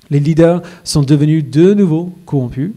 Les 0.10 0.20
leaders 0.20 0.62
sont 0.84 1.04
devenus 1.04 1.43
de 1.43 1.74
nouveau 1.74 2.15
corrompus. 2.26 2.72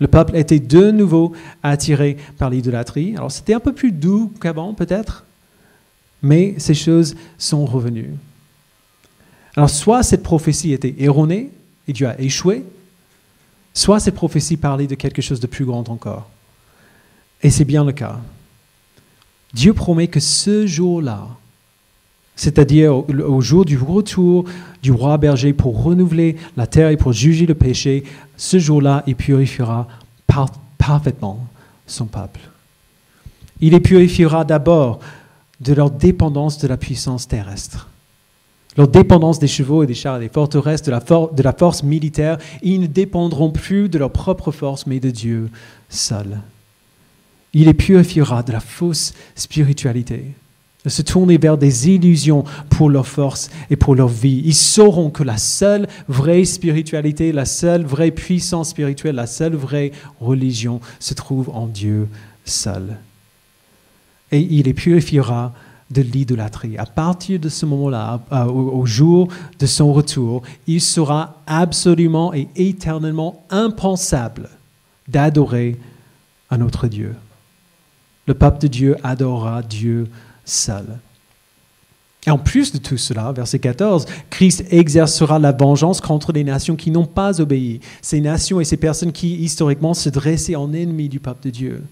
Le 0.00 0.08
peuple 0.08 0.36
était 0.36 0.60
de 0.60 0.90
nouveau 0.90 1.32
attiré 1.62 2.16
par 2.38 2.50
l'idolâtrie. 2.50 3.14
Alors 3.16 3.30
c'était 3.30 3.54
un 3.54 3.60
peu 3.60 3.72
plus 3.72 3.92
doux 3.92 4.32
qu'avant 4.40 4.74
peut-être, 4.74 5.24
mais 6.22 6.54
ces 6.58 6.74
choses 6.74 7.14
sont 7.38 7.66
revenues. 7.66 8.14
Alors 9.56 9.70
soit 9.70 10.02
cette 10.02 10.22
prophétie 10.22 10.72
était 10.72 10.94
erronée 10.98 11.50
et 11.86 11.92
Dieu 11.92 12.08
a 12.08 12.18
échoué, 12.20 12.64
soit 13.72 14.00
cette 14.00 14.14
prophétie 14.14 14.56
parlait 14.56 14.86
de 14.86 14.94
quelque 14.94 15.22
chose 15.22 15.40
de 15.40 15.46
plus 15.46 15.64
grand 15.64 15.88
encore. 15.90 16.28
Et 17.42 17.50
c'est 17.50 17.64
bien 17.64 17.84
le 17.84 17.92
cas. 17.92 18.20
Dieu 19.54 19.72
promet 19.72 20.08
que 20.08 20.20
ce 20.20 20.66
jour-là, 20.66 21.28
c'est-à-dire 22.36 22.96
au, 22.96 23.40
jour 23.40 23.64
du 23.64 23.78
retour 23.78 24.44
du 24.82 24.90
roi 24.90 25.16
berger 25.16 25.52
pour 25.52 25.82
renouveler 25.82 26.36
la 26.56 26.66
terre 26.66 26.90
et 26.90 26.96
pour 26.96 27.12
juger 27.12 27.46
le 27.46 27.54
péché, 27.54 28.02
ce 28.36 28.58
jour-là, 28.58 29.04
il 29.06 29.14
purifiera 29.14 29.86
parfaitement 30.76 31.46
son 31.86 32.06
peuple. 32.06 32.40
Il 33.60 33.70
les 33.70 33.80
purifiera 33.80 34.44
d'abord 34.44 34.98
de 35.60 35.72
leur 35.72 35.90
dépendance 35.90 36.58
de 36.58 36.66
la 36.66 36.76
puissance 36.76 37.28
terrestre, 37.28 37.88
leur 38.76 38.88
dépendance 38.88 39.38
des 39.38 39.46
chevaux 39.46 39.84
et 39.84 39.86
des 39.86 39.94
chars 39.94 40.16
et 40.16 40.20
des 40.20 40.28
forteresses, 40.28 40.82
de 40.82 40.90
la, 40.90 41.00
de 41.00 41.42
la 41.42 41.52
force 41.52 41.84
militaire. 41.84 42.38
Ils 42.62 42.80
ne 42.80 42.86
dépendront 42.88 43.52
plus 43.52 43.88
de 43.88 43.98
leur 43.98 44.10
propre 44.10 44.50
force, 44.50 44.88
mais 44.88 44.98
de 44.98 45.10
Dieu 45.10 45.48
seul. 45.88 46.40
Il 47.54 47.66
les 47.66 47.74
purifiera 47.74 48.42
de 48.42 48.52
la 48.52 48.60
fausse 48.60 49.14
spiritualité, 49.36 50.34
de 50.84 50.90
se 50.90 51.02
tourner 51.02 51.38
vers 51.38 51.56
des 51.56 51.88
illusions 51.88 52.44
pour 52.68 52.90
leur 52.90 53.06
force 53.06 53.48
et 53.70 53.76
pour 53.76 53.94
leur 53.94 54.08
vie. 54.08 54.42
Ils 54.44 54.54
sauront 54.54 55.10
que 55.10 55.22
la 55.22 55.38
seule 55.38 55.86
vraie 56.08 56.44
spiritualité, 56.44 57.32
la 57.32 57.44
seule 57.44 57.84
vraie 57.84 58.10
puissance 58.10 58.70
spirituelle, 58.70 59.14
la 59.14 59.28
seule 59.28 59.54
vraie 59.54 59.92
religion 60.20 60.80
se 60.98 61.14
trouve 61.14 61.48
en 61.50 61.68
Dieu 61.68 62.08
seul. 62.44 62.96
Et 64.32 64.40
il 64.40 64.64
les 64.64 64.74
purifiera 64.74 65.54
de 65.90 66.02
l'idolâtrie. 66.02 66.76
À 66.76 66.86
partir 66.86 67.38
de 67.38 67.48
ce 67.48 67.66
moment-là, 67.66 68.20
au 68.48 68.84
jour 68.84 69.28
de 69.60 69.66
son 69.66 69.92
retour, 69.92 70.42
il 70.66 70.80
sera 70.80 71.40
absolument 71.46 72.34
et 72.34 72.48
éternellement 72.56 73.44
impensable 73.50 74.48
d'adorer 75.06 75.78
un 76.50 76.60
autre 76.62 76.88
Dieu. 76.88 77.14
Le 78.26 78.34
peuple 78.34 78.60
de 78.60 78.68
Dieu 78.68 78.96
adorera 79.02 79.62
Dieu 79.62 80.08
seul. 80.44 80.98
Et 82.26 82.30
en 82.30 82.38
plus 82.38 82.72
de 82.72 82.78
tout 82.78 82.96
cela, 82.96 83.32
verset 83.32 83.58
14, 83.58 84.06
Christ 84.30 84.64
exercera 84.70 85.38
la 85.38 85.52
vengeance 85.52 86.00
contre 86.00 86.32
les 86.32 86.44
nations 86.44 86.76
qui 86.76 86.90
n'ont 86.90 87.06
pas 87.06 87.40
obéi, 87.40 87.80
ces 88.00 88.20
nations 88.20 88.60
et 88.60 88.64
ces 88.64 88.78
personnes 88.78 89.12
qui 89.12 89.34
historiquement 89.36 89.92
se 89.92 90.08
dressaient 90.08 90.56
en 90.56 90.72
ennemis 90.72 91.10
du 91.10 91.20
peuple 91.20 91.44
de 91.44 91.50
Dieu. 91.50 91.82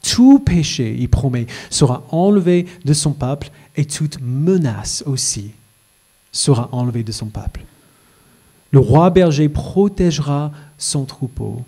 Tout 0.00 0.38
péché, 0.38 0.94
il 0.96 1.08
promet, 1.08 1.46
sera 1.70 2.04
enlevé 2.10 2.66
de 2.84 2.92
son 2.92 3.12
peuple 3.12 3.50
et 3.74 3.84
toute 3.84 4.18
menace 4.20 5.02
aussi 5.06 5.50
sera 6.30 6.68
enlevée 6.72 7.02
de 7.02 7.12
son 7.12 7.26
peuple. 7.26 7.64
Le 8.70 8.78
roi 8.78 9.10
berger 9.10 9.48
protégera 9.48 10.52
son 10.78 11.04
troupeau 11.04 11.64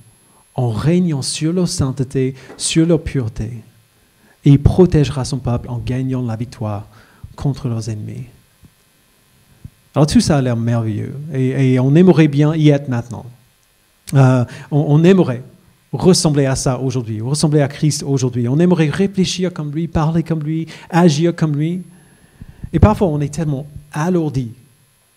en 0.55 0.71
régnant 0.71 1.23
sur 1.23 1.53
leur 1.53 1.69
sainteté, 1.69 2.35
sur 2.57 2.87
leur 2.87 3.03
pureté 3.03 3.63
et 4.47 4.51
il 4.51 4.63
protégera 4.63 5.25
son 5.25 5.39
peuple 5.39 5.69
en 5.69 5.79
gagnant 5.79 6.23
la 6.23 6.37
victoire 6.37 6.87
contre 7.35 7.69
leurs 7.69 7.91
ennemis. 7.91 8.27
Alors 9.95 10.07
tout 10.07 10.21
ça 10.21 10.39
a 10.39 10.41
l'air 10.41 10.57
merveilleux 10.57 11.15
et, 11.35 11.79
on 11.81 11.95
aimerait 11.97 12.29
bien 12.29 12.55
y 12.55 12.69
être 12.69 12.89
maintenant. 12.89 13.27
Euh, 14.15 14.45
on, 14.71 15.03
aimerait 15.03 15.43
ressembler 15.93 16.47
à 16.47 16.55
ça 16.55 16.79
aujourd'hui, 16.79 17.21
ressembler 17.21 17.61
à 17.61 17.67
Christ 17.67 18.05
aujourd'hui. 18.05 18.47
On 18.47 18.59
aimerait 18.61 18.89
réfléchir 18.89 19.53
comme 19.53 19.73
lui, 19.73 19.89
parler 19.89 20.23
comme 20.23 20.45
lui, 20.45 20.69
agir 20.91 21.35
comme 21.35 21.57
lui. 21.57 21.83
Et 22.73 22.79
parfois 22.79 23.09
on 23.09 23.21
est 23.21 23.35
tellement 23.35 23.67
alourdi 23.91 24.53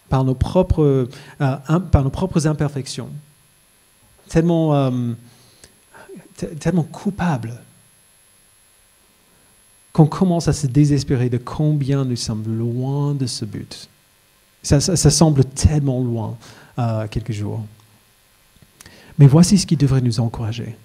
par 0.09 0.23
nos 0.23 0.33
propres, 0.33 1.07
euh, 1.39 1.77
par 1.91 2.03
nos 2.03 2.09
propres 2.09 2.47
imperfections, 2.47 3.09
tellement, 4.27 4.73
euh, 4.73 5.11
tellement 6.59 6.83
coupables 6.83 7.53
qu'on 9.99 10.05
commence 10.05 10.47
à 10.47 10.53
se 10.53 10.65
désespérer 10.65 11.29
de 11.29 11.37
combien 11.37 12.05
nous 12.05 12.15
sommes 12.15 12.45
loin 12.57 13.13
de 13.13 13.25
ce 13.25 13.43
but. 13.43 13.89
Ça, 14.63 14.79
semble 14.95 15.43
tellement 15.43 16.01
loin 16.01 16.37
euh, 16.77 17.05
quelques 17.09 17.33
jours. 17.33 17.65
Mais 19.17 19.27
voici 19.27 19.57
ce 19.57 19.65
qui 19.65 19.75
devrait 19.75 19.99
nous 19.99 20.21
encourager. 20.21 20.77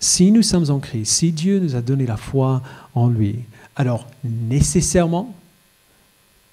Si 0.00 0.32
nous 0.32 0.40
sommes 0.42 0.70
en 0.70 0.78
Christ, 0.78 1.12
si 1.12 1.32
Dieu 1.32 1.58
nous 1.58 1.76
a 1.76 1.82
donné 1.82 2.06
la 2.06 2.16
foi 2.16 2.62
en 2.94 3.08
lui, 3.08 3.40
alors 3.76 4.06
nécessairement, 4.24 5.34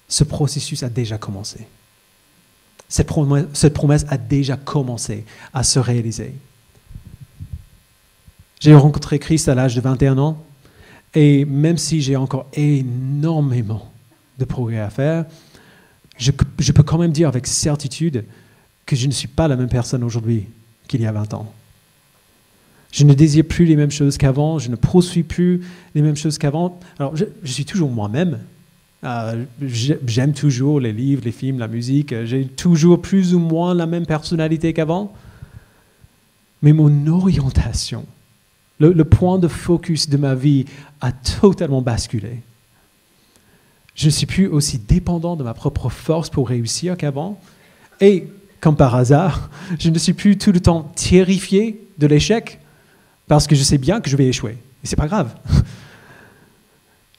ce 0.08 0.24
processus 0.24 0.82
a 0.82 0.90
déjà 0.90 1.16
commencé. 1.16 1.66
Cette 2.90 3.06
promesse, 3.06 3.46
cette 3.54 3.72
promesse 3.72 4.04
a 4.10 4.18
déjà 4.18 4.58
commencé 4.58 5.24
à 5.54 5.62
se 5.62 5.78
réaliser. 5.78 6.34
J'ai 8.60 8.74
rencontré 8.74 9.18
Christ 9.18 9.48
à 9.48 9.54
l'âge 9.54 9.74
de 9.74 9.80
21 9.80 10.18
ans. 10.18 10.44
Et 11.14 11.44
même 11.44 11.76
si 11.76 12.00
j'ai 12.00 12.16
encore 12.16 12.48
énormément 12.54 13.90
de 14.38 14.44
progrès 14.44 14.80
à 14.80 14.90
faire, 14.90 15.26
je, 16.18 16.30
peux 16.72 16.82
quand 16.82 16.98
même 16.98 17.12
dire 17.12 17.28
avec 17.28 17.46
certitude 17.46 18.24
que 18.86 18.96
je 18.96 19.06
ne 19.06 19.12
suis 19.12 19.28
pas 19.28 19.48
la 19.48 19.56
même 19.56 19.68
personne 19.68 20.04
aujourd'hui 20.04 20.46
qu'il 20.88 21.00
y 21.00 21.06
a 21.06 21.12
20 21.12 21.34
ans. 21.34 21.52
Je 22.92 23.04
ne 23.04 23.14
désire 23.14 23.44
plus 23.44 23.64
les 23.64 23.76
mêmes 23.76 23.90
choses 23.90 24.18
qu'avant, 24.18 24.58
je 24.58 24.68
ne 24.68 24.76
poursuis 24.76 25.22
plus 25.22 25.62
les 25.94 26.02
mêmes 26.02 26.16
choses 26.16 26.38
qu'avant. 26.38 26.78
Alors, 26.98 27.16
je, 27.16 27.24
suis 27.44 27.64
toujours 27.64 27.90
moi-même. 27.90 28.38
Euh, 29.04 29.44
j'aime 29.62 30.34
toujours 30.34 30.78
les 30.78 30.92
livres, 30.92 31.22
les 31.24 31.32
films, 31.32 31.58
la 31.58 31.68
musique. 31.68 32.14
J'ai 32.24 32.44
toujours 32.44 33.00
plus 33.00 33.34
ou 33.34 33.38
moins 33.38 33.74
la 33.74 33.86
même 33.86 34.04
personnalité 34.04 34.74
qu'avant. 34.74 35.14
Mais 36.60 36.72
mon 36.72 37.06
orientation, 37.06 38.04
le, 38.78 39.04
point 39.04 39.38
de 39.38 39.48
focus 39.48 40.08
de 40.08 40.16
ma 40.16 40.34
vie 40.34 40.64
a 41.00 41.12
totalement 41.12 41.82
basculé. 41.82 42.42
Je 43.94 44.06
ne 44.06 44.10
suis 44.10 44.26
plus 44.26 44.46
aussi 44.46 44.78
dépendant 44.78 45.36
de 45.36 45.44
ma 45.44 45.54
propre 45.54 45.88
force 45.88 46.30
pour 46.30 46.48
réussir 46.48 46.96
qu'avant. 46.96 47.40
Et, 48.00 48.26
comme 48.60 48.76
par 48.76 48.94
hasard, 48.94 49.50
je 49.78 49.90
ne 49.90 49.98
suis 49.98 50.14
plus 50.14 50.36
tout 50.36 50.52
le 50.52 50.60
temps 50.60 50.90
terrifié 50.96 51.86
de 51.98 52.06
l'échec 52.06 52.58
parce 53.28 53.46
que 53.46 53.54
je 53.54 53.62
sais 53.62 53.78
bien 53.78 54.00
que 54.00 54.10
je 54.10 54.16
vais 54.16 54.26
échouer. 54.26 54.56
Et 54.82 54.86
c'est 54.86 54.96
pas 54.96 55.06
grave. 55.06 55.34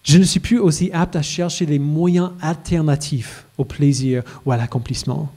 Je 0.05 0.17
ne 0.17 0.23
suis 0.25 0.41
plus 0.41 0.59
aussi 0.59 0.91
apte 0.91 1.15
à 1.15 1.21
chercher 1.21 1.65
les 1.65 1.79
moyens 1.79 2.31
alternatifs 2.41 3.45
au 3.57 3.63
plaisir 3.63 4.21
ou 4.45 4.51
à 4.51 4.57
l'accomplissement. 4.57 5.31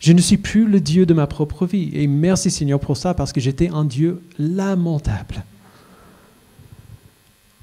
Je 0.00 0.12
ne 0.12 0.20
suis 0.20 0.38
plus 0.38 0.66
le 0.66 0.80
Dieu 0.80 1.06
de 1.06 1.14
ma 1.14 1.26
propre 1.26 1.66
vie. 1.66 1.90
Et 1.92 2.06
merci 2.06 2.50
Seigneur 2.50 2.80
pour 2.80 2.96
ça, 2.96 3.14
parce 3.14 3.32
que 3.32 3.40
j'étais 3.40 3.68
un 3.68 3.84
Dieu 3.84 4.22
lamentable. 4.38 5.44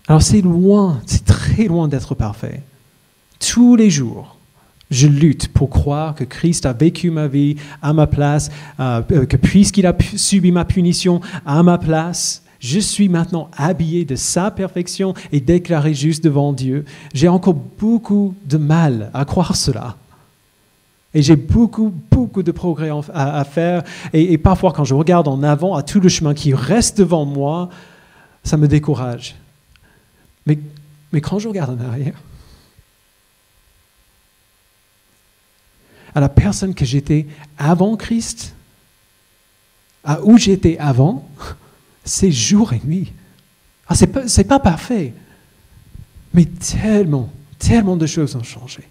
Alors 0.07 0.21
c'est 0.21 0.41
loin, 0.41 1.01
c'est 1.05 1.25
très 1.25 1.65
loin 1.65 1.87
d'être 1.87 2.15
parfait. 2.15 2.61
Tous 3.39 3.75
les 3.75 3.89
jours, 3.89 4.37
je 4.89 5.07
lutte 5.07 5.49
pour 5.49 5.69
croire 5.69 6.15
que 6.15 6.23
Christ 6.23 6.65
a 6.65 6.73
vécu 6.73 7.11
ma 7.11 7.27
vie 7.27 7.57
à 7.81 7.91
ma 7.91 8.07
place, 8.07 8.49
euh, 8.79 9.01
que 9.01 9.35
puisqu'il 9.35 9.85
a 9.85 9.95
subi 10.15 10.51
ma 10.51 10.63
punition 10.63 11.19
à 11.45 11.61
ma 11.63 11.77
place, 11.77 12.43
je 12.59 12.79
suis 12.79 13.09
maintenant 13.09 13.49
habillé 13.57 14.05
de 14.05 14.15
sa 14.15 14.49
perfection 14.49 15.13
et 15.31 15.39
déclaré 15.39 15.93
juste 15.93 16.23
devant 16.23 16.53
Dieu. 16.53 16.85
J'ai 17.13 17.27
encore 17.27 17.53
beaucoup 17.53 18.33
de 18.45 18.57
mal 18.57 19.11
à 19.13 19.25
croire 19.25 19.55
cela. 19.55 19.97
Et 21.13 21.21
j'ai 21.21 21.35
beaucoup, 21.35 21.93
beaucoup 22.11 22.43
de 22.43 22.51
progrès 22.51 22.91
à, 23.13 23.43
faire. 23.43 23.83
Et, 24.13 24.37
parfois, 24.37 24.73
quand 24.73 24.83
je 24.83 24.93
regarde 24.93 25.27
en 25.27 25.41
avant 25.41 25.75
à 25.75 25.83
tout 25.83 25.99
le 25.99 26.09
chemin 26.09 26.33
qui 26.33 26.53
reste 26.53 26.97
devant 26.97 27.25
moi, 27.25 27.69
ça 28.43 28.57
me 28.57 28.67
décourage. 28.67 29.35
Mais, 30.45 30.59
mais 31.11 31.21
quand 31.21 31.39
je 31.39 31.47
regarde 31.47 31.79
en 31.81 31.85
arrière, 31.87 32.21
à 36.13 36.19
la 36.19 36.29
personne 36.29 36.73
que 36.73 36.85
j'étais 36.85 37.27
avant 37.57 37.95
Christ, 37.95 38.53
à 40.03 40.21
où 40.23 40.37
j'étais 40.37 40.77
avant, 40.77 41.29
c'est 42.03 42.31
jour 42.31 42.73
et 42.73 42.81
nuit. 42.83 43.11
Ah, 43.87 43.95
Ce 43.95 44.05
n'est 44.05 44.11
pas, 44.11 44.59
pas 44.59 44.59
parfait, 44.59 45.13
mais 46.33 46.45
tellement, 46.45 47.31
tellement 47.59 47.95
de 47.95 48.05
choses 48.05 48.35
ont 48.35 48.43
changé. 48.43 48.83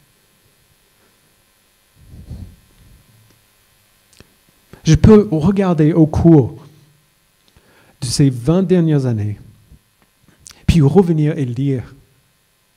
Je 4.87 4.95
peux 4.95 5.27
regarder 5.33 5.93
au 5.93 6.07
cours 6.07 6.65
de 8.01 8.07
ces 8.07 8.31
20 8.31 8.63
dernières 8.63 9.07
années, 9.07 9.37
puis 10.65 10.81
revenir 10.81 11.37
et 11.37 11.45
lire 11.45 11.95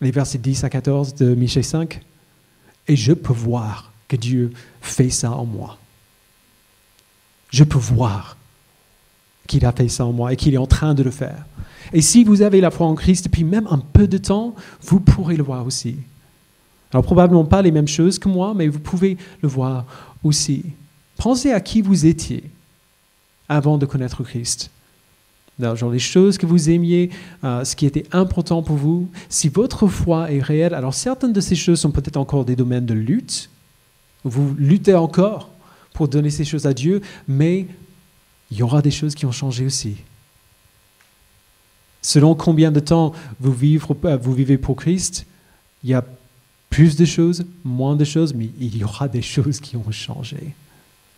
les 0.02 0.10
versets 0.10 0.40
10 0.40 0.64
à 0.64 0.70
14 0.72 1.14
de 1.14 1.36
Michée 1.36 1.62
5, 1.62 2.02
et 2.88 2.96
je 2.96 3.14
peux 3.14 3.34
voir 3.34 3.92
que 4.08 4.16
Dieu 4.16 4.52
fait 4.82 5.12
ça 5.12 5.32
en 5.34 5.46
moi. 5.46 5.78
Je 7.52 7.64
peux 7.64 7.78
voir 7.78 8.38
qu'il 9.46 9.64
a 9.66 9.72
fait 9.72 9.88
ça 9.88 10.06
en 10.06 10.12
moi 10.12 10.34
et 10.34 10.36
qu'il 10.36 10.56
est 10.56 10.58
en 10.58 10.68
train 10.68 10.96
de 10.96 11.04
le 11.04 11.12
faire. 11.12 11.46
Et 11.94 12.02
si 12.02 12.24
vous 12.24 12.42
avez 12.42 12.60
la 12.60 12.72
foi 12.72 12.88
en 12.88 12.96
Christ 12.96 13.26
depuis 13.26 13.44
même 13.44 13.68
un 13.70 13.78
peu 13.78 14.08
de 14.08 14.18
temps, 14.18 14.56
vous 14.82 15.00
pourrez 15.00 15.36
le 15.36 15.44
voir 15.44 15.64
aussi. 15.64 15.98
Alors 16.92 17.04
probablement 17.04 17.46
pas 17.46 17.62
les 17.62 17.72
mêmes 17.72 17.88
choses 17.88 18.18
que 18.18 18.30
moi, 18.30 18.56
mais 18.56 18.68
vous 18.68 18.80
pouvez 18.80 19.16
le 19.44 19.48
voir 19.48 19.86
aussi. 20.24 20.66
Pensez 21.20 21.52
à 21.52 21.60
qui 21.60 21.82
vous 21.82 22.06
étiez 22.06 22.50
avant 23.50 23.78
de 23.78 23.86
connaître 23.86 24.24
Christ. 24.24 24.72
Genre 25.60 25.92
les 25.92 26.00
choses 26.00 26.38
que 26.38 26.46
vous 26.46 26.70
aimiez, 26.70 27.10
euh, 27.44 27.66
ce 27.66 27.76
qui 27.76 27.86
était 27.86 28.06
important 28.14 28.64
pour 28.64 28.78
vous. 28.78 29.10
Si 29.28 29.50
votre 29.50 29.88
foi 29.88 30.32
est 30.32 30.40
réelle, 30.40 30.74
alors 30.74 30.94
certaines 30.94 31.34
de 31.34 31.42
ces 31.42 31.58
choses 31.58 31.82
sont 31.82 31.92
peut-être 31.92 32.16
encore 32.16 32.46
des 32.46 32.56
domaines 32.56 32.86
de 32.86 32.94
lutte, 32.94 33.50
vous 34.24 34.56
luttez 34.58 34.96
encore 34.96 35.50
pour 35.94 36.08
donner 36.08 36.30
ces 36.30 36.46
choses 36.46 36.66
à 36.66 36.74
Dieu, 36.74 37.02
mais 37.28 37.68
il 38.50 38.58
y 38.58 38.64
aura 38.64 38.82
des 38.82 38.92
choses 38.92 39.14
qui 39.14 39.26
ont 39.26 39.34
changé 39.34 39.66
aussi. 39.66 39.98
Selon 42.02 42.34
combien 42.34 42.72
de 42.72 42.80
temps 42.80 43.12
vous, 43.42 43.52
vous 43.52 44.34
vivez 44.34 44.58
pour 44.58 44.78
Christ, 44.78 45.26
il 45.84 45.90
y 45.90 45.94
a 45.94 46.06
plus 46.70 46.96
de 46.96 47.04
choses, 47.04 47.44
moins 47.66 47.98
de 47.98 48.06
choses, 48.06 48.34
mais 48.34 48.52
il 48.58 48.78
y 48.78 48.86
aura 48.86 49.10
des 49.10 49.22
choses 49.22 49.60
qui 49.60 49.76
ont 49.76 49.92
changé. 49.92 50.54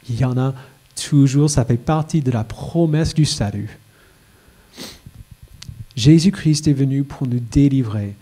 Il 0.10 0.20
y 0.20 0.26
en 0.26 0.38
a 0.38 0.54
toujours, 0.96 1.50
ça 1.50 1.66
fait 1.66 1.78
partie 1.78 2.22
de 2.22 2.32
la 2.32 2.44
promesse 2.44 3.14
du 3.14 3.26
salut. 3.26 3.80
Jésus-Christ 5.96 6.68
est 6.68 6.74
venu 6.74 7.04
pour 7.04 7.28
nous 7.28 7.40
délivrer 7.40 8.16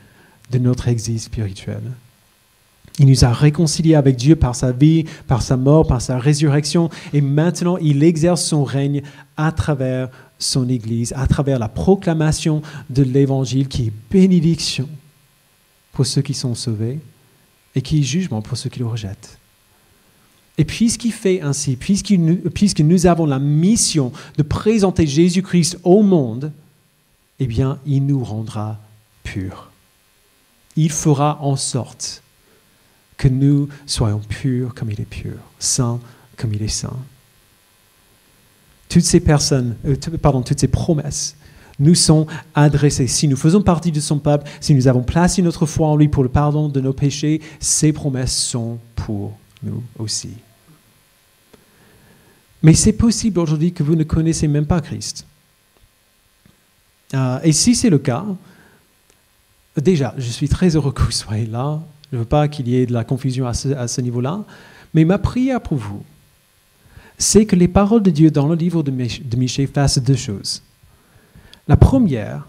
de 0.51 0.57
notre 0.57 0.87
exil 0.87 1.19
spirituel. 1.19 1.81
Il 2.99 3.07
nous 3.07 3.23
a 3.23 3.31
réconciliés 3.31 3.95
avec 3.95 4.17
Dieu 4.17 4.35
par 4.35 4.55
sa 4.55 4.73
vie, 4.73 5.05
par 5.27 5.41
sa 5.41 5.55
mort, 5.55 5.87
par 5.87 6.01
sa 6.01 6.19
résurrection. 6.19 6.89
Et 7.13 7.21
maintenant, 7.21 7.77
il 7.77 8.03
exerce 8.03 8.43
son 8.43 8.65
règne 8.65 9.03
à 9.37 9.53
travers 9.53 10.09
son 10.37 10.67
Église, 10.67 11.13
à 11.15 11.25
travers 11.27 11.59
la 11.59 11.69
proclamation 11.69 12.61
de 12.89 13.03
l'Évangile 13.03 13.69
qui 13.69 13.87
est 13.87 13.93
bénédiction 14.11 14.89
pour 15.93 16.05
ceux 16.05 16.21
qui 16.21 16.33
sont 16.33 16.55
sauvés 16.55 16.99
et 17.75 17.81
qui 17.81 17.99
est 17.99 18.03
jugement 18.03 18.41
pour 18.41 18.57
ceux 18.57 18.69
qui 18.69 18.79
le 18.79 18.87
rejettent. 18.87 19.37
Et 20.59 20.65
puisqu'il 20.65 21.13
fait 21.13 21.39
ainsi, 21.39 21.77
puisque 21.77 22.11
nous 22.81 23.07
avons 23.07 23.25
la 23.25 23.39
mission 23.39 24.11
de 24.37 24.43
présenter 24.43 25.07
Jésus-Christ 25.07 25.79
au 25.85 26.01
monde, 26.01 26.51
eh 27.39 27.47
bien, 27.47 27.79
il 27.85 28.05
nous 28.05 28.21
rendra 28.21 28.77
purs. 29.23 29.71
Il 30.75 30.91
fera 30.91 31.39
en 31.41 31.55
sorte 31.55 32.21
que 33.15 33.29
nous 33.29 33.69
soyons 33.85 34.19
purs 34.19 34.75
comme 34.75 34.91
il 34.91 34.99
est 34.99 35.05
pur, 35.05 35.37
saints 35.59 36.01
comme 36.35 36.53
il 36.53 36.61
est 36.61 36.67
saint. 36.67 36.97
Toutes 38.89 39.05
ces 39.05 39.21
personnes, 39.21 39.77
euh, 39.85 39.95
pardon, 40.21 40.41
toutes 40.41 40.59
ces 40.59 40.67
promesses 40.67 41.37
nous 41.79 41.95
sont 41.95 42.27
adressées. 42.53 43.07
Si 43.07 43.29
nous 43.29 43.37
faisons 43.37 43.61
partie 43.61 43.93
de 43.93 44.01
son 44.01 44.19
peuple, 44.19 44.49
si 44.59 44.75
nous 44.75 44.89
avons 44.89 45.03
placé 45.03 45.41
notre 45.41 45.65
foi 45.65 45.87
en 45.87 45.95
lui 45.95 46.09
pour 46.09 46.23
le 46.23 46.29
pardon 46.29 46.67
de 46.67 46.81
nos 46.81 46.91
péchés, 46.91 47.39
ces 47.61 47.93
promesses 47.93 48.35
sont 48.35 48.77
pour 48.97 49.37
nous 49.63 49.81
aussi. 49.97 50.31
Mais 52.61 52.73
c'est 52.73 52.93
possible 52.93 53.39
aujourd'hui 53.39 53.71
que 53.71 53.83
vous 53.83 53.95
ne 53.95 54.03
connaissez 54.03 54.47
même 54.47 54.65
pas 54.65 54.81
Christ. 54.81 55.25
Euh, 57.13 57.39
et 57.43 57.51
si 57.51 57.75
c'est 57.75 57.89
le 57.89 57.97
cas, 57.97 58.25
déjà, 59.77 60.13
je 60.17 60.29
suis 60.29 60.49
très 60.49 60.75
heureux 60.75 60.91
que 60.91 61.01
vous 61.01 61.11
soyez 61.11 61.45
là. 61.45 61.81
Je 62.11 62.17
ne 62.17 62.21
veux 62.21 62.27
pas 62.27 62.47
qu'il 62.47 62.67
y 62.67 62.75
ait 62.75 62.85
de 62.85 62.93
la 62.93 63.03
confusion 63.03 63.47
à 63.47 63.53
ce, 63.53 64.01
niveau-là. 64.01 64.43
Mais 64.93 65.05
ma 65.05 65.17
prière 65.19 65.61
pour 65.61 65.77
vous, 65.77 66.03
c'est 67.17 67.45
que 67.45 67.55
les 67.55 67.67
paroles 67.67 68.01
de 68.01 68.09
Dieu 68.09 68.31
dans 68.31 68.47
le 68.47 68.55
livre 68.55 68.81
de, 68.81 68.91
Michée 69.37 69.67
fassent 69.67 69.99
deux 69.99 70.15
choses. 70.15 70.63
La 71.67 71.77
première, 71.77 72.47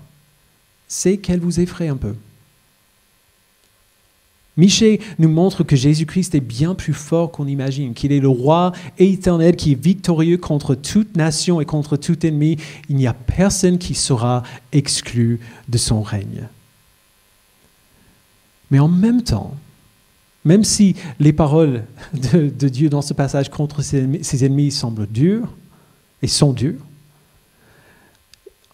c'est 0.88 1.18
qu'elle 1.18 1.40
vous 1.40 1.60
effraie 1.60 1.88
un 1.88 1.96
peu. 1.96 2.14
Michée 4.60 5.00
nous 5.18 5.30
montre 5.30 5.64
que 5.64 5.74
Jésus-Christ 5.74 6.34
est 6.34 6.40
bien 6.40 6.74
plus 6.74 6.92
fort 6.92 7.32
qu'on 7.32 7.46
imagine, 7.46 7.94
qu'il 7.94 8.12
est 8.12 8.20
le 8.20 8.28
roi 8.28 8.72
éternel 8.98 9.56
qui 9.56 9.72
est 9.72 9.82
victorieux 9.82 10.36
contre 10.36 10.74
toute 10.74 11.16
nation 11.16 11.62
et 11.62 11.64
contre 11.64 11.96
tout 11.96 12.26
ennemi. 12.26 12.58
Il 12.90 12.96
n'y 12.96 13.06
a 13.06 13.14
personne 13.14 13.78
qui 13.78 13.94
sera 13.94 14.42
exclu 14.72 15.40
de 15.70 15.78
son 15.78 16.02
règne. 16.02 16.46
Mais 18.70 18.78
en 18.78 18.88
même 18.88 19.22
temps, 19.22 19.56
même 20.44 20.62
si 20.62 20.94
les 21.18 21.32
paroles 21.32 21.84
de, 22.12 22.68
Dieu 22.68 22.90
dans 22.90 23.02
ce 23.02 23.14
passage 23.14 23.48
contre 23.48 23.80
ses 23.80 24.44
ennemis, 24.44 24.72
semblent 24.72 25.06
dures 25.06 25.48
et 26.20 26.28
sont 26.28 26.52
dures, 26.52 26.84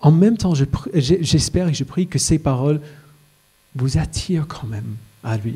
en 0.00 0.10
même 0.10 0.36
temps, 0.36 0.54
j'espère 0.94 1.68
et 1.68 1.74
je 1.74 1.84
prie 1.84 2.08
que 2.08 2.18
ces 2.18 2.40
paroles 2.40 2.80
vous 3.76 3.98
attirent 3.98 4.48
quand 4.48 4.66
même 4.66 4.96
à 5.22 5.36
lui. 5.36 5.54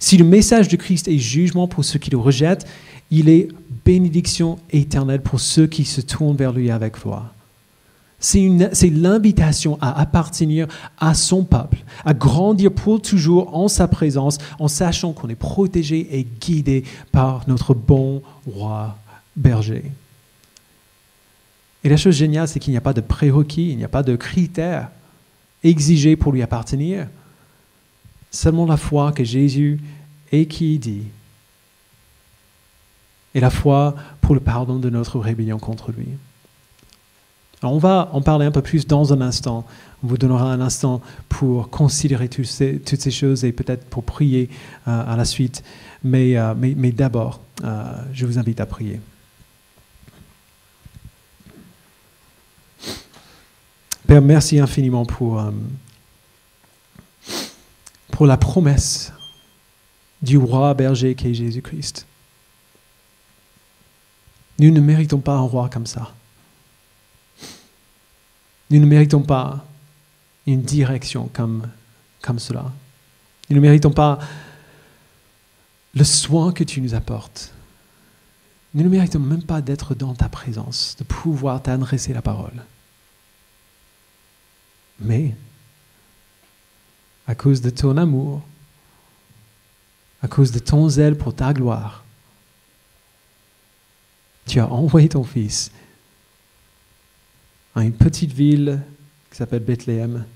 Si 0.00 0.16
le 0.16 0.24
message 0.24 0.68
de 0.68 0.76
Christ 0.76 1.08
est 1.08 1.18
jugement 1.18 1.68
pour 1.68 1.84
ceux 1.84 1.98
qui 1.98 2.10
le 2.10 2.16
rejettent, 2.16 2.66
il 3.10 3.28
est 3.28 3.48
bénédiction 3.84 4.58
éternelle 4.70 5.20
pour 5.20 5.40
ceux 5.40 5.66
qui 5.66 5.84
se 5.84 6.00
tournent 6.00 6.36
vers 6.36 6.52
lui 6.52 6.70
avec 6.70 6.96
foi. 6.96 7.34
C'est 8.18 8.90
l'invitation 8.90 9.78
à 9.80 9.98
appartenir 9.98 10.68
à 10.98 11.14
son 11.14 11.44
peuple, 11.44 11.78
à 12.04 12.12
grandir 12.12 12.72
pour 12.72 13.00
toujours 13.00 13.56
en 13.56 13.68
sa 13.68 13.88
présence, 13.88 14.38
en 14.58 14.68
sachant 14.68 15.12
qu'on 15.12 15.28
est 15.28 15.34
protégé 15.34 16.06
et 16.18 16.26
guidé 16.40 16.84
par 17.12 17.48
notre 17.48 17.72
bon 17.74 18.22
roi 18.46 18.98
berger. 19.36 19.84
Et 21.84 21.88
la 21.88 21.96
chose 21.96 22.16
géniale, 22.16 22.48
c'est 22.48 22.58
qu'il 22.58 22.72
n'y 22.72 22.76
a 22.76 22.82
pas 22.82 22.92
de 22.92 23.00
prérequis, 23.00 23.70
il 23.70 23.76
n'y 23.76 23.84
a 23.84 23.88
pas 23.88 24.02
de 24.02 24.16
critères 24.16 24.90
exigés 25.62 26.16
pour 26.16 26.32
lui 26.32 26.42
appartenir. 26.42 27.06
Seulement 28.30 28.66
la 28.66 28.76
foi 28.76 29.12
que 29.12 29.24
Jésus 29.24 29.80
est 30.32 30.46
qui 30.46 30.78
dit. 30.78 31.02
Et 33.34 33.40
la 33.40 33.50
foi 33.50 33.94
pour 34.20 34.34
le 34.34 34.40
pardon 34.40 34.78
de 34.78 34.90
notre 34.90 35.18
rébellion 35.18 35.58
contre 35.58 35.92
lui. 35.92 36.08
On 37.62 37.78
va 37.78 38.08
en 38.12 38.22
parler 38.22 38.46
un 38.46 38.50
peu 38.50 38.62
plus 38.62 38.86
dans 38.86 39.12
un 39.12 39.20
instant. 39.20 39.66
On 40.02 40.06
vous 40.06 40.16
donnera 40.16 40.50
un 40.50 40.60
instant 40.60 41.02
pour 41.28 41.68
considérer 41.68 42.28
toutes 42.28 42.46
ces, 42.46 43.10
choses 43.10 43.44
et 43.44 43.52
peut-être 43.52 43.84
pour 43.84 44.02
prier 44.02 44.48
euh, 44.88 45.12
à 45.12 45.16
la 45.16 45.26
suite. 45.26 45.62
Mais, 46.02 46.38
euh, 46.38 46.54
d'abord, 46.92 47.40
euh, 47.62 47.84
je 48.14 48.24
vous 48.24 48.38
invite 48.38 48.60
à 48.60 48.66
prier. 48.66 49.00
Père, 54.06 54.22
merci 54.22 54.58
infiniment 54.58 55.04
pour, 55.04 55.40
pour 58.20 58.26
la 58.26 58.36
promesse 58.36 59.14
du 60.20 60.36
roi 60.36 60.74
berger 60.74 61.14
qui 61.14 61.28
est 61.28 61.32
Jésus-Christ. 61.32 62.06
Nous 64.58 64.70
ne 64.70 64.78
méritons 64.78 65.20
pas 65.20 65.32
un 65.32 65.40
roi 65.40 65.70
comme 65.70 65.86
ça. 65.86 66.12
Nous 68.68 68.78
ne 68.78 68.84
méritons 68.84 69.22
pas 69.22 69.64
une 70.46 70.60
direction 70.60 71.30
comme, 71.32 71.66
comme 72.20 72.38
cela. 72.38 72.70
Nous 73.48 73.56
ne 73.56 73.62
méritons 73.62 73.90
pas 73.90 74.18
le 75.94 76.04
soin 76.04 76.52
que 76.52 76.62
tu 76.62 76.82
nous 76.82 76.92
apportes. 76.92 77.54
Nous 78.74 78.82
ne 78.84 78.90
méritons 78.90 79.18
même 79.18 79.44
pas 79.44 79.62
d'être 79.62 79.94
dans 79.94 80.14
ta 80.14 80.28
présence, 80.28 80.94
de 80.98 81.04
pouvoir 81.04 81.62
t'adresser 81.62 82.12
la 82.12 82.20
parole. 82.20 82.66
Mais, 84.98 85.34
à 87.30 87.36
cause 87.36 87.60
de 87.60 87.70
ton 87.70 87.96
amour, 87.96 88.42
à 90.20 90.26
cause 90.26 90.50
de 90.50 90.58
ton 90.58 90.88
zèle 90.88 91.16
pour 91.16 91.32
ta 91.32 91.52
gloire, 91.52 92.02
tu 94.48 94.58
as 94.58 94.66
envoyé 94.66 95.08
ton 95.08 95.22
Fils 95.22 95.70
à 97.76 97.84
une 97.84 97.92
petite 97.92 98.32
ville 98.32 98.82
qui 99.30 99.36
s'appelle 99.36 99.62
Bethléem. 99.62 100.26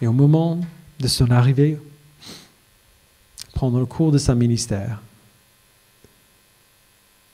Et 0.00 0.06
au 0.06 0.12
moment 0.12 0.60
de 1.00 1.08
son 1.08 1.32
arrivée, 1.32 1.76
pendant 3.54 3.80
le 3.80 3.86
cours 3.86 4.12
de 4.12 4.18
sa 4.18 4.36
ministère, 4.36 5.02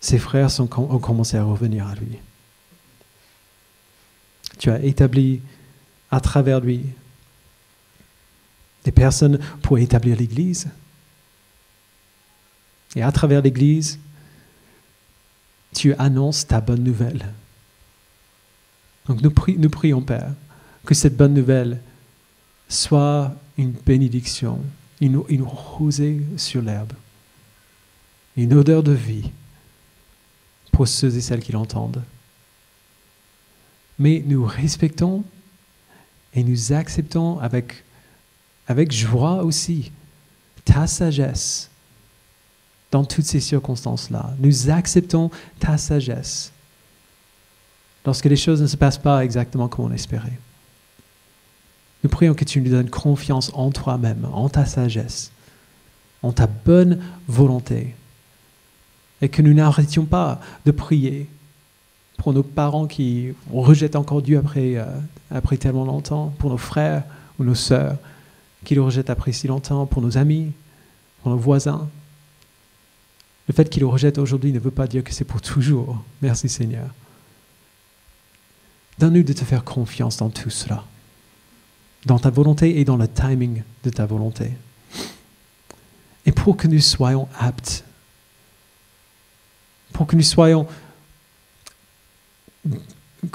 ses 0.01 0.19
frères 0.19 0.49
ont 0.59 0.99
commencé 0.99 1.37
à 1.37 1.45
revenir 1.45 1.87
à 1.87 1.95
lui. 1.97 2.17
Tu 4.59 4.71
as 4.71 4.83
établi 4.83 5.43
à 6.13 6.21
travers 6.21 6.61
lui 6.61 6.85
des 8.85 8.93
personnes 8.93 9.39
pour 9.63 9.79
établir 9.79 10.17
l'Église. 10.17 10.69
Et 12.95 13.03
à 13.03 13.11
travers 13.11 13.41
l'Église, 13.41 13.99
tu 15.75 15.95
annonces 15.95 16.47
ta 16.47 16.61
bonne 16.61 16.85
nouvelle. 16.85 17.33
Donc 19.07 19.23
nous, 19.23 19.33
nous 19.57 19.71
prions, 19.71 20.03
Père, 20.03 20.33
que 20.85 20.95
cette 20.95 21.17
bonne 21.17 21.33
nouvelle 21.33 21.81
soit 22.69 23.35
une 23.57 23.73
bénédiction, 23.73 24.61
une, 25.01 25.23
une 25.29 25.43
rosée 25.43 26.21
sur 26.37 26.61
l'herbe, 26.61 26.93
une 28.37 28.53
odeur 28.53 28.83
de 28.83 28.93
vie 28.93 29.31
pour 30.73 30.87
ceux 30.89 31.17
et 31.17 31.21
celles 31.23 31.43
qui 31.43 31.53
l'entendent. 31.53 32.03
Mais 33.99 34.23
nous 34.27 34.45
respectons 34.45 35.25
et 36.35 36.45
nous 36.45 36.73
acceptons 36.73 37.39
avec, 37.41 37.85
avec 38.67 38.93
joie 38.93 39.43
aussi 39.45 39.93
ta 40.65 40.87
sagesse 40.87 41.71
dans 42.91 43.05
toutes 43.05 43.25
ces 43.25 43.41
circonstances-là. 43.41 44.35
Nous 44.39 44.71
acceptons 44.71 45.31
ta 45.59 45.79
sagesse 45.79 46.53
lorsque 48.05 48.27
les 48.27 48.37
choses 48.37 48.63
ne 48.63 48.67
se 48.67 48.77
passent 48.77 48.99
pas 48.99 49.25
exactement 49.25 49.69
comme 49.69 49.87
on 49.87 49.93
espérait. 49.93 50.39
Nous 52.03 52.11
prions 52.11 52.35
que 52.35 52.45
tu 52.45 52.61
nous 52.61 52.71
donnes 52.71 52.91
confiance 52.91 53.51
en 53.55 53.71
toi-même, 53.71 54.27
en 54.33 54.49
ta 54.49 54.67
sagesse, 54.67 55.31
en 56.23 56.33
ta 56.33 56.47
bonne 56.47 57.03
volonté, 57.29 57.95
et 59.21 59.29
que 59.29 59.41
nous 59.41 59.55
n'arrêtions 59.55 60.05
pas 60.05 60.41
de 60.67 60.73
prier 60.73 61.29
pour 62.23 62.33
nos 62.33 62.45
parents 62.45 62.87
qui 62.87 63.35
rejettent 63.53 63.97
encore 63.97 64.23
Dieu 64.23 64.39
après, 64.39 64.77
euh, 64.77 64.85
après 65.33 65.57
tellement 65.57 65.85
longtemps, 65.85 66.33
pour 66.39 66.51
nos 66.51 66.57
frères 66.57 67.03
ou 67.41 67.45
nos 67.45 67.57
sœurs 67.57 67.97
qui 68.65 68.77
le 68.77 68.83
rejettent 68.83 69.11
après 69.11 69.33
si 69.33 69.49
longtemps, 69.49 69.87
pour 69.87 70.03
nos 70.03 70.17
amis, 70.17 70.53
pour 71.21 71.33
nos 71.33 71.37
voisins. 71.37 71.89
Le 73.49 73.55
fait 73.55 73.69
qu'ils 73.69 73.81
le 73.81 73.89
rejettent 73.89 74.19
aujourd'hui 74.19 74.53
ne 74.53 74.61
veut 74.61 74.71
pas 74.71 74.87
dire 74.87 75.03
que 75.03 75.13
c'est 75.13 75.25
pour 75.25 75.41
toujours. 75.41 76.01
Merci 76.21 76.49
Seigneur. 76.49 76.87
Donne-nous 79.01 79.25
de 79.25 79.33
te 79.33 79.45
faire 79.45 79.65
confiance 79.65 80.19
dans 80.19 80.31
tout 80.31 80.51
cela, 80.51 80.85
dans 82.07 82.21
ta 82.21 82.31
volonté 82.31 82.79
et 82.79 82.85
dans 82.85 82.97
le 82.97 83.09
timing 83.09 83.65
de 83.83 83.91
ta 83.91 84.07
volonté. 84.07 84.53
Et 86.25 86.31
pour 86.31 86.57
que 86.57 86.69
nous 86.69 86.79
soyons 86.79 87.27
aptes, 87.37 87.83
pour 89.93 90.07
que 90.07 90.15
nous 90.15 90.23
soyons, 90.23 90.69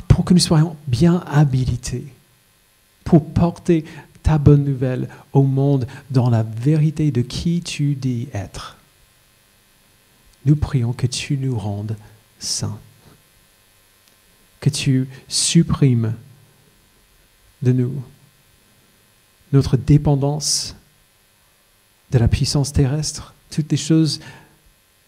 pour 0.08 0.26
que 0.26 0.34
nous 0.34 0.40
soyons 0.40 0.76
bien 0.88 1.24
habilités 1.28 2.06
pour 3.04 3.26
porter 3.34 3.86
ta 4.24 4.38
bonne 4.38 4.64
nouvelle 4.64 5.08
au 5.32 5.44
monde 5.44 5.88
dans 6.12 6.30
la 6.30 6.44
vérité 6.44 7.12
de 7.12 7.22
qui 7.22 7.62
tu 7.62 7.96
dis 7.96 8.28
être. 8.34 8.78
Nous 10.46 10.56
prions 10.56 10.94
que 10.94 11.08
tu 11.08 11.38
nous 11.38 11.58
rendes 11.58 11.96
saints 12.40 12.80
que 14.60 14.70
tu 14.70 15.08
supprimes 15.28 16.14
de 17.62 17.72
nous 17.72 18.04
notre 19.54 19.78
dépendance 19.78 20.76
de 22.12 22.18
la 22.18 22.28
puissance 22.28 22.74
terrestre, 22.74 23.34
toutes 23.50 23.72
les 23.72 23.78
choses 23.78 24.20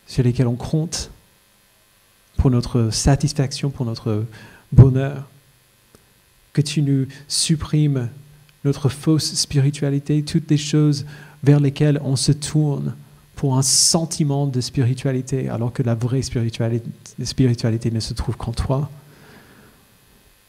sur 0.08 0.24
lesquelles 0.24 0.48
on 0.48 0.56
compte 0.56 1.12
pour 2.40 2.50
notre 2.50 2.90
satisfaction, 2.90 3.70
pour 3.70 3.86
notre 3.86 4.26
bonheur, 4.72 5.28
que 6.54 6.62
tu 6.62 6.82
nous 6.82 7.06
supprimes 7.28 8.10
notre 8.64 8.90
fausse 8.90 9.36
spiritualité, 9.36 10.24
toutes 10.24 10.50
les 10.50 10.58
choses 10.58 11.06
vers 11.44 11.60
lesquelles 11.60 12.00
on 12.04 12.16
se 12.16 12.32
tourne 12.32 12.96
pour 13.36 13.58
un 13.58 13.62
sentiment 13.62 14.48
de 14.48 14.60
spiritualité, 14.62 15.50
alors 15.50 15.72
que 15.72 15.84
la 15.84 15.96
vraie 15.96 16.22
spiritualité, 16.22 16.82
ne 17.92 18.00
se 18.00 18.14
trouve 18.14 18.36
qu'en 18.36 18.52
toi. 18.52 18.90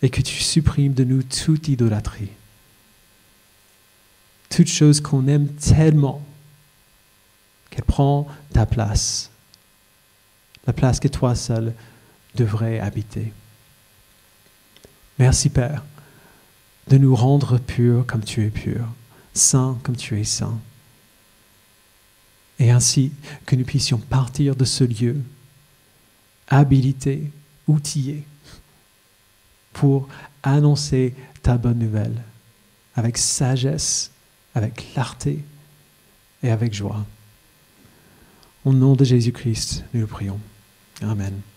Et 0.03 0.11
que 0.11 0.22
tu 0.22 0.43
supprimes 0.43 0.95
de 0.95 1.05
nous 1.05 1.22
toute 1.22 1.68
idolâtrie. 1.68 2.30
Toute 4.49 4.68
chose 4.68 5.01
qu'on 5.01 5.28
aime 5.28 5.47
tellement 5.49 6.24
qu'elle 7.70 7.84
prend 7.84 8.26
ta 8.53 8.64
place, 8.64 9.30
la 10.71 10.75
place 10.75 11.01
que 11.01 11.09
toi 11.09 11.35
seul 11.35 11.75
devrais 12.37 12.79
habiter. 12.79 13.33
Merci 15.18 15.49
Père 15.49 15.85
de 16.87 16.97
nous 16.97 17.16
rendre 17.16 17.59
purs 17.59 18.07
comme 18.07 18.23
tu 18.23 18.47
es 18.47 18.51
pur, 18.51 18.87
saints 19.35 19.81
comme 19.83 19.97
tu 19.97 20.21
es 20.21 20.23
saint. 20.23 20.61
Et 22.61 22.71
ainsi 22.71 23.11
que 23.47 23.57
nous 23.57 23.64
puissions 23.64 23.99
partir 23.99 24.55
de 24.55 24.64
ce 24.64 24.85
lieu 24.85 25.21
habilités, 26.47 27.33
outillés 27.66 28.23
pour 29.73 30.09
annoncer 30.45 31.16
ta 31.43 31.59
bonne 31.59 31.81
nouvelle 31.81 32.23
avec 32.95 33.18
sagesse, 33.18 34.12
avec 34.55 34.93
clarté 34.93 35.41
et 36.45 36.51
avec 36.53 36.73
joie. 36.73 37.05
Au 38.64 38.73
nom 38.73 38.95
de 38.95 39.05
Jésus-Christ, 39.05 39.85
nous 39.95 40.03
le 40.03 40.07
prions. 40.07 40.39
Amen. 41.03 41.49